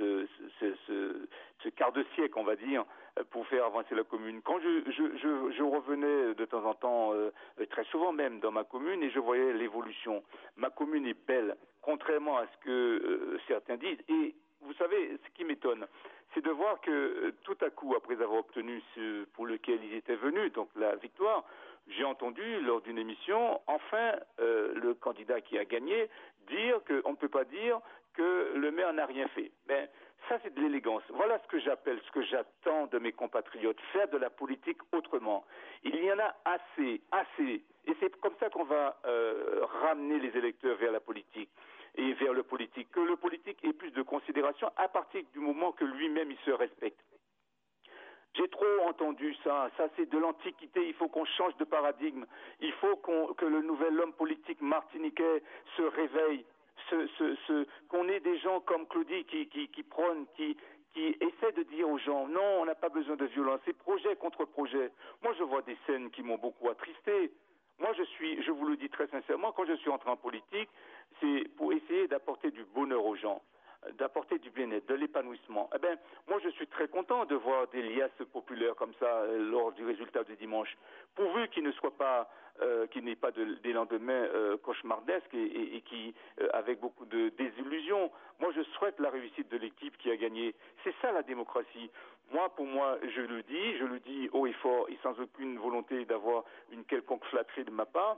ce, 0.60 1.28
ce, 1.64 1.70
quart 1.70 1.92
de 1.92 2.06
siècle, 2.14 2.34
on 2.38 2.44
va 2.44 2.56
dire, 2.56 2.86
pour 3.32 3.48
faire 3.48 3.66
avancer 3.66 3.96
la 3.96 4.04
commune. 4.04 4.42
Quand 4.44 4.60
je, 4.60 4.92
je, 4.92 5.64
revenais 5.64 6.36
de 6.36 6.46
temps 6.46 6.64
en 6.64 6.76
temps, 6.76 7.12
très 7.72 7.84
souvent 7.86 8.12
même 8.12 8.40
dans 8.42 8.52
ma 8.52 8.64
commune, 8.64 9.02
et 9.02 9.10
je 9.10 9.18
voyais 9.18 9.52
l'évolution. 9.54 10.24
Ma 10.58 10.70
commune 10.70 11.08
est 11.08 11.18
belle, 11.26 11.58
contrairement 11.82 12.38
à 12.38 12.46
ce 12.46 12.58
que 12.64 13.40
certains 13.48 13.78
disent. 13.78 14.04
Et 14.10 14.36
vous 14.62 14.74
savez, 14.74 15.18
ce 15.26 15.38
qui 15.38 15.44
m'étonne, 15.44 15.88
c'est 16.34 16.44
de 16.44 16.52
voir 16.52 16.82
que 16.82 16.92
euh, 16.92 17.34
tout 17.44 17.58
à 17.62 17.70
coup, 17.70 17.96
après 17.96 18.22
avoir 18.22 18.40
obtenu 18.40 18.82
ce 18.94 19.24
pour 19.34 19.46
lequel 19.48 19.80
ils 19.84 19.96
étaient 19.96 20.16
venus, 20.16 20.52
donc 20.54 20.70
la 20.76 20.96
victoire, 20.98 21.46
j'ai 21.88 22.04
entendu 22.04 22.62
lors 22.62 22.82
d'une 22.82 22.98
émission, 22.98 23.62
enfin, 23.68 24.14
euh, 24.40 24.74
le 24.76 24.94
candidat 24.94 25.42
qui 25.42 25.58
a 25.58 25.66
gagné 25.66 26.10
dire 26.48 26.80
qu'on 26.86 27.12
ne 27.12 27.16
peut 27.16 27.30
pas 27.30 27.46
dire 27.46 27.80
que 28.14 28.54
le 28.56 28.72
maire 28.72 28.94
n'a 28.94 29.06
rien 29.06 29.28
fait. 29.30 29.52
Mais 29.68 29.90
ça, 30.30 30.40
c'est 30.42 30.54
de 30.54 30.62
l'élégance. 30.62 31.04
Voilà 31.10 31.40
ce 31.40 31.48
que 31.48 31.60
j'appelle, 31.60 32.00
ce 32.06 32.12
que 32.12 32.24
j'attends 32.24 32.88
de 32.88 32.98
mes 32.98 33.12
compatriotes, 33.12 33.80
faire 33.94 34.08
de 34.10 34.18
la 34.18 34.30
politique 34.30 34.80
autrement. 34.92 35.46
Il 35.84 35.96
y 35.96 36.12
en 36.12 36.20
a 36.20 36.36
assez, 36.46 37.02
assez. 37.12 37.64
Et 37.86 37.96
c'est 38.00 38.16
comme 38.20 38.36
ça 38.40 38.50
qu'on 38.50 38.64
va 38.64 38.98
euh, 39.06 39.66
ramener 39.82 40.20
les 40.20 40.36
électeurs 40.38 40.78
vers 40.78 40.92
la 40.92 41.00
politique 41.00 41.50
et 41.98 42.14
vers 42.14 42.34
le 42.34 42.44
politique, 42.44 42.90
que 42.92 43.00
le 43.00 43.16
politique 43.16 43.64
ait 43.64 43.74
plus 43.74 43.92
de 43.92 44.02
considération 44.02 44.70
à 44.76 44.88
partir 44.88 45.22
du 45.34 45.40
moment 45.40 45.72
que 45.72 45.86
lui-même 45.86 46.32
il 46.32 46.38
se 46.40 46.52
respecte. 46.52 47.00
J'ai 48.38 48.48
trop 48.50 48.66
entendu 48.88 49.34
ça. 49.44 49.70
Ça, 49.78 49.88
c'est 49.96 50.10
de 50.10 50.18
l'Antiquité. 50.18 50.88
Il 50.88 50.94
faut 50.94 51.08
qu'on 51.08 51.26
change 51.26 51.56
de 51.58 51.64
paradigme. 51.64 52.26
Il 52.60 52.72
faut 52.74 52.98
que 52.98 53.46
le 53.46 53.62
nouvel 53.62 54.00
homme 54.00 54.14
politique 54.14 54.62
martiniquais 54.62 55.42
se 55.78 55.84
réveille. 55.84 56.46
qu'on 57.90 58.10
ait 58.10 58.20
des 58.20 58.38
gens 58.40 58.60
comme 58.60 58.88
Claudie 58.88 59.24
qui, 59.26 59.48
qui, 59.48 59.84
prônent, 59.84 60.26
qui, 60.36 60.58
qui 60.94 61.18
essaient 61.22 61.54
de 61.54 61.64
dire 61.64 61.90
aux 61.90 61.98
gens 61.98 62.28
non, 62.28 62.62
on 62.62 62.66
n'a 62.66 62.76
pas 62.76 62.90
besoin 62.90 63.16
de 63.16 63.26
violence. 63.26 63.62
C'est 63.66 63.78
projet 63.78 64.16
contre 64.18 64.44
projet. 64.46 64.92
Moi, 65.24 65.34
je 65.38 65.44
vois 65.44 65.62
des 65.62 65.78
scènes 65.86 66.12
qui 66.12 66.22
m'ont 66.22 66.38
beaucoup 66.38 66.70
attristé. 66.70 67.32
Moi, 67.80 67.94
je 67.98 68.04
suis, 68.04 68.42
je 68.44 68.52
vous 68.52 68.66
le 68.66 68.78
dis 68.78 68.90
très 68.90 69.08
sincèrement, 69.08 69.52
quand 69.52 69.66
je 69.66 69.76
suis 69.76 69.90
entré 69.90 70.10
en 70.10 70.18
politique, 70.18 70.70
c'est 71.20 71.48
pour 71.58 71.74
essayer 71.74 72.08
d'apporter 72.08 72.52
du 72.52 72.64
bonheur 72.74 73.06
aux 73.06 73.16
gens 73.16 73.42
d'apporter 73.94 74.40
du 74.40 74.50
bien-être, 74.50 74.88
de 74.88 74.96
l'épanouissement. 74.96 75.70
Eh 75.76 75.80
bien, 75.80 75.96
moi, 76.28 76.40
je 76.44 76.50
suis 76.50 76.68
très 76.68 76.88
content 76.88 77.26
de 77.26 77.36
voir 77.36 77.68
des 77.68 77.82
liasses 77.82 78.12
populaires 78.32 78.76
comme 78.76 78.94
ça 79.00 79.06
euh, 79.06 79.50
lors 79.50 79.72
du 79.74 79.86
résultat 79.86 80.24
du 80.24 80.36
dimanche, 80.36 80.76
pourvu 81.16 81.48
qu'il 81.50 81.64
ne 81.64 81.72
soit 81.74 81.96
pas, 81.96 82.30
euh, 82.62 82.88
qu'il 82.88 83.04
n'ait 83.04 83.16
pas 83.16 83.32
des 83.32 83.74
lendemains 83.74 84.14
euh, 84.14 84.58
cauchemardesques 84.58 85.34
et, 85.34 85.82
qui, 85.82 86.14
avec 86.54 86.80
beaucoup 86.80 87.06
de 87.06 87.30
désillusions. 87.38 88.12
Moi, 88.40 88.52
je 88.56 88.64
souhaite 88.78 89.00
la 89.00 89.10
réussite 89.10 89.50
de 89.50 89.58
l'équipe 89.58 89.98
qui 89.98 90.12
a 90.12 90.18
gagné. 90.18 90.56
C'est 90.84 90.94
ça 91.02 91.12
la 91.12 91.24
démocratie. 91.24 91.90
Moi, 92.32 92.50
pour 92.56 92.66
moi, 92.66 92.98
je 93.04 93.22
le 93.22 93.44
dis, 93.44 93.78
je 93.78 93.86
le 93.86 94.00
dis 94.00 94.30
haut 94.34 94.48
et 94.48 94.54
fort 94.54 94.90
et 94.90 94.98
sans 95.04 95.18
aucune 95.20 95.58
volonté 95.58 96.06
d'avoir 96.06 96.44
une 96.72 96.84
quelconque 96.86 97.24
flatterie 97.26 97.66
de 97.66 97.72
ma 97.72 97.86
part. 97.86 98.18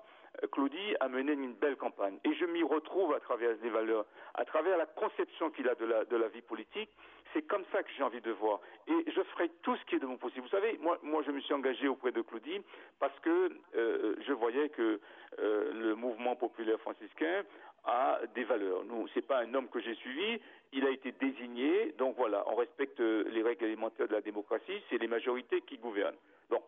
Claudie 0.52 0.96
a 1.00 1.08
mené 1.08 1.34
une 1.34 1.54
belle 1.54 1.76
campagne. 1.76 2.20
Et 2.24 2.34
je 2.36 2.46
m'y 2.46 2.64
retrouve 2.64 3.14
à 3.14 3.20
travers 3.20 3.56
des 3.58 3.70
valeurs, 3.70 4.06
à 4.36 4.46
travers 4.46 4.78
la 4.78 4.86
conception 4.86 5.50
qu'il 5.50 5.68
a 5.68 5.76
de 5.76 5.86
la, 5.86 6.06
de 6.06 6.16
la 6.16 6.28
vie 6.28 6.42
politique. 6.42 6.90
C'est 7.34 7.42
comme 7.42 7.64
ça 7.72 7.84
que 7.84 7.90
j'ai 7.98 8.04
envie 8.04 8.22
de 8.22 8.32
voir. 8.32 8.60
Et 8.88 9.12
je 9.12 9.22
ferai 9.22 9.50
tout 9.62 9.76
ce 9.76 9.86
qui 9.86 9.96
est 9.96 10.00
de 10.00 10.06
mon 10.06 10.18
possible. 10.18 10.44
Vous 10.44 10.50
savez, 10.50 10.78
moi, 10.82 10.98
moi 11.04 11.24
je 11.26 11.32
me 11.32 11.40
suis 11.42 11.54
engagé 11.54 11.88
auprès 11.88 12.12
de 12.12 12.22
Claudie 12.22 12.62
parce 13.00 13.18
que 13.20 13.52
euh, 13.76 14.16
je 14.26 14.34
voyais 14.34 14.70
que 14.70 15.00
euh, 15.40 15.74
le 15.74 15.96
mouvement 15.96 16.36
populaire 16.36 16.80
franciscain 16.80 17.44
a 17.84 18.20
des 18.36 18.44
valeurs. 18.44 18.84
Nous, 18.86 19.08
c'est 19.14 19.26
pas 19.26 19.40
un 19.40 19.54
homme 19.54 19.70
que 19.70 19.80
j'ai 19.80 19.96
suivi, 19.96 20.40
il 20.74 20.86
a 20.86 20.90
été 20.90 21.12
désigné, 21.14 21.94
donc 21.98 22.16
voilà, 22.18 22.44
on 22.48 22.56
respecte 22.56 23.00
les 23.00 23.42
règles 23.42 23.66
élémentaires 23.66 24.08
de 24.08 24.14
la 24.14 24.22
démocratie, 24.22 24.82
c'est 24.90 24.98
les 24.98 25.08
majorités 25.08 25.62
qui 25.62 25.78
gouvernent. 25.78 26.18
Donc, 26.50 26.64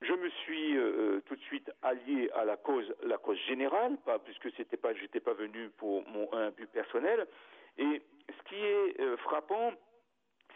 je 0.00 0.12
me 0.12 0.28
suis 0.30 0.76
euh, 0.76 0.80
euh, 0.80 1.20
tout 1.26 1.34
de 1.34 1.40
suite 1.42 1.70
allié 1.82 2.30
à 2.34 2.44
la 2.44 2.56
cause, 2.56 2.94
la 3.02 3.18
cause 3.18 3.38
générale, 3.48 3.96
pas, 4.04 4.18
puisque 4.18 4.50
c'était 4.56 4.76
pas, 4.76 4.94
j'étais 4.94 5.20
pas 5.20 5.32
venu 5.32 5.70
pour 5.76 6.06
mon 6.08 6.32
un 6.32 6.50
but 6.50 6.70
personnel. 6.70 7.26
Et 7.78 8.02
ce 8.28 8.48
qui 8.48 8.56
est 8.56 9.00
euh, 9.00 9.16
frappant, 9.18 9.72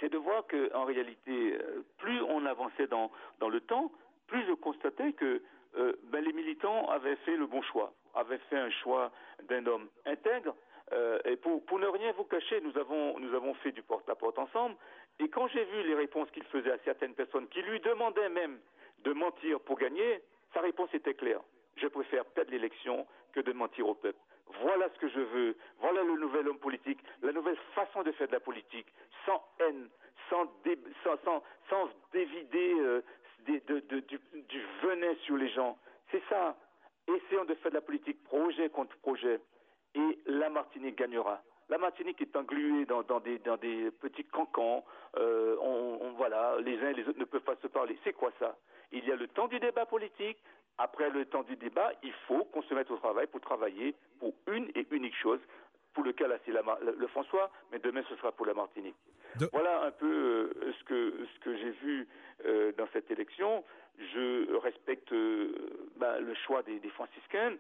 c'est 0.01 0.11
de 0.11 0.19
voir 0.19 0.47
que, 0.47 0.73
en 0.75 0.85
réalité, 0.85 1.59
plus 1.99 2.21
on 2.23 2.45
avançait 2.47 2.87
dans, 2.87 3.11
dans 3.39 3.49
le 3.49 3.61
temps, 3.61 3.93
plus 4.27 4.45
je 4.47 4.53
constatais 4.55 5.13
que 5.13 5.41
ben, 6.05 6.25
les 6.25 6.33
militants 6.33 6.89
avaient 6.89 7.17
fait 7.17 7.37
le 7.37 7.47
bon 7.47 7.63
choix, 7.63 7.95
avaient 8.15 8.41
fait 8.51 8.59
un 8.59 8.71
choix 8.71 9.13
d'un 9.45 9.65
homme 9.67 9.89
intègre. 10.05 10.57
et 11.25 11.37
pour, 11.37 11.65
pour, 11.67 11.79
ne 11.79 11.87
rien 11.87 12.11
vous 12.13 12.25
cacher, 12.25 12.61
nous 12.63 12.77
avons, 12.77 13.17
nous 13.21 13.33
avons 13.33 13.55
fait 13.55 13.71
du 13.71 13.83
porte-à-porte 13.83 14.37
-porte 14.37 14.43
ensemble. 14.43 14.75
Et 15.21 15.29
quand 15.29 15.47
j'ai 15.49 15.65
vu 15.65 15.85
les 15.85 15.95
réponses 15.95 16.29
qu'il 16.33 16.45
faisait 16.45 16.73
à 16.73 16.79
certaines 16.85 17.15
personnes 17.15 17.47
qui 17.49 17.63
lui 17.63 17.79
demandaient 17.79 18.29
même 18.31 18.59
de 19.05 19.13
mentir 19.13 19.61
pour 19.61 19.79
gagner, 19.79 20.23
sa 20.55 20.61
réponse 20.61 20.93
était 20.95 21.15
claire. 21.15 21.41
Je 21.77 21.87
préfère 21.87 22.25
perdre 22.27 22.51
l'élection 22.51 23.07
que 23.33 23.41
de 23.41 23.53
mentir 23.53 23.89
au 23.89 23.95
peuple. 23.95 24.19
Voilà 24.61 24.89
ce 24.91 24.99
que 24.99 25.09
je 25.09 25.21
veux. 25.21 25.57
Voilà 25.81 26.03
le 26.03 26.17
nouvel 26.17 26.49
homme 26.49 26.59
politique, 26.59 26.99
la 27.23 27.33
nouvelle 27.33 27.57
façon 27.75 28.03
de 28.03 28.13
faire 28.13 28.29
de 28.29 28.33
la 28.33 28.41
politique, 28.41 28.87
sans 29.25 29.43
haine, 29.61 29.89
sans, 30.29 30.49
dévider 32.13 32.75
euh, 32.81 33.03
du, 33.47 33.61
du, 33.61 34.63
venin 34.83 35.15
sur 35.25 35.37
les 35.37 35.49
gens. 35.51 35.79
C'est 36.11 36.23
ça. 36.29 36.57
Essayons 37.07 37.45
de 37.45 37.55
faire 37.55 37.71
de 37.71 37.77
la 37.77 37.83
politique 37.83 38.23
projet 38.25 38.69
contre 38.69 38.97
projet. 38.99 39.41
Et 39.95 40.19
la 40.27 40.49
Martinique 40.49 40.97
gagnera. 40.97 41.43
La 41.69 41.79
Martinique 41.79 42.21
est 42.21 42.37
engluée 42.37 42.87
dans, 42.87 43.03
des, 43.21 43.91
petits 44.01 44.25
cancans. 44.25 44.85
Euh, 45.17 45.57
voilà, 46.17 46.57
les 46.61 46.79
uns 46.81 46.91
et 46.91 46.95
les 46.95 47.09
autres 47.09 47.19
ne 47.19 47.25
peuvent 47.25 47.43
pas 47.43 47.57
se 47.57 47.67
parler. 47.67 47.99
C'est 48.05 48.13
quoi 48.13 48.33
ça? 48.39 48.57
Il 48.93 49.05
y 49.07 49.13
a 49.13 49.17
le 49.17 49.29
temps 49.29 49.49
du 49.49 49.59
débat 49.59 49.87
politique. 49.87 50.39
Après 50.79 51.11
le 51.11 51.27
temps 51.27 51.43
du 51.43 51.57
débat, 51.57 51.93
il 52.03 52.13
faut 52.27 52.45
qu'on 52.45 52.63
se 52.63 52.75
mette 52.75 52.91
au 52.91 52.97
travail 52.97 53.27
pour 53.27 53.41
travailler 53.41 53.95
pour 54.19 54.35
une 54.47 54.71
et 54.75 54.87
unique 54.91 55.17
chose. 55.17 55.41
Pour 55.93 56.05
le 56.05 56.13
cas 56.13 56.27
là, 56.27 56.39
c'est 56.47 56.53
le 56.53 57.07
François, 57.09 57.51
mais 57.71 57.79
demain 57.79 58.03
ce 58.09 58.17
sera 58.17 58.33
pour 58.33 58.47
la 58.47 58.55
Martinique. 58.55 58.97
Voilà 59.53 59.83
un 59.83 59.91
peu 59.91 60.07
euh, 60.07 60.73
ce 60.79 60.85
que 60.85 61.27
ce 61.35 61.41
que 61.41 61.57
j'ai 61.57 61.71
vu 61.71 62.09
euh, 62.47 62.73
dans 62.79 62.89
cette 62.93 63.11
élection. 63.11 63.65
Je 63.99 64.57
respecte 64.57 65.13
ben, 65.13 66.19
le 66.21 66.35
choix 66.35 66.63
des 66.63 66.81
franciscains 66.91 67.53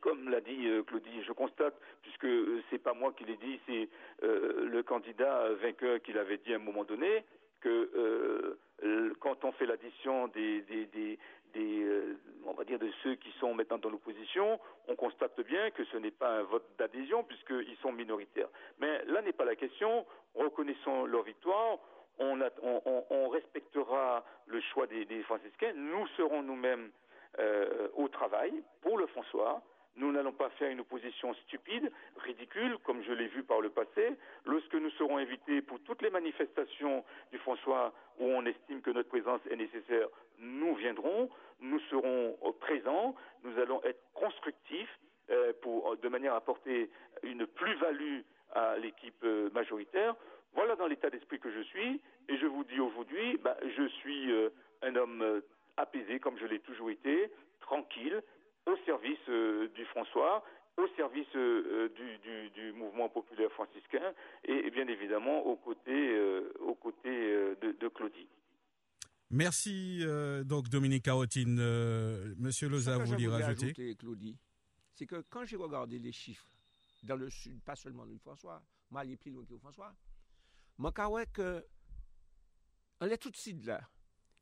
comme 0.00 0.28
l'a 0.28 0.40
dit 0.40 0.66
euh, 0.66 0.82
Claudie, 0.82 1.22
je 1.26 1.32
constate, 1.32 1.74
puisque 2.02 2.24
euh, 2.24 2.62
c'est 2.70 2.78
pas 2.78 2.94
moi 2.94 3.12
qui 3.16 3.24
l'ai 3.24 3.36
dit, 3.36 3.60
c'est 3.66 3.88
euh, 4.22 4.68
le 4.68 4.82
candidat 4.82 5.52
vainqueur 5.60 6.00
qui 6.02 6.12
l'avait 6.12 6.38
dit 6.38 6.52
à 6.52 6.56
un 6.56 6.60
moment 6.60 6.84
donné, 6.84 7.24
que 7.60 8.56
quand 9.20 9.44
on 9.44 9.52
fait 9.52 9.66
l'addition 9.66 10.28
des, 10.28 11.18
on 12.44 12.52
va 12.52 12.64
dire 12.64 12.78
de 12.78 12.90
ceux 13.02 13.14
qui 13.16 13.30
sont 13.40 13.54
maintenant 13.54 13.78
dans 13.78 13.90
l'opposition, 13.90 14.60
on 14.88 14.94
constate 14.94 15.40
bien 15.40 15.70
que 15.70 15.84
ce 15.86 15.96
n'est 15.96 16.10
pas 16.10 16.38
un 16.38 16.42
vote 16.42 16.66
d'adhésion 16.78 17.24
puisqu'ils 17.24 17.76
sont 17.82 17.92
minoritaires. 17.92 18.48
Mais 18.78 19.04
là 19.06 19.22
n'est 19.22 19.32
pas 19.32 19.44
la 19.44 19.56
question. 19.56 20.06
Reconnaissons 20.34 21.06
leur 21.06 21.22
victoire. 21.22 21.78
On, 22.18 23.28
respectera 23.28 24.24
le 24.46 24.60
choix 24.60 24.86
des, 24.86 25.04
des 25.04 25.22
franciscains. 25.24 25.72
Nous 25.74 26.06
serons 26.16 26.42
nous-mêmes 26.42 26.90
euh, 27.38 27.88
au 27.94 28.08
travail 28.08 28.52
pour 28.80 28.96
le 28.96 29.06
François. 29.08 29.62
Nous 29.96 30.12
n'allons 30.12 30.32
pas 30.32 30.50
faire 30.50 30.70
une 30.70 30.80
opposition 30.80 31.32
stupide, 31.34 31.90
ridicule, 32.18 32.76
comme 32.84 33.02
je 33.02 33.12
l'ai 33.12 33.28
vu 33.28 33.42
par 33.42 33.62
le 33.62 33.70
passé. 33.70 34.14
Lorsque 34.44 34.74
nous 34.74 34.90
serons 34.90 35.16
invités 35.16 35.62
pour 35.62 35.80
toutes 35.80 36.02
les 36.02 36.10
manifestations 36.10 37.02
du 37.32 37.38
François 37.38 37.94
où 38.18 38.24
on 38.24 38.44
estime 38.44 38.82
que 38.82 38.90
notre 38.90 39.08
présence 39.08 39.40
est 39.50 39.56
nécessaire, 39.56 40.08
nous 40.38 40.74
viendrons, 40.74 41.30
nous 41.60 41.80
serons 41.90 42.36
euh, 42.44 42.52
présents, 42.60 43.14
nous 43.42 43.58
allons 43.58 43.82
être 43.84 44.02
constructifs 44.12 44.98
euh, 45.30 45.54
pour, 45.62 45.96
de 45.96 46.08
manière 46.08 46.34
à 46.34 46.36
apporter 46.36 46.90
une 47.22 47.46
plus-value 47.46 48.20
à 48.52 48.76
l'équipe 48.76 49.24
majoritaire. 49.54 50.14
Voilà 50.54 50.76
dans 50.76 50.86
l'état 50.86 51.10
d'esprit 51.10 51.40
que 51.40 51.50
je 51.50 51.60
suis, 51.62 52.00
et 52.28 52.36
je 52.36 52.46
vous 52.46 52.64
dis 52.64 52.80
aujourd'hui, 52.80 53.38
bah, 53.38 53.56
je 53.76 53.88
suis 53.88 54.30
un 54.82 54.94
homme 54.94 55.42
apaisé 55.76 56.18
comme 56.20 56.38
je 56.38 56.46
l'ai 56.46 56.60
toujours 56.60 56.90
été, 56.90 57.30
tranquille, 57.60 58.22
au 58.66 58.76
service 58.84 59.18
euh, 59.28 59.68
du 59.74 59.84
François, 59.86 60.44
au 60.76 60.86
service 60.96 61.26
euh, 61.36 61.88
du, 61.96 62.50
du, 62.50 62.72
mouvement 62.72 63.08
populaire 63.08 63.50
franciscain 63.52 64.12
et, 64.44 64.70
bien 64.70 64.86
évidemment 64.88 65.46
aux 65.46 65.56
côtés, 65.56 66.16
euh, 66.16 66.52
aux 66.60 66.74
côtés 66.74 67.08
de, 67.08 67.76
de, 67.80 67.88
Claudie. 67.88 68.28
Merci 69.30 70.04
donc 70.44 70.68
Dominique 70.68 71.04
Carotine. 71.04 71.56
Monsieur 72.38 72.68
Loza, 72.68 72.98
vous 72.98 73.06
voulez 73.06 73.28
rajouter 73.28 73.94
Claudie, 73.96 74.36
c'est 74.92 75.06
que 75.06 75.22
quand 75.30 75.44
j'ai 75.44 75.56
regardé 75.56 75.98
les 75.98 76.12
chiffres 76.12 76.46
dans 77.02 77.16
le 77.16 77.30
sud, 77.30 77.62
pas 77.62 77.76
seulement 77.76 78.06
du 78.06 78.18
François, 78.18 78.62
mais 78.90 79.00
aller 79.00 79.16
plus 79.16 79.30
loin 79.30 79.44
que 79.44 79.56
François, 79.56 79.92
je 80.78 81.24
que 81.32 81.64
on 83.00 83.06
est 83.06 83.18
tout 83.18 83.30
de 83.30 83.36
suite 83.36 83.64
là. 83.64 83.80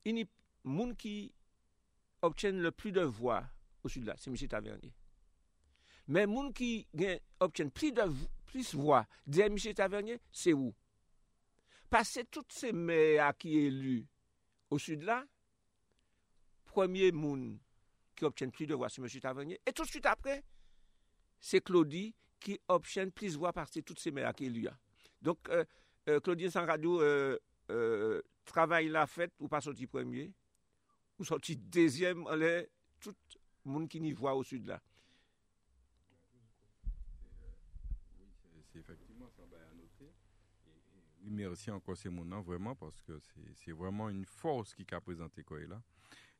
Il 0.05 0.27
moun 0.63 0.95
qui 0.95 1.33
obtiennent 2.21 2.61
le 2.61 2.71
plus 2.71 2.91
de 2.91 3.01
voix 3.01 3.43
au 3.85 3.89
sud 3.89 4.05
là, 4.05 4.15
c'est 4.17 4.29
M. 4.29 4.47
Tavernier. 4.47 4.91
Mais 6.07 6.25
moun 6.25 6.53
qui 6.53 6.87
obtient 7.39 7.69
plus 7.69 7.91
de 7.91 8.01
plus 8.45 8.73
voix 8.75 9.05
derrière 9.25 9.51
M. 9.51 9.73
Tavernier, 9.73 10.19
c'est 10.31 10.53
où 10.53 10.73
Parce 11.89 12.13
que 12.13 12.21
toutes 12.23 12.51
ces 12.51 12.73
maires 12.73 13.35
qui 13.37 13.57
élus 13.57 14.05
au 14.69 14.79
sud 14.79 15.03
là, 15.03 15.25
premier 16.65 17.11
moun 17.11 17.59
qui 18.15 18.25
obtient 18.25 18.49
plus 18.49 18.65
de 18.67 18.73
voix, 18.73 18.89
c'est 18.89 19.01
M. 19.01 19.07
Tavernier. 19.21 19.61
Et 19.65 19.71
tout 19.71 19.83
de 19.83 19.89
suite 19.89 20.05
après, 20.05 20.43
c'est 21.39 21.61
Claudie 21.61 22.15
qui 22.39 22.59
obtient 22.67 23.09
plus 23.09 23.33
de 23.33 23.37
voix 23.37 23.53
parce 23.53 23.71
que 23.71 23.79
toutes 23.81 23.99
ces 23.99 24.11
maires 24.11 24.33
qui 24.33 24.45
élus. 24.45 24.67
Donc, 25.21 25.39
euh, 25.49 25.63
euh, 26.09 26.19
Claudie 26.19 26.51
Sanradou, 26.51 27.01
euh, 27.01 27.37
euh, 27.71 28.21
travail 28.45 28.89
la 28.89 29.07
fête 29.07 29.33
ou 29.39 29.47
pas 29.47 29.61
sorti 29.61 29.87
premier, 29.87 30.31
ou 31.17 31.23
sorti 31.23 31.55
deuxième, 31.55 32.25
en 32.27 32.37
tout 32.99 33.15
monde 33.69 33.87
qui 33.87 33.99
n'y 34.01 34.13
voit 34.13 34.35
au 34.35 34.43
sud 34.43 34.65
là. 34.65 34.81
C'est 38.71 38.79
effectivement 38.79 39.29
ça, 39.29 39.43
va 39.49 39.57
à 39.57 39.73
noter. 39.73 40.11
Merci 41.21 41.71
encore 41.71 41.95
ces 41.95 42.09
mots 42.09 42.41
vraiment, 42.41 42.75
parce 42.75 43.01
que 43.01 43.19
c'est 43.53 43.71
vraiment 43.71 44.09
une 44.09 44.25
force 44.25 44.73
qui 44.73 44.85
a 44.91 44.99
présenté 44.99 45.43
quoi 45.43 45.59
là. 45.61 45.81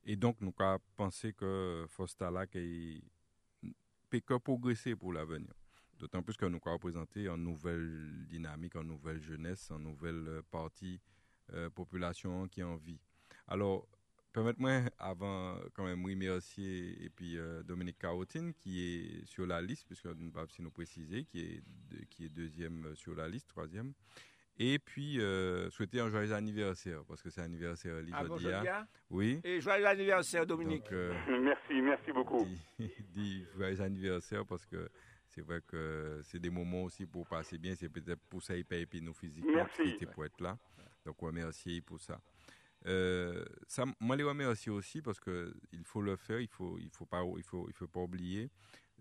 Et 0.04 0.14
donc, 0.14 0.40
nous 0.40 0.54
avons 0.58 0.78
pensé 0.96 1.32
que 1.32 1.84
Fostala 1.88 2.46
peut 2.46 4.20
que 4.20 4.38
progresser 4.38 4.94
pour 4.94 5.12
l'avenir. 5.12 5.52
D'autant 5.98 6.22
plus 6.22 6.36
que 6.36 6.46
nous 6.46 6.60
avons 6.64 6.78
présenté 6.78 7.26
une 7.26 7.42
nouvelle 7.42 8.26
dynamique, 8.28 8.76
une 8.76 8.82
nouvelle 8.82 9.20
jeunesse, 9.20 9.70
une 9.70 9.82
nouvelle 9.82 10.42
partie 10.50 11.00
euh, 11.54 11.70
population 11.70 12.46
qui 12.48 12.62
en 12.62 12.76
vit. 12.76 13.00
Alors, 13.48 13.88
permettez-moi, 14.36 14.90
avant 14.98 15.56
quand 15.74 15.84
même, 15.84 16.04
remercier 16.04 17.02
et 17.02 17.08
puis 17.08 17.38
euh, 17.38 17.62
Dominique 17.62 17.98
Carotine 17.98 18.52
qui 18.52 18.82
est 18.82 19.26
sur 19.26 19.46
la 19.46 19.62
liste, 19.62 19.86
puisque 19.86 20.04
nous 20.04 20.30
pas 20.30 20.44
si 20.48 20.60
nous 20.60 20.70
préciser, 20.70 21.24
qui 21.24 21.40
est, 21.40 21.62
qui 22.10 22.26
est 22.26 22.28
deuxième 22.28 22.94
sur 22.94 23.14
la 23.14 23.28
liste, 23.28 23.48
troisième. 23.48 23.94
Et 24.58 24.78
puis, 24.78 25.20
euh, 25.20 25.70
souhaiter 25.70 26.00
un 26.00 26.08
joyeux 26.08 26.32
anniversaire, 26.32 27.02
parce 27.06 27.22
que 27.22 27.30
c'est 27.30 27.42
anniversaire 27.42 27.96
Ah, 28.12 28.24
bon, 28.24 28.36
Livodia. 28.36 28.58
Jodia. 28.58 28.86
Oui. 29.10 29.40
Et 29.42 29.60
joyeux 29.60 29.86
anniversaire, 29.86 30.46
Dominique. 30.46 30.84
Donc, 30.84 30.92
euh, 30.92 31.14
Merci, 31.42 31.80
merci 31.82 32.12
beaucoup. 32.12 32.44
dit, 32.78 32.90
dit 33.14 33.46
joyeux 33.54 33.80
anniversaire 33.80 34.44
parce 34.46 34.66
que 34.66 34.88
c'est 35.28 35.42
vrai 35.42 35.60
que 35.66 36.20
c'est 36.22 36.38
des 36.38 36.50
moments 36.50 36.84
aussi 36.84 37.06
pour 37.06 37.26
passer 37.26 37.56
bien. 37.58 37.74
C'est 37.74 37.88
peut-être 37.88 38.20
pour 38.28 38.42
ça 38.42 38.54
qu'il 38.54 38.64
paye 38.66 38.84
puis 38.86 39.00
nous 39.00 39.14
physiquement 39.14 39.66
qui 39.76 39.90
était 39.90 40.06
pour 40.06 40.26
être 40.26 40.40
là. 40.40 40.58
Donc, 41.04 41.22
on 41.22 41.26
remercie 41.26 41.80
pour 41.80 42.00
ça. 42.00 42.20
Euh, 42.84 43.44
ça, 43.66 43.84
moi, 44.00 44.16
les 44.16 44.22
remercier 44.22 44.70
aussi 44.70 45.02
parce 45.02 45.18
que 45.18 45.54
il 45.72 45.84
faut 45.84 46.02
le 46.02 46.16
faire. 46.16 46.40
Il 46.40 46.48
faut, 46.48 46.78
il 46.78 46.90
faut 46.90 47.06
pas, 47.06 47.22
il 47.36 47.42
faut, 47.42 47.68
il 47.68 47.74
faut 47.74 47.88
pas 47.88 48.00
oublier 48.00 48.50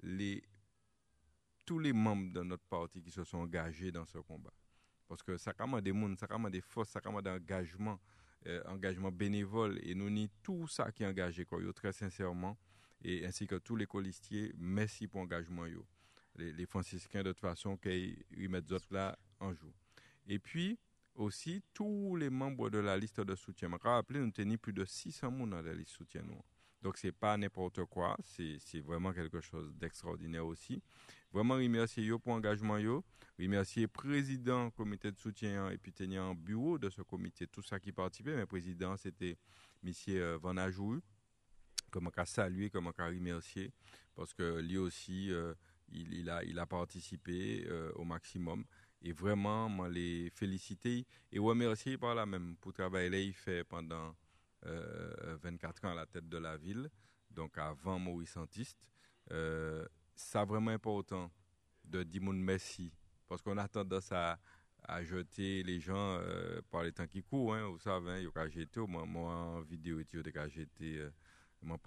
les 0.01 0.43
tous 1.65 1.79
les 1.79 1.93
membres 1.93 2.31
de 2.31 2.43
notre 2.43 2.63
parti 2.65 3.01
qui 3.01 3.11
se 3.11 3.23
sont 3.23 3.39
engagés 3.39 3.91
dans 3.91 4.05
ce 4.05 4.19
combat. 4.19 4.53
Parce 5.07 5.23
que 5.23 5.37
ça 5.37 5.53
commande 5.53 5.81
des 5.81 5.91
mondes, 5.91 6.17
ça 6.17 6.27
commande 6.27 6.51
des 6.51 6.61
forces, 6.61 6.89
ça 6.89 7.01
commande 7.01 7.25
d'engagement, 7.25 7.99
euh, 8.47 8.61
engagement 8.67 9.11
bénévole. 9.11 9.79
Et 9.83 9.95
nous 9.95 10.09
ni 10.09 10.29
tout 10.43 10.67
ça 10.67 10.91
qui 10.91 11.03
est 11.03 11.07
engagé, 11.07 11.45
quoi, 11.45 11.59
très 11.73 11.91
sincèrement. 11.91 12.57
Et 13.03 13.25
ainsi 13.25 13.47
que 13.47 13.55
tous 13.55 13.75
les 13.75 13.85
colistiers, 13.85 14.53
merci 14.57 15.07
pour 15.07 15.21
l'engagement. 15.21 15.65
Les, 16.35 16.51
les 16.53 16.65
franciscains, 16.65 17.23
de 17.23 17.31
toute 17.31 17.41
façon, 17.41 17.77
qui 17.77 18.17
remettent 18.35 18.65
d'autres 18.65 18.93
là 18.93 19.17
en 19.39 19.53
joue. 19.53 19.73
Et 20.27 20.39
puis, 20.39 20.79
aussi, 21.15 21.63
tous 21.73 22.15
les 22.15 22.29
membres 22.29 22.69
de 22.69 22.77
la 22.77 22.97
liste 22.97 23.21
de 23.21 23.35
soutien. 23.35 23.69
Rappelle, 23.81 24.23
nous 24.23 24.31
tenions 24.31 24.57
plus 24.57 24.73
de 24.73 24.85
600 24.85 25.29
personnes 25.29 25.49
dans 25.49 25.61
la 25.61 25.73
liste 25.73 25.91
de 25.91 25.95
soutien. 25.97 26.21
Nous. 26.23 26.41
Donc, 26.81 26.97
c'est 26.97 27.11
pas 27.11 27.35
n'importe 27.37 27.83
quoi. 27.85 28.15
C'est 28.23 28.79
vraiment 28.81 29.11
quelque 29.11 29.41
chose 29.41 29.73
d'extraordinaire 29.75 30.45
aussi. 30.45 30.81
Vraiment, 31.31 31.55
remercier 31.55 32.03
yo 32.03 32.19
pour 32.19 32.33
l'engagement. 32.33 32.77
remercier 33.39 33.87
président 33.87 34.69
comité 34.69 35.11
de 35.11 35.17
soutien 35.17 35.69
et 35.71 35.77
puis 35.77 35.91
tenir 35.91 36.23
en 36.23 36.35
bureau 36.35 36.77
de 36.77 36.89
ce 36.89 37.01
comité, 37.01 37.47
tout 37.47 37.63
ça 37.63 37.79
qui 37.79 37.91
participait. 37.91 38.35
Mais 38.35 38.45
président, 38.45 38.95
c'était 38.97 39.37
M. 39.83 40.37
Van 40.41 40.57
Ajou, 40.57 41.01
je 41.93 41.99
veux 41.99 42.25
saluer, 42.25 42.69
je 42.73 42.79
veux 42.79 42.93
remercier, 43.07 43.71
parce 44.15 44.33
que 44.33 44.59
lui 44.59 44.77
aussi, 44.77 45.31
euh, 45.31 45.53
il, 45.89 46.13
il 46.13 46.29
a, 46.29 46.43
il 46.43 46.59
a 46.59 46.65
participé 46.65 47.65
euh, 47.67 47.91
au 47.95 48.03
maximum. 48.03 48.65
Et 49.01 49.11
vraiment, 49.11 49.69
moi, 49.69 49.87
les 49.89 50.29
féliciter 50.31 51.05
et 51.31 51.39
remercier 51.39 51.97
par 51.97 52.15
là 52.15 52.25
même 52.25 52.55
pour 52.57 52.69
le 52.71 52.73
travail 52.75 53.09
qu'il 53.09 53.33
fait 53.33 53.63
pendant 53.63 54.15
euh, 54.65 55.37
24 55.43 55.85
ans 55.85 55.91
à 55.91 55.95
la 55.95 56.05
tête 56.05 56.27
de 56.27 56.37
la 56.37 56.57
ville, 56.57 56.89
donc 57.29 57.57
avant 57.57 57.99
Maurice 57.99 58.31
Santiste. 58.31 58.77
Euh, 59.31 59.85
c'est 60.15 60.43
vraiment 60.45 60.71
important 60.71 61.31
de 61.83 62.03
dire 62.03 62.21
mon 62.21 62.33
merci 62.33 62.91
parce 63.27 63.41
qu'on 63.41 63.57
a 63.57 63.67
tendance 63.67 64.11
à, 64.11 64.39
à 64.83 65.03
jeter 65.03 65.61
les 65.63 65.79
gens 65.79 66.17
euh, 66.19 66.61
par 66.71 66.83
les 66.83 66.91
temps 66.91 67.05
qui 67.07 67.21
courent. 67.21 67.53
Hein, 67.55 67.67
vous 67.67 67.79
savez, 67.79 68.11
hein, 68.11 68.17
il 68.19 68.23
y 68.33 68.39
a 68.39 68.49
jeté, 68.49 68.79
moi, 68.79 69.05
moi 69.05 69.33
en 69.33 69.61
vidéo, 69.61 69.99
il 69.99 70.19
y 70.33 70.37
a 70.37 70.47
jeté 70.47 70.97
euh, 70.99 71.11
mon 71.61 71.77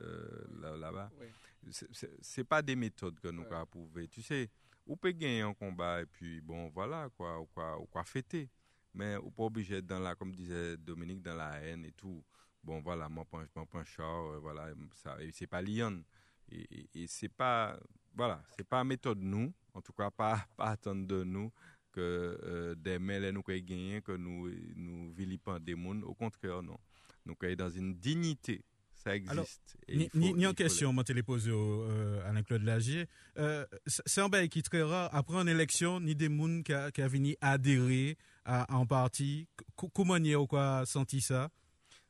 euh, 0.00 0.44
là- 0.60 0.76
là-bas. 0.76 1.10
Oui. 1.20 1.26
C'est- 1.70 1.88
C'est 1.92 2.10
c'est 2.20 2.44
pas 2.44 2.60
des 2.62 2.76
méthodes 2.76 3.18
que 3.20 3.28
nous 3.28 3.42
Ouais. 3.42 3.48
avons 3.48 3.60
approuver. 3.62 4.08
Tu 4.08 4.20
sais, 4.22 4.50
on 4.86 4.96
peut 4.96 5.12
gagner 5.12 5.42
un 5.42 5.54
combat 5.54 6.02
et 6.02 6.06
puis 6.06 6.40
bon, 6.40 6.70
voilà, 6.70 7.08
quoi, 7.16 7.40
ou 7.40 7.46
quoi, 7.46 7.78
ou 7.80 7.86
quoi 7.86 8.04
fêter. 8.04 8.48
Mais 8.92 9.16
on 9.16 9.30
pas 9.30 9.44
obligé 9.44 9.82
dans 9.82 9.98
la, 9.98 10.14
comme 10.14 10.32
disait 10.32 10.76
Dominique, 10.76 11.22
dans 11.22 11.34
la 11.34 11.60
haine 11.60 11.84
et 11.84 11.92
tout. 11.92 12.22
Bon, 12.62 12.80
voilà, 12.80 13.08
mon 13.08 13.24
penchant, 13.24 13.50
mon 13.56 13.66
penchant, 13.66 14.32
euh, 14.32 14.38
voilà, 14.38 14.68
ça, 14.92 15.16
c'est 15.32 15.46
pas 15.46 15.60
lion. 15.60 16.02
Et, 16.50 16.60
et, 16.70 17.02
et 17.02 17.06
c'est 17.06 17.28
pas, 17.28 17.78
voilà, 18.14 18.42
c'est 18.56 18.66
pas 18.66 18.84
méthode 18.84 19.18
nous, 19.20 19.52
en 19.74 19.80
tout 19.82 19.92
cas 19.92 20.10
pas, 20.10 20.46
pas 20.56 20.70
attendre 20.70 21.06
de 21.06 21.24
nous 21.24 21.50
que 21.94 22.38
euh, 22.42 22.74
des 22.74 22.98
mêlés 22.98 23.32
nous 23.32 23.42
gagné, 23.42 24.02
que 24.02 24.12
nous, 24.12 24.50
nous 24.74 25.12
vilipendons 25.12 25.64
des 25.64 25.74
mondes. 25.74 26.04
Au 26.04 26.14
contraire, 26.14 26.62
non. 26.62 26.78
Nous 27.24 27.36
sommes 27.40 27.54
dans 27.54 27.70
une 27.70 27.94
dignité. 27.94 28.64
Ça 29.04 29.14
existe. 29.14 29.32
Alors, 29.32 29.46
Et 29.86 29.96
Ni, 29.98 30.04
il 30.04 30.10
faut- 30.10 30.18
ni, 30.18 30.32
ni 30.32 30.40
il 30.40 30.46
en 30.46 30.50
faut 30.50 30.54
question, 30.54 30.92
moi, 30.92 31.04
télé 31.04 31.22
posé 31.22 31.50
au, 31.50 31.82
euh, 31.82 32.26
Alain-Claude 32.28 32.62
Lagier. 32.62 33.06
Euh, 33.38 33.66
c'est 33.86 34.02
c'est 34.06 34.20
un 34.22 34.28
bail 34.30 34.48
qui 34.48 34.60
est 34.60 34.62
très 34.62 34.82
rare. 34.82 35.10
Après 35.14 35.36
une 35.36 35.48
élection, 35.48 36.00
ni 36.00 36.14
des 36.16 36.28
gens 36.34 36.62
qui 36.62 36.72
a, 36.72 36.90
qui 36.90 37.02
a 37.02 37.08
venu 37.08 37.36
adhérer 37.42 38.16
à, 38.46 38.62
à 38.62 38.76
un 38.76 38.86
parti. 38.86 39.46
Comment 39.92 40.16
y 40.16 40.34
ou 40.34 40.46
quoi 40.46 40.84
senti 40.86 41.20
ça? 41.20 41.50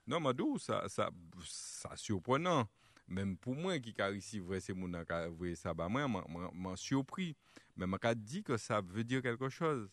Non, 0.06 0.20
Madou, 0.20 0.58
ça, 0.58 0.84
ça, 0.88 1.10
ça 1.44 1.90
surprenant. 1.96 2.68
Même 3.08 3.36
pour 3.36 3.54
moi 3.54 3.78
qui 3.80 3.94
a 4.00 4.10
ici 4.12 4.38
vrai 4.38 4.60
c'est 4.60 4.72
mon 4.72 4.88
vrai 5.28 5.54
ça 5.56 5.74
bah 5.74 5.88
moi 5.88 6.08
m'a 6.54 6.76
surpris. 6.76 7.36
Mais 7.76 7.86
m'a 7.86 7.98
dit 8.14 8.42
que 8.42 8.56
ça 8.56 8.80
veut 8.80 9.04
dire 9.04 9.20
quelque 9.20 9.48
chose. 9.50 9.90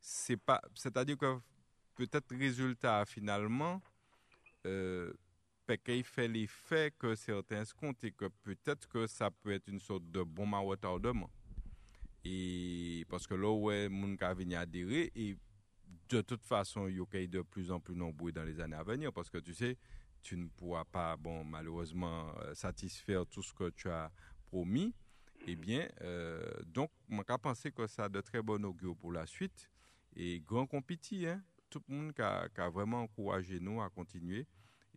C'est 0.00 0.36
pas 0.38 0.62
c'est-à-dire 0.74 1.18
que 1.18 1.38
peut-être 1.94 2.34
résultat 2.34 3.04
finalement 3.06 3.82
euh, 4.66 5.12
qu'il 5.82 6.04
fait 6.04 6.28
l'effet 6.28 6.92
que 6.98 7.14
certains 7.14 7.64
se 7.64 7.74
comptent 7.74 8.04
et 8.04 8.12
que 8.12 8.26
peut-être 8.42 8.88
que 8.88 9.06
ça 9.06 9.30
peut 9.30 9.52
être 9.52 9.68
une 9.68 9.80
sorte 9.80 10.10
de 10.10 10.22
bon 10.22 10.50
retardement. 10.66 11.30
Et 12.24 13.04
parce 13.08 13.26
que 13.26 13.34
là 13.34 13.50
ouais 13.50 13.88
mon 13.88 14.16
ka 14.16 14.32
venu 14.32 14.54
adhérer 14.54 15.12
et 15.14 15.36
de 16.08 16.20
toute 16.20 16.44
façon, 16.44 16.88
il 16.88 16.96
y 16.96 17.00
aura 17.00 17.26
de 17.26 17.42
plus 17.42 17.70
en 17.70 17.80
plus 17.80 17.94
nombreux 17.94 18.32
dans 18.32 18.44
les 18.44 18.60
années 18.60 18.76
à 18.76 18.82
venir 18.82 19.12
parce 19.12 19.30
que 19.30 19.38
tu 19.38 19.54
sais, 19.54 19.76
tu 20.22 20.36
ne 20.36 20.48
pourras 20.48 20.84
pas, 20.84 21.16
bon, 21.16 21.44
malheureusement, 21.44 22.32
euh, 22.40 22.54
satisfaire 22.54 23.26
tout 23.26 23.42
ce 23.42 23.52
que 23.52 23.70
tu 23.70 23.88
as 23.90 24.10
promis. 24.46 24.94
Eh 25.46 25.56
bien, 25.56 25.88
euh, 26.00 26.42
donc, 26.64 26.90
moi, 27.08 27.24
je 27.28 27.34
pense 27.34 27.62
que 27.74 27.86
ça 27.86 28.04
a 28.04 28.08
de 28.08 28.20
très 28.20 28.42
bon 28.42 28.64
augure 28.64 28.96
pour 28.96 29.12
la 29.12 29.26
suite. 29.26 29.70
Et 30.16 30.40
grand 30.40 30.66
compétit, 30.66 31.26
hein, 31.26 31.42
tout 31.68 31.82
le 31.88 31.94
monde 31.94 32.14
qui 32.14 32.22
a, 32.22 32.48
qui 32.48 32.60
a 32.60 32.70
vraiment 32.70 33.02
encouragé 33.02 33.60
nous 33.60 33.82
à 33.82 33.90
continuer. 33.90 34.46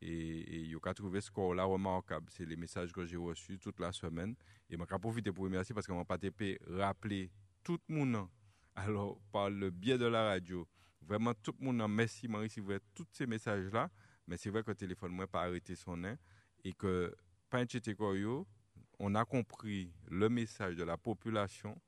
Et, 0.02 0.62
il 0.62 0.78
a 0.84 0.94
trouvé 0.94 1.22
ce 1.22 1.28
score-là 1.28 1.64
remarquable. 1.64 2.28
C'est 2.30 2.46
les 2.46 2.56
messages 2.56 2.92
que 2.92 3.06
j'ai 3.06 3.18
reçus 3.18 3.58
toute 3.60 3.80
la 3.80 3.92
semaine. 3.92 4.36
Et 4.70 4.76
je 4.76 4.78
vais 4.78 5.00
profiter 5.00 5.32
pour 5.32 5.46
remercier 5.46 5.74
parce 5.74 5.88
que 5.88 5.92
mon 5.92 6.06
PATP 6.06 6.60
rappeler 6.68 7.32
tout 7.64 7.80
le 7.90 7.96
monde, 7.96 8.28
alors 8.76 9.20
par 9.32 9.50
le 9.50 9.70
biais 9.70 9.98
de 9.98 10.06
la 10.06 10.24
radio, 10.24 10.68
Vraiment, 11.08 11.34
tout 11.36 11.56
le 11.60 11.66
monde, 11.66 11.90
merci, 11.90 12.28
vous 12.28 12.72
avez 12.72 12.80
tous 12.94 13.08
ces 13.14 13.26
messages-là. 13.26 13.90
Mais 14.28 14.36
c'est 14.36 14.50
vrai 14.50 14.62
que 14.62 14.72
le 14.72 14.76
téléphone, 14.76 15.12
moi, 15.14 15.26
pas 15.26 15.44
arrêté 15.44 15.74
son 15.76 15.96
nez. 15.96 16.16
Et 16.66 16.74
que, 16.74 17.16
Pinchete 17.50 17.96
Koyo, 17.96 18.46
on 19.00 19.16
a 19.16 19.24
compris 19.24 19.94
le 20.10 20.28
message 20.28 20.76
de 20.76 20.84
la 20.84 20.98
population 20.98 21.80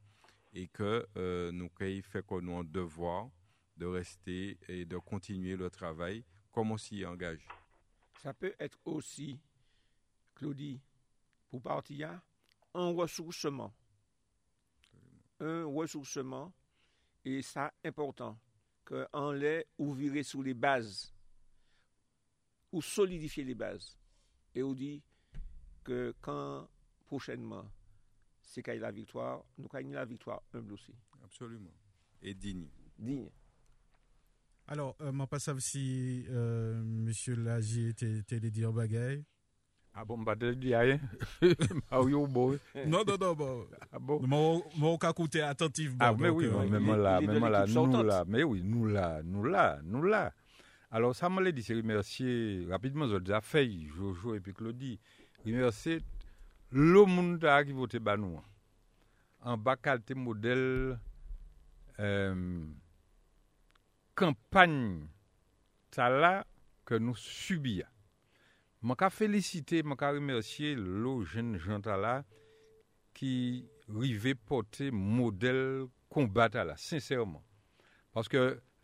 et 0.54 0.68
que 0.70 1.06
euh, 1.18 1.52
nous 1.52 1.70
avons 1.80 2.02
fait 2.02 2.26
que 2.26 2.40
nous 2.40 2.52
avons 2.54 2.64
devoir 2.64 3.30
de 3.76 3.86
rester 3.86 4.58
et 4.70 4.86
de 4.86 4.98
continuer 4.98 5.58
le 5.58 5.70
travail 5.70 6.24
comme 6.52 6.72
on 6.72 6.78
s'y 6.78 7.06
engage. 7.06 7.46
Ça 8.22 8.34
peut 8.34 8.54
être 8.60 8.78
aussi, 8.84 9.40
Claudie, 10.36 10.82
pour 11.50 11.62
partir, 11.62 12.22
un 12.74 12.90
ressourcement. 12.92 13.74
Un 15.40 15.64
ressourcement, 15.64 16.54
et 17.24 17.42
ça 17.42 17.74
important, 17.86 18.38
qu'en 18.84 19.32
l'est 19.32 19.68
ou 19.78 19.94
virer 19.94 20.24
sur 20.24 20.44
les 20.44 20.54
bases, 20.54 21.14
ou 22.74 22.82
solidifier 22.82 23.46
les 23.46 23.56
bases. 23.56 23.98
Et 24.54 24.64
on 24.64 24.74
dit 24.74 25.02
que 25.86 26.14
quand 26.20 26.68
prochainement, 27.06 27.72
c'est 28.42 28.62
qu'il 28.62 28.74
y 28.74 28.78
a 28.78 28.82
la 28.82 28.92
victoire, 28.92 29.46
nous 29.58 29.70
gagnons 29.70 29.94
la 29.94 30.04
victoire 30.04 30.44
humble 30.54 30.74
aussi. 30.74 30.94
Absolument. 31.24 31.74
Et 32.22 32.34
digne. 32.34 32.68
Digne. 32.98 33.30
Alors, 34.72 34.96
euh, 35.02 35.12
moi, 35.12 35.26
pas 35.26 35.40
savoir 35.40 35.64
si 35.64 36.26
euh, 36.30 36.80
Monsieur 36.84 37.36
Lagier 37.36 37.90
était 37.90 38.20
était 38.20 38.40
dire 38.40 38.72
bagaille. 38.72 39.24
Ah 39.96 40.06
bon, 40.06 40.20
bah, 40.20 40.36
de 40.36 40.54
dire 40.54 40.80
rien. 40.82 41.00
Mario, 41.90 42.28
bon. 42.28 42.52
Non, 42.86 43.04
non, 43.04 43.16
non, 43.20 43.34
bon. 43.34 43.66
Ah 43.92 43.98
bon. 44.00 44.22
Moi, 44.22 44.62
moi, 44.78 44.92
on 44.92 44.98
a 44.98 45.10
écouté 45.10 45.42
attentivement. 45.42 45.98
Ah, 46.00 46.14
mais 46.18 46.30
oui, 46.30 46.46
euh, 46.46 46.68
même 46.68 46.86
là, 47.02 47.20
même 47.20 47.48
là, 47.48 47.66
nous 47.66 48.04
là, 48.04 48.24
mais 48.28 48.44
oui, 48.44 48.62
nous 48.64 48.86
là, 48.86 49.22
nous 49.24 49.44
là, 49.44 49.80
nous 49.84 50.04
là. 50.04 50.32
Alors, 50.92 51.16
ça 51.16 51.30
m'a 51.30 51.52
dit, 51.52 51.64
c'est 51.64 51.74
remercier 51.74 52.68
rapidement, 52.70 53.08
déjà 53.08 53.42
fait, 53.42 53.68
Jojo 53.98 54.36
et 54.36 54.40
puis 54.40 54.54
Claudie, 54.54 55.00
remercier 55.44 56.00
le 56.72 57.06
monde 57.06 57.44
qui 57.66 57.72
vote 57.72 57.96
ba 57.98 58.18
nous. 58.18 58.40
En 59.42 59.58
bas 59.58 59.78
qualité 59.78 60.14
modèle 60.14 61.00
euh, 62.00 62.62
kampany 64.20 65.08
sa 65.96 66.10
la 66.12 66.34
ke 66.88 67.00
nou 67.02 67.18
subi 67.18 67.80
ya. 67.80 67.88
Mwen 68.84 68.98
ka 69.00 69.10
felisite, 69.12 69.82
mwen 69.84 70.00
ka 70.00 70.12
remersye 70.16 70.76
lo 70.78 71.20
jen 71.28 71.56
janta 71.60 71.98
la 72.00 72.20
ki 73.18 73.34
rive 73.92 74.36
pote 74.48 74.90
model 74.96 75.90
kombat 76.12 76.56
ala, 76.60 76.78
sincerman. 76.80 77.44
Paske 78.16 78.40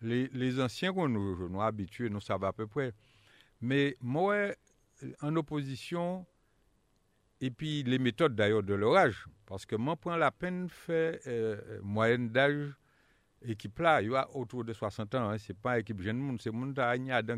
les, 0.06 0.30
les 0.36 0.60
ansyen 0.64 0.94
kon 0.96 1.12
nou, 1.12 1.48
nou 1.50 1.64
abitue, 1.66 2.12
nou 2.12 2.24
sa 2.24 2.38
va 2.42 2.52
pe 2.56 2.68
pre. 2.70 2.92
Me 3.64 3.96
mwen 4.04 4.54
en 5.24 5.40
oposisyon 5.42 6.24
epi 7.44 7.82
le 7.88 8.00
metode 8.00 8.38
dayo 8.38 8.62
de 8.66 8.78
l'oraj. 8.80 9.18
Paske 9.50 9.80
mwen 9.80 10.00
pren 10.02 10.20
la 10.22 10.32
pen 10.32 10.66
fè 10.72 11.02
euh, 11.16 11.56
euh 11.56 11.80
mwen 11.84 12.30
daj 12.36 12.56
équipe 13.50 13.80
là, 13.80 14.02
il 14.02 14.12
y 14.12 14.16
a 14.16 14.30
autour 14.36 14.64
de 14.64 14.74
60 14.74 15.16
ans, 15.16 15.30
hein, 15.30 15.38
c'est 15.38 15.58
pas 15.58 15.80
équipe 15.80 16.02
jeune 16.02 16.18
monde, 16.18 16.42
c'est 16.42 16.52
monde 16.52 16.74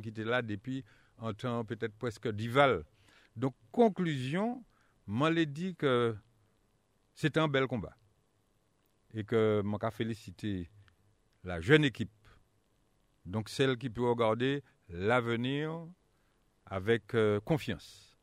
qui 0.01 0.09
était 0.09 0.23
là 0.23 0.41
depuis 0.41 0.83
un 1.19 1.33
temps 1.33 1.65
peut-être 1.65 1.95
presque 1.97 2.27
dival. 2.29 2.83
Donc, 3.35 3.53
conclusion, 3.71 4.63
l'ai 5.29 5.45
dit 5.45 5.75
que 5.75 6.15
c'était 7.15 7.39
un 7.39 7.47
bel 7.47 7.67
combat. 7.67 7.95
Et 9.13 9.23
que 9.23 9.61
je 9.63 9.89
féliciter 9.91 10.69
la 11.43 11.61
jeune 11.61 11.85
équipe, 11.85 12.11
donc 13.25 13.49
celle 13.49 13.77
qui 13.77 13.89
peut 13.89 14.07
regarder 14.07 14.63
l'avenir 14.89 15.87
avec 16.65 17.13
euh, 17.15 17.39
confiance. 17.39 18.17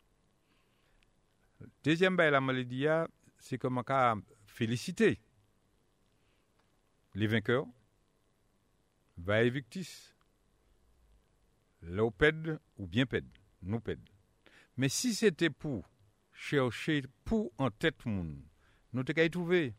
Deuxième 1.82 2.16
bail 2.16 2.30
la 2.30 2.40
maladie, 2.40 2.86
c'est 3.38 3.58
que 3.58 3.66
je 3.66 4.16
féliciter 4.46 5.20
les 7.14 7.26
vainqueurs, 7.26 7.66
Vae 9.16 9.48
Victis, 9.48 10.14
Léopède 11.82 12.58
ou 12.78 12.86
bien 12.86 13.06
pède, 13.06 13.28
nous 13.62 13.80
pède. 13.80 14.00
Mais 14.76 14.88
si 14.88 15.14
c'était 15.14 15.50
pour 15.50 15.88
chercher 16.32 17.04
pour 17.24 17.52
en 17.58 17.70
tête 17.70 18.04
monde, 18.06 18.42
nous 18.92 19.04
t'es 19.04 19.14
qu'à 19.14 19.24
y 19.24 19.30
trouver. 19.30 19.74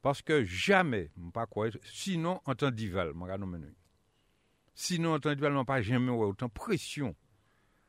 Parce 0.00 0.22
que 0.22 0.44
jamais, 0.44 1.10
pas 1.34 1.46
quoi, 1.46 1.68
sinon 1.82 2.40
en 2.44 2.54
temps 2.54 2.70
d'hival, 2.70 3.12
sinon 4.74 5.14
en 5.14 5.20
temps 5.20 5.34
d'hival, 5.34 5.52
non 5.52 5.64
pas 5.64 5.82
jamais 5.82 6.10
ouais, 6.10 6.26
autant 6.26 6.48
pression 6.48 7.14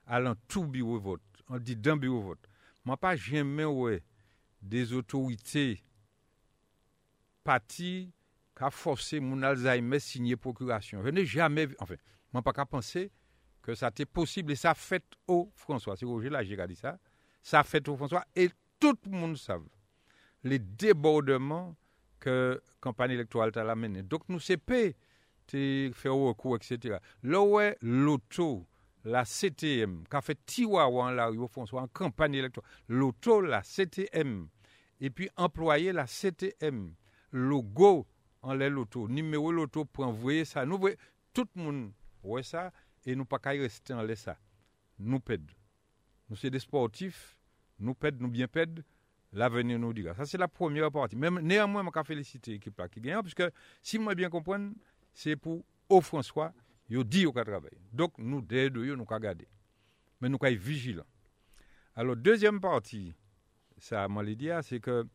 allant 0.07 0.35
tout 0.47 0.65
bureau 0.65 0.99
vote, 0.99 1.21
on 1.47 1.59
dit 1.59 1.75
d'un 1.75 1.97
bureau 1.97 2.21
vote. 2.21 2.49
M'a 2.83 2.97
pas 2.97 3.15
jamais 3.15 3.65
ouais 3.65 4.03
des 4.61 4.91
autorités 4.93 5.83
parti 7.43 8.11
ka 8.59 8.69
forcer 8.69 9.21
mon 9.21 9.41
Alzheimer 9.41 9.99
signer 9.99 10.35
procuration. 10.35 11.01
Je 11.01 11.09
n'ai 11.09 11.25
jamais 11.25 11.65
vu, 11.65 11.75
enfin, 11.79 11.95
moi 12.33 12.41
pas 12.41 12.51
qu'à 12.51 12.65
penser 12.65 13.09
que 13.61 13.73
ça 13.73 13.87
était 13.87 14.05
possible 14.05 14.51
et 14.51 14.55
ça 14.55 14.73
fait 14.73 15.05
au 15.27 15.49
François. 15.55 15.95
C'est 15.95 16.05
Roger 16.05 16.29
là, 16.29 16.43
j'ai 16.43 16.57
dit 16.67 16.75
ça. 16.75 16.99
Ça 17.41 17.63
fait 17.63 17.87
au 17.87 17.95
François 17.95 18.25
et 18.35 18.49
tout 18.77 18.97
le 19.05 19.11
monde 19.11 19.37
savent 19.37 19.67
les 20.43 20.59
débordements 20.59 21.75
que 22.19 22.61
campagne 22.81 23.11
électorale 23.11 23.53
t'a 23.53 23.61
amené. 23.69 24.03
Donc 24.03 24.23
nous 24.27 24.41
c'est 24.41 24.57
paix, 24.57 24.97
t'es 25.47 25.89
fait 25.93 26.09
recours, 26.09 26.57
etc. 26.57 26.97
Là 27.23 27.41
ouais, 27.41 27.77
l'auto, 27.81 28.67
la 29.05 29.23
CTM, 29.23 30.03
qui 30.09 30.15
a 30.17 30.21
fait 30.21 30.37
Tiwawa 30.45 31.05
en 31.05 31.11
la 31.11 31.27
rue 31.27 31.47
François 31.47 31.83
en 31.83 31.87
campagne 31.87 32.35
électorale. 32.35 32.69
L'auto, 32.89 33.39
la 33.39 33.61
CTM, 33.61 34.49
et 34.99 35.09
puis 35.09 35.29
employer 35.37 35.93
la 35.93 36.07
CTM, 36.07 36.93
logo 37.31 38.05
en 38.41 38.53
les 38.53 38.69
loto, 38.69 39.07
numéro 39.07 39.51
loto 39.51 39.85
pour 39.85 40.05
envoyer 40.05 40.45
ça. 40.45 40.65
Nous 40.65 40.79
tout 41.33 41.47
le 41.55 41.61
monde 41.61 41.91
voit 42.23 42.43
ça 42.43 42.71
et 43.05 43.15
nous 43.15 43.25
pas 43.25 43.39
qu'à 43.39 43.51
rester 43.51 43.93
en 43.93 44.05
ça. 44.15 44.37
Nous 44.97 45.19
pède. 45.19 45.49
Nous 46.29 46.35
sommes 46.35 46.49
des 46.49 46.59
sportifs, 46.59 47.37
nous 47.79 47.95
pède, 47.95 48.21
nous 48.21 48.27
bien 48.27 48.47
pède, 48.47 48.83
l'avenir 49.31 49.79
nous 49.79 49.93
dira. 49.93 50.13
Ça, 50.13 50.25
c'est 50.25 50.37
la 50.37 50.47
première 50.47 50.91
partie. 50.91 51.15
Même 51.15 51.39
néanmoins, 51.39 51.83
je 51.95 52.03
féliciter 52.03 52.51
l'équipe 52.51 52.81
qui 52.91 53.01
gagne, 53.01 53.21
parce 53.21 53.33
que 53.33 53.51
si 53.81 53.97
moi 53.97 54.15
bien 54.15 54.29
comprendre, 54.29 54.73
c'est 55.13 55.35
pour 55.35 55.63
au 55.87 56.01
François, 56.01 56.53
il 56.89 57.03
dit 57.03 57.25
au 57.25 57.31
travail. 57.31 57.77
Donc, 57.91 58.17
nous, 58.17 58.41
deux, 58.41 58.69
nous, 58.69 58.95
nous 58.95 59.05
garder. 59.05 59.47
Mais 60.21 60.29
nous, 60.29 60.37
sommes 60.39 60.53
vigilants. 60.53 61.05
Alors, 61.95 62.15
deuxième 62.15 62.59
partie, 62.59 63.13
ça, 63.77 64.07
dit, 64.07 64.49
c'est 64.61 64.79
que 64.79 65.07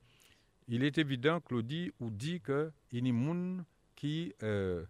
il 0.69 0.85
est 0.85 0.99
évident, 0.99 1.41
Claudie, 1.41 1.93
ou 2.01 2.11
dit 2.11 2.41
que 2.41 2.73
il 2.91 2.99
y 2.99 3.09
a 3.09 3.13
des 3.13 3.19
gens 3.19 3.65
qui, 3.95 4.33
euh, 4.43 4.85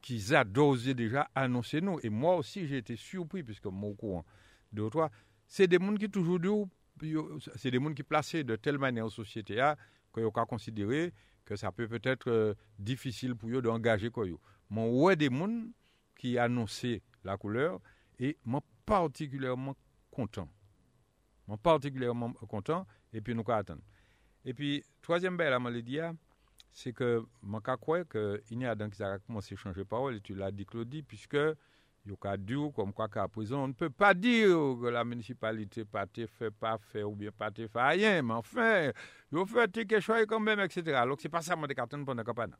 qui 0.00 0.34
a 0.34 0.44
dosé 0.44 0.94
déjà 0.94 1.30
annoncé 1.34 1.80
nous. 1.80 1.98
Et 2.02 2.10
moi 2.10 2.36
aussi, 2.36 2.66
j'ai 2.66 2.78
été 2.78 2.96
surpris, 2.96 3.42
puisque 3.42 3.66
au 3.66 3.94
courant 3.94 4.24
de 4.72 4.88
toi, 4.88 5.10
c'est 5.46 5.66
des 5.66 5.78
gens 5.78 5.94
qui 5.94 6.08
toujours 6.10 6.68
c'est 7.56 7.70
des 7.70 7.80
gens 7.80 7.92
qui 7.92 8.02
placés 8.02 8.44
de 8.44 8.56
telle 8.56 8.78
manière 8.78 9.06
en 9.06 9.10
société 9.10 9.56
là, 9.56 9.76
qu'on 10.12 10.28
a 10.28 10.46
considéré 10.46 11.12
que 11.44 11.56
ça 11.56 11.72
peut 11.72 11.88
peut-être 11.88 12.30
euh, 12.30 12.54
difficile 12.78 13.34
pour 13.34 13.48
eux 13.48 13.62
d'engager 13.62 14.10
quoi. 14.10 14.26
Moi, 14.70 14.86
ouais 14.88 15.16
des 15.16 15.30
gens 15.30 15.64
qui 16.16 16.38
annonçaient 16.38 17.02
la 17.24 17.36
couleur 17.36 17.80
et 18.18 18.36
moi 18.44 18.62
particulièrement 18.86 19.76
content. 20.10 20.48
Moi 21.48 21.56
particulièrement 21.56 22.32
content 22.32 22.86
et 23.12 23.20
puis 23.20 23.34
nous 23.34 23.44
attendre. 23.48 23.82
Et 24.44 24.54
puis, 24.54 24.84
troisième 25.00 25.36
belle 25.36 25.58
maladie, 25.58 26.00
c'est 26.72 26.92
que 26.92 27.24
je 27.42 27.76
crois 27.76 28.04
qu'il 28.04 28.42
y 28.60 28.64
a 28.64 28.74
des 28.74 28.90
qui 28.90 29.02
a 29.02 29.18
commencé 29.18 29.54
à 29.54 29.56
changer 29.56 29.82
de 29.82 29.86
parole, 29.86 30.16
et 30.16 30.20
tu 30.20 30.34
l'as 30.34 30.50
dit, 30.50 30.66
Claudie, 30.66 31.02
puisque 31.02 31.36
il 32.04 32.12
y 32.12 32.26
a 32.26 32.36
dit, 32.36 32.54
comme 32.74 32.92
quoi 32.92 33.08
qu'à 33.08 33.28
présent, 33.28 33.62
on 33.62 33.68
ne 33.68 33.72
peut 33.72 33.90
pas 33.90 34.14
dire 34.14 34.48
que 34.48 34.88
la 34.88 35.04
municipalité 35.04 35.84
pas 35.84 36.06
fait, 36.06 36.50
pas 36.50 36.78
fait, 36.78 37.04
ou 37.04 37.14
bien 37.14 37.30
pas 37.30 37.52
fait 37.52 37.68
mais 38.22 38.32
enfin, 38.32 38.90
il 39.30 39.46
fait 39.46 39.70
quelque 39.70 40.00
chose 40.00 40.26
quand 40.26 40.40
même, 40.40 40.58
etc. 40.60 40.92
Alors, 40.94 41.16
c'est 41.20 41.28
pas 41.28 41.42
ça, 41.42 41.54
mon 41.54 41.66
décarton 41.66 42.04
pendant 42.04 42.20
la 42.20 42.24
campagne. 42.24 42.52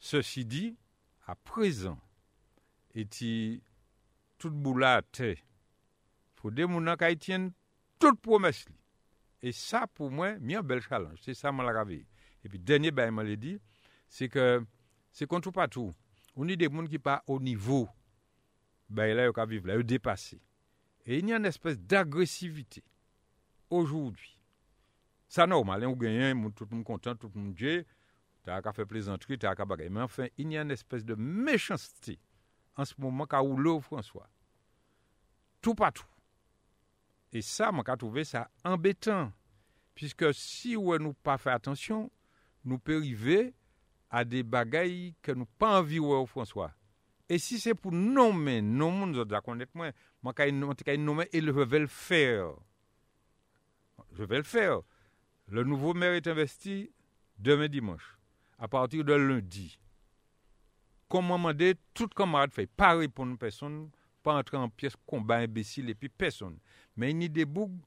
Ceci 0.00 0.44
dit, 0.44 0.76
à 1.26 1.36
présent, 1.36 1.98
et 2.94 3.06
tout 4.38 4.50
boulot, 4.50 4.86
il 5.20 5.36
faut 6.34 6.50
des 6.50 6.62
gens 6.62 6.96
qui 6.96 7.18
tiennent 7.18 7.52
toute 7.98 8.20
promesse. 8.20 8.64
Et 9.42 9.52
ça, 9.52 9.86
pour 9.86 10.10
moi, 10.10 10.34
c'est 10.40 10.54
un 10.54 10.62
bel 10.62 10.80
challenge. 10.80 11.18
C'est 11.22 11.34
ça, 11.34 11.52
moi, 11.52 11.70
la 11.70 11.84
Et 11.92 12.48
puis, 12.48 12.58
dernier, 12.58 12.90
ben, 12.90 13.14
je 13.24 13.34
dit, 13.34 13.58
c'est 14.08 14.28
que 14.28 14.64
c'est 15.12 15.26
qu'on 15.26 15.40
trouve 15.40 15.52
pas 15.52 15.68
tout. 15.68 15.92
On 16.36 16.48
a 16.48 16.56
des 16.56 16.66
gens 16.66 16.84
qui 16.86 16.98
pas 16.98 17.22
au 17.26 17.40
niveau, 17.40 17.88
ben, 18.88 19.16
là, 19.16 19.26
ils 19.26 19.46
vivre 19.48 19.66
là, 19.68 19.76
ils 19.76 19.84
dépassé. 19.84 20.40
Et 21.06 21.18
il 21.18 21.28
y 21.28 21.32
a 21.32 21.36
une 21.36 21.46
espèce 21.46 21.78
d'agressivité 21.78 22.84
aujourd'hui. 23.70 24.38
Ça, 25.28 25.46
normal, 25.46 25.84
hein, 25.84 25.88
on 25.88 25.96
gagne, 25.96 26.52
tout 26.52 26.66
le 26.70 26.76
monde 26.76 26.84
content, 26.84 27.14
tout 27.14 27.30
le 27.34 27.40
monde 27.40 27.54
dit, 27.54 27.84
tu 28.44 28.50
as 28.50 28.72
fait 28.72 28.86
plaisanterie, 28.86 29.38
tu 29.38 29.46
as 29.46 29.54
bagaille. 29.54 29.90
Mais 29.90 30.00
enfin, 30.00 30.26
il 30.36 30.52
y 30.52 30.56
a 30.56 30.62
une 30.62 30.70
espèce 30.70 31.04
de 31.04 31.14
méchanceté 31.14 32.18
en 32.76 32.84
ce 32.84 32.94
moment, 32.98 33.26
qu'a 33.26 33.42
François. 33.80 34.28
Tout 35.60 35.74
partout. 35.74 36.06
Et 37.32 37.42
ça, 37.42 37.70
moi, 37.72 37.84
j'ai 37.86 37.96
trouvé 37.96 38.24
ça 38.24 38.50
embêtant. 38.64 39.32
Puisque 39.94 40.32
si 40.32 40.76
on 40.76 40.98
nous 40.98 41.12
pas 41.12 41.38
fait 41.38 41.50
attention, 41.50 42.10
nous 42.64 42.78
peut 42.78 42.96
arriver 42.96 43.54
à 44.10 44.24
des 44.24 44.42
bagailles 44.42 45.14
que 45.22 45.32
nous 45.32 45.46
pas 45.46 45.80
envie 45.80 45.98
au 45.98 46.26
François. 46.26 46.72
Et 47.28 47.38
si 47.38 47.58
c'est 47.58 47.74
pour 47.74 47.92
nommer, 47.92 48.62
non, 48.62 49.06
nous 49.06 49.24
doit 49.24 49.40
connaître 49.42 49.72
moins, 49.74 49.92
moi, 50.22 50.32
je 50.38 50.96
nommer 50.96 51.28
et 51.32 51.40
je 51.40 51.50
vais 51.50 51.78
le 51.78 51.86
faire. 51.86 52.52
Je 54.12 54.22
vais 54.24 54.38
le 54.38 54.42
faire. 54.44 54.80
Le 55.48 55.62
nouveau 55.64 55.94
maire 55.94 56.12
est 56.12 56.26
investi 56.26 56.90
demain 57.38 57.68
dimanche, 57.68 58.18
à 58.58 58.68
partir 58.68 59.04
de 59.04 59.12
lundi. 59.12 59.78
Comment 61.08 61.38
demander, 61.38 61.74
tout 61.94 62.08
camarade 62.08 62.52
fait, 62.52 62.66
pas 62.66 62.94
répondre 62.94 63.36
personne, 63.38 63.90
pas 64.22 64.34
entrer 64.34 64.56
en 64.56 64.68
pièce 64.68 64.94
combat 65.06 65.36
imbécile 65.36 65.88
et 65.88 65.94
puis 65.94 66.08
personne. 66.08 66.58
Mais 66.98 67.12
il 67.12 67.22
y 67.22 67.26
a 67.26 67.28
des 67.28 67.44
bougs 67.44 67.78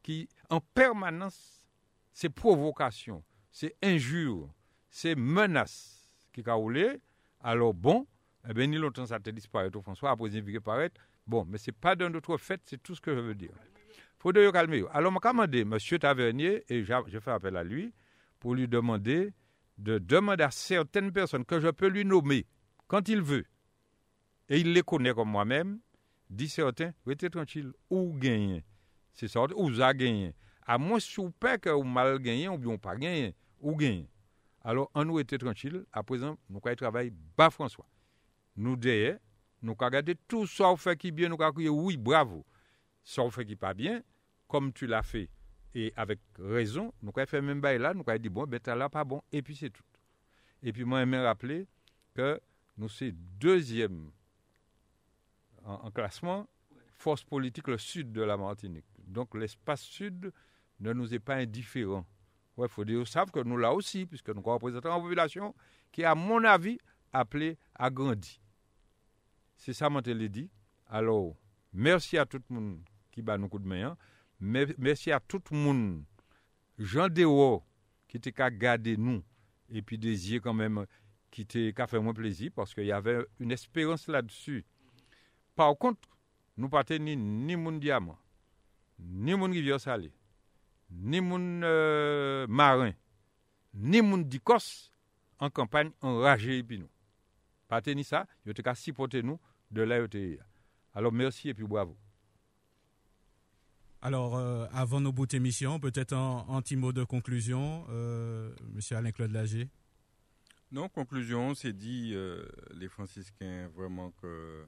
qui, 0.00 0.28
en 0.48 0.60
permanence, 0.60 1.66
c'est 2.12 2.28
provocation, 2.28 3.22
c'est 3.50 3.74
injure, 3.82 4.48
c'est 4.88 5.16
menace 5.16 6.08
qui 6.32 6.42
a 6.46 6.54
roulé. 6.54 7.00
Alors 7.40 7.74
bon, 7.74 8.06
eh 8.48 8.54
bien, 8.54 8.68
ni 8.68 8.76
longtemps 8.76 9.06
ça 9.06 9.18
te 9.18 9.28
disparaît, 9.30 9.70
François, 9.82 10.10
après 10.12 10.30
il 10.30 10.60
paraître. 10.60 11.00
Bon, 11.26 11.44
mais 11.44 11.58
c'est 11.58 11.72
pas 11.72 11.96
d'un 11.96 12.14
autre 12.14 12.36
fait, 12.36 12.60
c'est 12.64 12.80
tout 12.80 12.94
ce 12.94 13.00
que 13.00 13.12
je 13.12 13.20
veux 13.20 13.34
dire. 13.34 13.50
faut 14.18 14.32
de 14.32 14.50
calmer. 14.50 14.84
Alors, 14.92 15.12
je 15.12 15.28
demandé 15.28 15.60
M. 15.62 15.76
Tavernier, 15.98 16.64
et 16.68 16.84
je 16.84 17.18
fais 17.18 17.30
appel 17.32 17.56
à 17.56 17.64
lui, 17.64 17.92
pour 18.38 18.54
lui 18.54 18.68
demander 18.68 19.32
de 19.78 19.98
demander 19.98 20.44
à 20.44 20.50
certaines 20.52 21.10
personnes 21.10 21.44
que 21.44 21.58
je 21.58 21.68
peux 21.68 21.88
lui 21.88 22.04
nommer 22.04 22.46
quand 22.86 23.08
il 23.08 23.20
veut, 23.20 23.46
et 24.48 24.60
il 24.60 24.72
les 24.74 24.82
connaît 24.82 25.12
comme 25.12 25.30
moi-même, 25.30 25.80
Di 26.30 26.46
certain, 26.48 26.94
rete 27.08 27.28
tranquille, 27.34 27.72
ou 27.90 28.14
genyen. 28.22 28.62
Se 29.18 29.26
sorte, 29.28 29.56
ou 29.58 29.72
za 29.74 29.90
genyen. 29.98 30.30
A 30.62 30.78
mwen 30.78 31.02
soupe 31.02 31.56
ke 31.60 31.74
ou 31.74 31.82
mal 31.84 32.14
genyen, 32.22 32.54
ou 32.54 32.62
biyon 32.62 32.78
pa 32.80 32.94
genyen, 32.94 33.34
ou 33.58 33.74
genyen. 33.78 34.06
Alors, 34.62 34.90
an 34.94 35.08
nou 35.08 35.18
rete 35.18 35.40
tranquille, 35.42 35.82
a 35.90 36.04
prezant, 36.06 36.38
nou 36.48 36.62
ka 36.62 36.72
y 36.72 36.78
travay 36.78 37.10
ba 37.36 37.50
François. 37.50 37.88
Nou 38.54 38.78
deye, 38.78 39.16
nou 39.60 39.74
ka 39.78 39.90
gade 39.90 40.14
tout 40.30 40.46
sa 40.48 40.70
ou 40.70 40.80
fe 40.80 40.94
ki 40.94 41.10
bien, 41.16 41.32
nou 41.32 41.40
ka 41.40 41.50
kouye, 41.52 41.72
oui, 41.72 41.98
bravo. 41.98 42.44
Sa 43.02 43.26
ou 43.26 43.34
fe 43.34 43.44
ki 43.48 43.58
pa 43.58 43.74
bien, 43.74 44.04
kom 44.46 44.70
tu 44.72 44.86
la 44.86 45.02
fe, 45.02 45.26
et 45.74 45.92
avec 45.96 46.20
raison, 46.38 46.92
nou 47.02 47.12
ka 47.16 47.26
y 47.26 47.30
fe 47.30 47.42
men 47.42 47.60
bay 47.64 47.80
la, 47.82 47.92
nou 47.96 48.06
ka 48.06 48.14
y 48.14 48.22
di 48.22 48.30
bon, 48.30 48.46
beta 48.46 48.78
la 48.78 48.90
pa 48.92 49.02
bon, 49.02 49.24
et 49.32 49.42
puis 49.42 49.56
c'est 49.56 49.70
tout. 49.70 49.86
Et 50.62 50.72
puis, 50.72 50.84
mwen 50.84 51.08
mè 51.08 51.22
rappelé 51.24 51.64
ke 52.16 52.34
nou 52.76 52.88
se 52.92 53.10
deuxième 53.40 54.10
en, 55.70 55.86
en 55.86 55.90
classement, 55.90 56.48
force 56.96 57.24
politique 57.24 57.68
le 57.68 57.78
sud 57.78 58.12
de 58.12 58.22
la 58.22 58.36
Martinique. 58.36 58.84
Donc 59.06 59.34
l'espace 59.34 59.82
sud 59.82 60.32
ne 60.80 60.92
nous 60.92 61.12
est 61.14 61.18
pas 61.18 61.36
indifférent. 61.36 62.06
Il 62.58 62.68
faut 62.68 62.84
dire, 62.84 63.06
savent 63.06 63.30
que 63.30 63.40
nous 63.40 63.56
là 63.56 63.72
aussi, 63.72 64.04
puisque 64.04 64.28
nous 64.30 64.42
représentons 64.42 64.94
une 64.94 65.02
population 65.02 65.54
qui, 65.92 66.04
à 66.04 66.14
mon 66.14 66.44
avis, 66.44 66.78
appelée 67.12 67.56
à 67.74 67.88
grandir. 67.90 68.38
C'est 69.56 69.72
ça, 69.72 69.88
l'ai 70.10 70.28
dit. 70.28 70.50
Alors, 70.86 71.36
merci 71.72 72.18
à 72.18 72.26
tout 72.26 72.40
le 72.50 72.54
monde 72.54 72.80
qui 73.10 73.22
bat 73.22 73.38
nous 73.38 73.48
coup 73.48 73.58
de 73.58 73.66
main. 73.66 73.90
hein. 73.90 73.96
Mer- 74.40 74.74
Merci 74.78 75.10
à 75.12 75.20
tout 75.20 75.40
le 75.50 75.56
monde, 75.56 76.04
Jean 76.78 77.08
Dehors, 77.08 77.64
qui 78.08 78.16
était 78.18 78.32
qu'à 78.32 78.50
garder 78.50 78.96
nous, 78.96 79.22
et 79.70 79.80
puis 79.82 79.96
yeux 80.32 80.40
quand 80.40 80.54
même, 80.54 80.84
qui 81.30 81.42
était 81.42 81.72
qu'à 81.74 81.86
faire 81.86 82.02
moins 82.02 82.14
plaisir, 82.14 82.50
parce 82.54 82.74
qu'il 82.74 82.84
y 82.86 82.92
avait 82.92 83.24
une 83.38 83.52
espérance 83.52 84.06
là-dessus. 84.08 84.64
Par 85.54 85.76
contre, 85.76 86.08
nous 86.56 86.68
pas 86.68 86.84
ni 86.98 87.16
ni 87.16 87.56
moun 87.56 87.78
diamant, 87.78 88.18
ni 88.98 89.34
moun 89.34 89.52
rivière 89.52 89.80
salée, 89.80 90.12
ni 90.90 91.20
moun 91.20 91.62
euh, 91.64 92.46
marin, 92.48 92.92
ni 93.74 94.02
moun 94.02 94.24
d'Icos 94.24 94.90
en 95.38 95.50
campagne 95.50 95.90
enragé 96.00 96.58
et 96.58 96.62
puis 96.62 96.78
nous. 96.78 96.90
Pas 97.68 97.80
ni 97.94 98.04
ça, 98.04 98.26
yo 98.44 98.52
te 98.52 98.62
ka 98.62 98.74
supporter 98.74 99.22
nous 99.22 99.38
de 99.70 99.82
là. 99.82 100.04
Alors 100.92 101.12
merci 101.12 101.48
et 101.48 101.54
puis 101.54 101.66
bravo. 101.66 101.96
Alors, 104.02 104.36
euh, 104.36 104.66
avant 104.72 105.00
nos 105.00 105.12
bouts 105.12 105.26
d'émission, 105.26 105.78
peut-être 105.78 106.14
un, 106.14 106.46
un 106.48 106.62
petit 106.62 106.74
mot 106.74 106.90
de 106.90 107.04
conclusion, 107.04 107.84
euh, 107.90 108.50
Monsieur 108.72 108.96
Alain-Claude 108.96 109.30
Lager. 109.30 109.68
Non, 110.72 110.88
conclusion, 110.88 111.54
c'est 111.54 111.74
dit, 111.74 112.12
euh, 112.14 112.46
les 112.72 112.88
franciscains, 112.88 113.68
vraiment 113.76 114.10
que, 114.12 114.66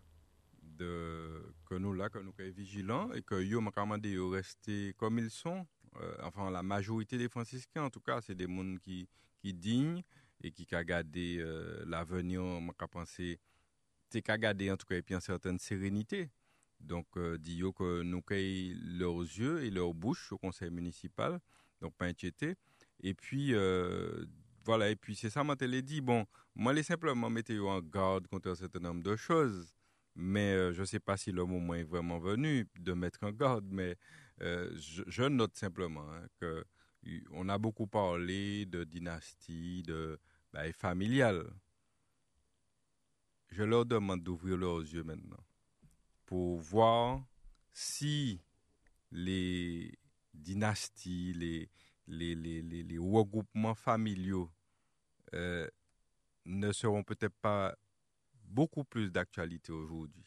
que 0.78 1.74
nous 1.74 1.92
là, 1.92 2.08
que 2.08 2.18
nous 2.18 2.32
sommes 2.36 2.50
vigilants 2.50 3.12
et 3.12 3.22
que 3.22 3.42
yo 3.42 3.60
yo 3.60 4.28
rester 4.28 4.94
comme 4.96 5.18
ils 5.18 5.30
sont. 5.30 5.66
Euh, 6.00 6.14
enfin, 6.22 6.50
la 6.50 6.62
majorité 6.62 7.18
des 7.18 7.28
franciscains, 7.28 7.84
en 7.84 7.90
tout 7.90 8.00
cas, 8.00 8.20
c'est 8.20 8.34
des 8.34 8.46
gens 8.46 8.76
qui, 8.82 9.08
qui 9.40 9.52
dignes 9.52 10.02
et 10.42 10.50
qui 10.50 10.66
ont 10.72 10.82
gardé 10.82 11.38
euh, 11.38 11.84
l'avenir, 11.86 12.42
m'a 12.42 12.72
pensé, 12.88 13.38
c'est 14.08 14.22
qu'à 14.22 14.38
garder 14.38 14.70
en 14.70 14.76
tout 14.76 14.86
cas, 14.86 14.96
et 14.96 15.02
puis 15.02 15.14
en 15.14 15.20
certaine 15.20 15.58
sérénité. 15.58 16.30
Donc, 16.80 17.06
euh, 17.16 17.38
dit 17.38 17.62
que 17.76 18.02
nous 18.02 18.22
avons 18.28 18.98
leurs 18.98 19.20
yeux 19.20 19.64
et 19.64 19.70
leurs 19.70 19.94
bouches 19.94 20.32
au 20.32 20.38
conseil 20.38 20.70
municipal, 20.70 21.38
donc 21.80 21.94
pas 21.94 22.06
inquiété. 22.06 22.56
Et 23.02 23.14
puis, 23.14 23.54
euh, 23.54 24.24
voilà, 24.64 24.90
et 24.90 24.96
puis 24.96 25.14
c'est 25.14 25.30
ça, 25.30 25.44
je 25.44 25.64
l'ai 25.64 25.82
dit. 25.82 26.00
Bon, 26.00 26.26
moi, 26.54 26.72
les 26.72 26.82
simplement 26.82 27.30
mettez 27.30 27.58
en 27.58 27.80
garde 27.80 28.26
contre 28.26 28.50
un 28.50 28.54
certain 28.54 28.80
nombre 28.80 29.02
de 29.02 29.16
choses. 29.16 29.72
Mais 30.14 30.52
euh, 30.52 30.72
je 30.72 30.80
ne 30.80 30.86
sais 30.86 31.00
pas 31.00 31.16
si 31.16 31.32
le 31.32 31.44
moment 31.44 31.74
est 31.74 31.84
vraiment 31.84 32.18
venu 32.18 32.68
de 32.78 32.92
mettre 32.92 33.24
en 33.24 33.30
garde, 33.30 33.66
mais 33.70 33.96
euh, 34.42 34.70
je, 34.76 35.22
note 35.22 35.56
simplement 35.56 36.04
hein, 36.12 36.26
que 36.38 36.64
on 37.32 37.48
a 37.48 37.58
beaucoup 37.58 37.86
parlé 37.86 38.66
de 38.66 38.84
dynastie, 38.84 39.82
de 39.82 40.18
et 40.62 40.72
familiale. 40.72 41.50
Je 43.48 43.62
leur 43.62 43.86
demande 43.86 44.22
d'ouvrir 44.22 44.56
leurs 44.56 44.80
yeux 44.80 45.02
maintenant 45.02 45.42
pour 46.26 46.58
voir 46.58 47.24
si 47.72 48.40
les 49.10 49.98
dynasties, 50.34 51.68
les 52.06 52.98
regroupements 52.98 53.74
familiaux 53.74 54.50
euh, 55.34 55.66
ne 56.44 56.72
seront 56.72 57.02
peut-être 57.02 57.36
pas 57.40 57.74
beaucoup 58.52 58.84
plus 58.84 59.10
d'actualité 59.10 59.72
aujourd'hui. 59.72 60.24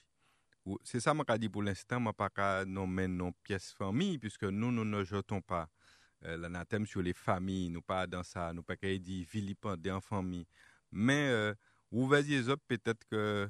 Ou- 0.65 0.79
C'est 0.83 0.99
ça 0.99 1.13
que 1.13 1.33
je 1.33 1.37
dit 1.37 1.49
pour 1.49 1.63
l'instant, 1.63 2.03
je 2.05 2.11
pas 2.13 2.29
qu'à 2.29 2.65
nommer 2.65 3.07
nos 3.07 3.31
pièces 3.43 3.71
famille, 3.73 4.17
puisque 4.19 4.43
nous, 4.45 4.71
nous 4.71 4.85
ne 4.85 5.03
jetons 5.03 5.41
pas 5.41 5.69
euh, 6.25 6.37
l'anathème 6.37 6.85
sur 6.87 7.01
les 7.01 7.13
familles, 7.13 7.69
nous 7.69 7.81
pas 7.81 8.07
dans 8.07 8.23
ça, 8.23 8.53
nous 8.53 8.63
pas 8.63 8.75
qu'à 8.77 8.97
dire 8.97 9.25
vilipender 9.31 9.91
en 9.91 10.01
famille. 10.01 10.47
Mais 10.91 11.29
euh, 11.29 11.53
les 11.91 12.47
yeux, 12.47 12.57
peut-être 12.67 13.05
que 13.09 13.49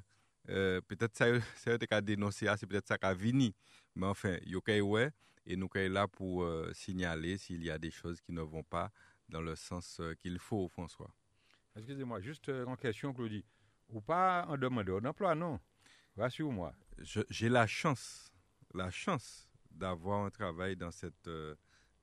euh, 0.49 0.82
peut-être 0.82 1.15
ça, 1.17 1.26
ça 1.57 1.78
qu'à 1.78 2.01
dénoncer, 2.01 2.47
ah, 2.47 2.57
c'est 2.57 2.67
peut-être 2.67 2.88
ça 2.88 2.97
qu'a 2.97 3.13
vini. 3.13 3.55
Mais 3.95 4.07
enfin, 4.07 4.38
il 4.45 4.53
y 4.53 4.55
a 4.55 4.82
ouais, 4.82 5.11
et 5.45 5.55
nous 5.55 5.69
sommes 5.73 5.91
là 5.93 6.07
pour 6.07 6.43
euh, 6.43 6.71
signaler 6.73 7.38
s'il 7.38 7.63
y 7.63 7.71
a 7.71 7.78
des 7.80 7.91
choses 7.91 8.21
qui 8.21 8.34
ne 8.34 8.41
vont 8.41 8.63
pas 8.63 8.91
dans 9.30 9.41
le 9.41 9.55
sens 9.55 9.99
euh, 10.01 10.13
qu'il 10.15 10.39
faut, 10.39 10.67
François. 10.69 11.11
Excusez-moi, 11.76 12.21
juste 12.21 12.49
euh, 12.49 12.65
en 12.65 12.76
question, 12.76 13.13
Claudie. 13.13 13.45
Ou 13.90 14.02
pas 14.02 14.46
en 14.48 14.58
demandeur 14.58 15.02
d'emploi, 15.02 15.36
non 15.36 15.60
Rassure-moi. 16.18 16.74
J'ai 17.30 17.50
la 17.50 17.68
chance, 17.68 18.32
la 18.74 18.90
chance 18.90 19.50
d'avoir 19.70 20.26
un 20.26 20.30
travail 20.30 20.76
dans, 20.76 20.92
cette, 20.92 21.28
euh, 21.28 21.56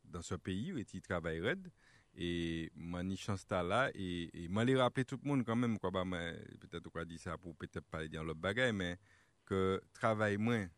dans 0.04 0.22
ce 0.22 0.34
pays 0.34 0.72
où 0.72 0.78
il 0.78 1.00
travaille 1.00 1.40
raide. 1.40 1.70
Et 2.14 2.70
mani 2.74 3.16
chance 3.16 3.46
ta 3.46 3.62
là 3.62 3.90
et, 3.94 4.28
et 4.34 4.46
moi 4.48 4.66
les 4.66 4.76
rappeler 4.76 5.02
tout 5.06 5.18
le 5.22 5.26
monde 5.26 5.44
quand 5.46 5.56
même 5.56 5.78
quoi 5.78 5.90
bah 5.90 6.04
moi, 6.04 6.18
peut-être 6.60 6.90
quoi 6.90 7.06
dit 7.06 7.16
ça 7.16 7.38
pour 7.38 7.56
peut-être 7.56 7.86
pas 7.86 8.06
dire 8.06 8.22
l'autre 8.22 8.38
bagaille 8.38 8.74
mais 8.74 8.98
que 9.46 9.80
travaille 9.94 10.36
moins 10.36 10.68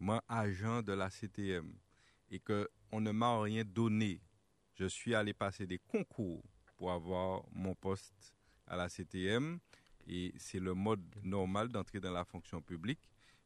moi 0.00 0.24
agent 0.26 0.80
de 0.80 0.94
la 0.94 1.10
CTM 1.10 1.74
et 2.30 2.40
que 2.40 2.66
on 2.92 3.02
ne 3.02 3.10
m'a 3.10 3.42
rien 3.42 3.62
donné 3.62 4.22
je 4.72 4.86
suis 4.86 5.14
allé 5.14 5.34
passer 5.34 5.66
des 5.66 5.78
concours 5.78 6.42
pour 6.78 6.92
avoir 6.92 7.44
mon 7.52 7.74
poste 7.74 8.34
à 8.66 8.74
la 8.74 8.88
CTM 8.88 9.60
et 10.06 10.32
c'est 10.36 10.60
le 10.60 10.74
mode 10.74 11.02
normal 11.22 11.68
d'entrer 11.68 12.00
dans 12.00 12.12
la 12.12 12.24
fonction 12.24 12.60
publique 12.60 13.00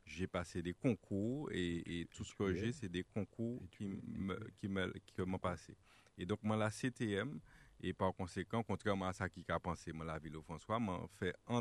j'ai 0.05 0.27
passé 0.29 0.63
des 0.63 0.75
concours 0.75 1.51
et, 1.51 2.01
et 2.01 2.07
tout 2.07 2.25
ce 2.25 2.35
que 2.35 2.55
j'ai 2.55 2.73
c'est 2.73 2.89
des 2.89 3.03
concours 3.03 3.61
qui 3.71 3.85
me 3.87 4.39
qui 4.57 4.69
me 4.69 4.93
qui 5.07 5.21
m'ont 5.23 5.39
passé 5.39 5.77
et 6.19 6.27
donc, 6.27 6.43
moi, 6.43 6.57
la 6.57 6.71
CTM, 6.71 7.41
et 7.81 7.93
par 7.93 8.15
conséquent, 8.15 8.63
contrairement 8.63 9.07
à 9.07 9.13
ça 9.13 9.29
qui 9.29 9.45
a 9.49 9.61
pensé, 9.61 9.93
moi, 9.93 10.07
la 10.07 10.19
ville 10.19 10.33
de 10.33 10.41
François, 10.41 10.81
m'a 10.81 11.01
fait 11.19 11.35
un, 11.47 11.61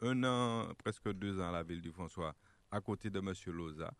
un 0.00 0.24
an, 0.24 0.74
presque 0.78 1.12
deux 1.12 1.40
ans 1.40 1.50
la 1.50 1.62
ville 1.62 1.82
du 1.82 1.92
François, 1.92 2.34
à 2.70 2.80
côté 2.80 3.10
de 3.10 3.18
M. 3.18 3.32
Loza, 3.54 3.92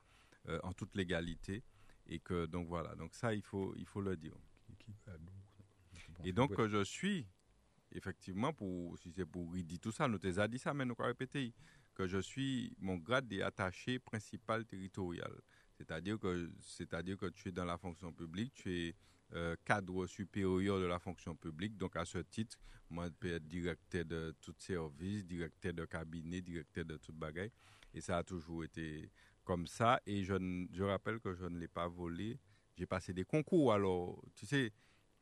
euh, 0.48 0.58
en 0.62 0.72
toute 0.72 0.94
légalité. 0.94 1.62
Et 2.08 2.20
que, 2.20 2.46
donc 2.46 2.68
voilà, 2.68 2.94
donc 2.94 3.14
ça, 3.14 3.34
il 3.34 3.42
faut, 3.42 3.74
il 3.76 3.86
faut 3.86 4.00
le 4.00 4.16
dire. 4.16 4.34
Et 6.24 6.32
donc, 6.32 6.64
je 6.66 6.84
suis, 6.84 7.26
effectivement, 7.92 8.52
pour, 8.52 8.98
si 8.98 9.12
c'est 9.12 9.26
pour 9.26 9.52
dire 9.52 9.78
tout 9.80 9.92
ça, 9.92 10.08
nous 10.08 10.18
t'ai 10.18 10.32
dit 10.48 10.58
ça, 10.58 10.74
mais 10.74 10.84
nous 10.84 10.94
avons 10.98 11.08
répété, 11.08 11.52
que 11.94 12.06
je 12.06 12.18
suis, 12.18 12.74
mon 12.78 12.96
grade 12.96 13.32
est 13.32 13.42
attaché 13.42 13.98
principal 13.98 14.64
territorial. 14.66 15.32
C'est-à-dire 15.76 16.18
que, 16.18 16.50
c'est-à-dire 16.60 17.16
que 17.16 17.26
tu 17.26 17.48
es 17.48 17.52
dans 17.52 17.64
la 17.64 17.78
fonction 17.78 18.12
publique, 18.12 18.52
tu 18.54 18.72
es 18.72 18.94
euh, 19.34 19.56
cadre 19.64 20.06
supérieur 20.06 20.78
de 20.78 20.84
la 20.84 20.98
fonction 20.98 21.34
publique. 21.34 21.76
Donc, 21.76 21.96
à 21.96 22.04
ce 22.04 22.18
titre, 22.18 22.58
moi, 22.90 23.06
je 23.06 23.12
peux 23.12 23.32
être 23.32 23.46
directeur 23.46 24.04
de 24.04 24.34
tout 24.40 24.54
service, 24.58 25.24
directeur 25.24 25.72
de 25.72 25.84
cabinet, 25.84 26.40
directeur 26.40 26.84
de 26.84 26.96
toute 26.96 27.16
bagaille. 27.16 27.50
Et 27.92 28.00
ça 28.00 28.18
a 28.18 28.22
toujours 28.22 28.64
été 28.64 29.10
comme 29.42 29.66
ça. 29.66 30.00
Et 30.06 30.22
je, 30.22 30.34
je 30.72 30.82
rappelle 30.84 31.18
que 31.18 31.34
je 31.34 31.46
ne 31.46 31.58
l'ai 31.58 31.68
pas 31.68 31.88
volé. 31.88 32.38
J'ai 32.76 32.86
passé 32.86 33.12
des 33.12 33.24
concours. 33.24 33.72
Alors, 33.72 34.22
tu 34.34 34.46
sais, 34.46 34.70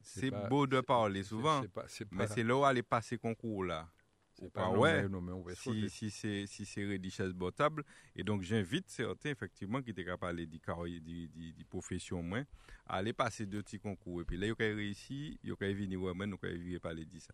c'est 0.04 0.30
pas- 0.30 0.48
beau 0.48 0.66
de 0.66 0.80
parler 0.80 1.22
souvent, 1.22 1.62
c'est 1.62 1.68
pas- 1.72 1.88
c'est 1.88 2.10
mais 2.12 2.26
c'est 2.26 2.42
là 2.44 2.56
où 2.56 2.64
aller 2.64 2.82
passer 2.82 3.18
concours 3.18 3.64
là. 3.64 3.88
c'est 4.36 4.52
pas 4.52 4.68
ouais. 4.70 5.08
nommé, 5.08 5.32
on 5.32 5.42
va 5.42 5.54
Si, 5.54 5.88
si 5.88 6.10
c'est 6.10 6.46
si 6.46 6.64
c'est 6.66 6.84
richesse 6.84 7.32
potable 7.32 7.84
et 8.16 8.24
donc 8.24 8.42
j'invite 8.42 8.88
certains 8.90 9.30
effectivement 9.30 9.80
qui 9.80 9.90
étaient 9.90 10.04
capables 10.04 10.44
de 10.46 10.58
carrière 10.58 11.00
di, 11.00 11.28
di, 11.28 11.52
di 11.52 11.64
profession 11.64 12.20
moins 12.22 12.44
à 12.86 12.96
aller 12.96 13.12
passer 13.12 13.46
deux 13.46 13.62
petits 13.62 13.78
concours 13.78 14.22
et 14.22 14.24
puis 14.24 14.36
là 14.36 14.46
ils 14.48 14.52
ont 14.52 14.56
réussi 14.58 15.38
ils 15.42 15.52
ont 15.52 15.56
venir 15.60 16.00
vraiment 16.00 16.26
nous 16.26 16.38
avons 16.42 16.56
vu 16.58 16.80
parler 16.80 17.04
de 17.04 17.18
ça 17.20 17.32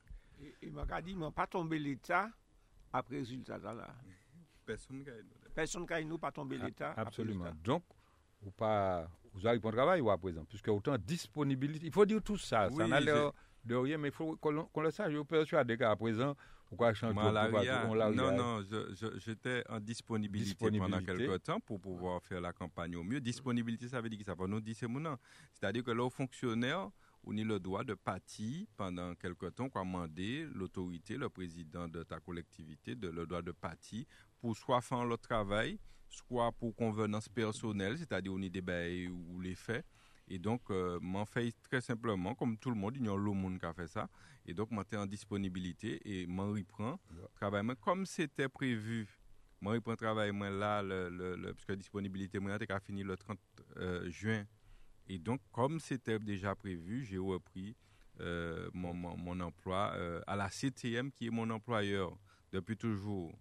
Et, 0.63 0.71
m'a 0.71 0.85
dit, 1.03 1.15
m'a 1.15 1.31
pas 1.31 1.47
tombé 1.47 1.79
l'État 1.79 2.31
après 2.93 3.17
résultat 3.19 3.57
là. 3.59 3.95
personne 4.67 5.87
qui 5.87 6.05
nous 6.05 6.19
pas 6.19 6.33
tombé 6.33 6.59
l'État. 6.59 6.91
après 6.91 7.03
Absolument. 7.07 7.45
résultat. 7.45 7.63
Donc, 7.65 7.85
ou 8.43 8.51
pas, 8.51 9.09
vous 9.35 9.47
avez 9.47 9.61
pour 9.61 9.73
travail 9.73 10.01
ou 10.01 10.11
à 10.11 10.19
présent, 10.19 10.45
puisque 10.49 10.69
autant 10.69 10.97
disponibilité, 10.99 11.87
il 11.87 11.93
faut 11.93 12.07
dire 12.07 12.23
tout 12.23 12.37
ça, 12.39 12.69
ça 12.71 12.87
n'a 12.89 13.01
l'air 13.01 13.33
de 13.65 13.75
rien, 13.75 13.99
mais 13.99 14.09
il 14.09 14.15
faut 14.15 14.37
qu'on 14.37 14.81
le 14.81 14.91
sache. 14.91 15.13
Je 15.13 15.17
suis 15.17 15.25
persuadé 15.25 15.77
qu'à 15.77 15.95
présent, 15.97 16.35
pourquoi 16.67 16.95
changer 16.95 17.15
Malaria, 17.33 17.85
non, 18.17 18.37
non, 18.37 18.63
je- 18.63 18.95
je- 18.95 19.19
j'étais 19.19 19.63
en 19.69 19.79
disponibilité, 19.81 20.55
pendant 20.79 20.97
quelques 21.19 21.43
temps 21.43 21.61
pour 21.61 21.81
pouvoir 21.81 22.23
faire 22.23 22.41
la 22.41 22.53
campagne 22.53 22.97
au 22.97 23.03
mieux. 23.05 23.21
Disponibilité, 23.21 23.89
ça 23.89 24.01
veut 24.01 24.09
dire 24.09 24.19
que 24.19 24.25
ça 24.25 24.35
va 24.35 24.47
nous 24.47 24.61
dire 24.61 24.75
c'est. 24.79 25.17
C'est-à-dire 25.53 25.85
que 25.85 25.91
là, 25.91 26.05
aux 26.05 26.11
fonctionnaires, 26.11 26.89
on 27.25 27.37
a 27.37 27.43
le 27.45 27.61
droit 27.61 27.85
de 27.85 27.93
partir 27.95 28.67
pendant 28.79 29.15
quelques 29.15 29.55
temps, 29.55 29.69
quoi, 29.69 29.83
demander 29.85 30.47
l'autorité, 30.55 31.17
le 31.19 31.29
président 31.29 31.87
de 31.87 32.03
ta 32.03 32.19
collectivité, 32.19 32.95
de, 32.95 33.09
le 33.11 33.27
droit 33.27 33.43
de 33.43 33.53
partir 33.53 34.07
pour 34.41 34.57
soit 34.57 34.81
faire 34.81 35.05
le 35.05 35.19
travail, 35.19 35.79
soit 36.11 36.53
pour 36.53 36.75
convenance 36.75 37.29
personnelle, 37.29 37.97
c'est-à-dire 37.97 38.33
on 38.33 38.43
y 38.43 38.51
des 38.51 38.61
bails 38.61 39.09
ou 39.09 39.41
les 39.41 39.55
faits. 39.55 39.85
Et 40.29 40.39
donc, 40.39 40.71
euh, 40.71 40.99
m'en 41.01 41.25
fait 41.25 41.53
très 41.69 41.81
simplement, 41.81 42.35
comme 42.35 42.57
tout 42.57 42.71
le 42.71 42.77
monde, 42.77 42.97
il 42.97 43.05
y 43.05 43.09
a 43.09 43.17
le 43.17 43.33
monde 43.33 43.59
qui 43.59 43.67
a 43.67 43.73
fait 43.73 43.89
ça. 43.89 44.09
Et 44.47 44.55
donc, 44.55 44.71
m'en 44.71 44.83
en 44.95 45.07
disponibilité 45.07 46.01
et 46.05 46.27
m'en 46.27 46.53
reprend 46.53 47.01
travail. 47.35 47.63
Mais 47.65 47.75
comme 47.77 48.07
c'était 48.07 48.49
prévu, 48.49 49.09
m'en 49.61 49.71
reprend 49.71 49.97
travail, 49.97 50.31
là, 50.33 50.83
le, 50.83 51.09
le, 51.09 51.37
le, 51.37 51.53
parce 51.53 51.65
que 51.65 51.73
la 51.73 51.77
disponibilité, 51.77 52.39
moi, 52.39 52.57
a 52.69 52.81
fini 52.81 53.03
le 53.03 53.17
30 53.17 53.39
euh, 53.77 54.09
juin. 54.11 54.45
Et 55.09 55.19
donc, 55.19 55.41
comme 55.51 55.81
c'était 55.81 56.21
déjà 56.21 56.55
prévu, 56.55 57.05
j'ai 57.05 57.19
repris 57.19 57.75
euh, 58.21 58.71
mon, 58.73 58.95
mon, 58.95 59.17
mon, 59.17 59.41
emploi 59.41 59.93
euh, 59.95 60.21
à 60.27 60.37
la 60.37 60.49
CTM, 60.49 61.11
qui 61.11 61.27
est 61.27 61.31
mon 61.31 61.51
employeur 61.51 62.17
depuis 62.53 62.77
toujours. 62.77 63.33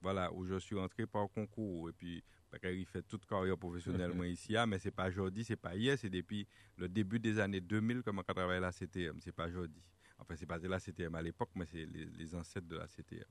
Voilà, 0.00 0.32
où 0.32 0.44
je 0.44 0.58
suis 0.58 0.78
entré 0.78 1.06
par 1.06 1.28
concours. 1.28 1.88
Et 1.90 1.92
puis, 1.92 2.22
il 2.64 2.86
fait 2.86 3.02
toute 3.02 3.26
carrière 3.26 3.58
professionnellement 3.58 4.24
ici, 4.24 4.56
ah, 4.56 4.66
mais 4.66 4.78
c'est 4.78 4.90
pas 4.90 5.08
aujourd'hui, 5.08 5.44
c'est 5.44 5.56
pas 5.56 5.74
hier, 5.74 5.98
c'est 5.98 6.10
depuis 6.10 6.46
le 6.76 6.88
début 6.88 7.18
des 7.18 7.38
années 7.38 7.60
2000 7.60 8.02
que 8.02 8.10
je 8.12 8.32
travaille 8.32 8.58
à 8.58 8.60
la 8.60 8.72
CTM, 8.72 9.20
c'est 9.20 9.32
pas 9.32 9.46
aujourd'hui. 9.46 9.82
Enfin, 10.18 10.34
c'est 10.36 10.46
pas 10.46 10.58
de 10.58 10.68
la 10.68 10.78
CTM 10.80 11.14
à 11.14 11.22
l'époque, 11.22 11.50
mais 11.54 11.66
c'est 11.66 11.86
les, 11.86 12.04
les, 12.04 12.34
ancêtres 12.34 12.66
de 12.66 12.76
la 12.76 12.88
CTM. 12.88 13.24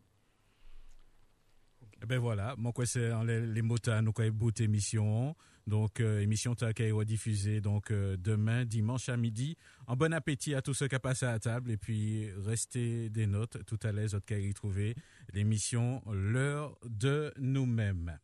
Okay. 1.97 2.05
Ben 2.07 2.19
voilà, 2.19 2.55
quoi 2.73 2.85
c'est 2.85 3.11
les, 3.25 3.61
mots 3.61 3.77
nous 4.01 4.13
quoi 4.13 4.29
bout 4.29 4.59
émission. 4.61 5.35
Donc 5.67 5.99
euh, 5.99 6.21
émission 6.21 6.55
ta 6.55 6.71
qui 6.71 6.83
diffusée 7.03 7.59
donc 7.59 7.91
euh, 7.91 8.15
demain 8.17 8.63
dimanche 8.63 9.09
à 9.09 9.17
midi. 9.17 9.57
En 9.87 9.97
bon 9.97 10.13
appétit 10.13 10.55
à 10.55 10.61
tous 10.61 10.73
ceux 10.73 10.87
qui 10.87 10.97
passent 10.97 11.23
à 11.23 11.31
la 11.33 11.39
table 11.39 11.71
et 11.71 11.77
puis 11.77 12.29
restez 12.45 13.09
des 13.09 13.27
notes 13.27 13.65
tout 13.65 13.79
à 13.83 13.91
l'aise 13.91 14.15
autres 14.15 14.25
qu'à 14.25 14.39
y 14.39 14.53
trouver 14.53 14.95
l'émission 15.33 16.01
l'heure 16.09 16.77
de 16.85 17.33
nous-mêmes. 17.37 18.17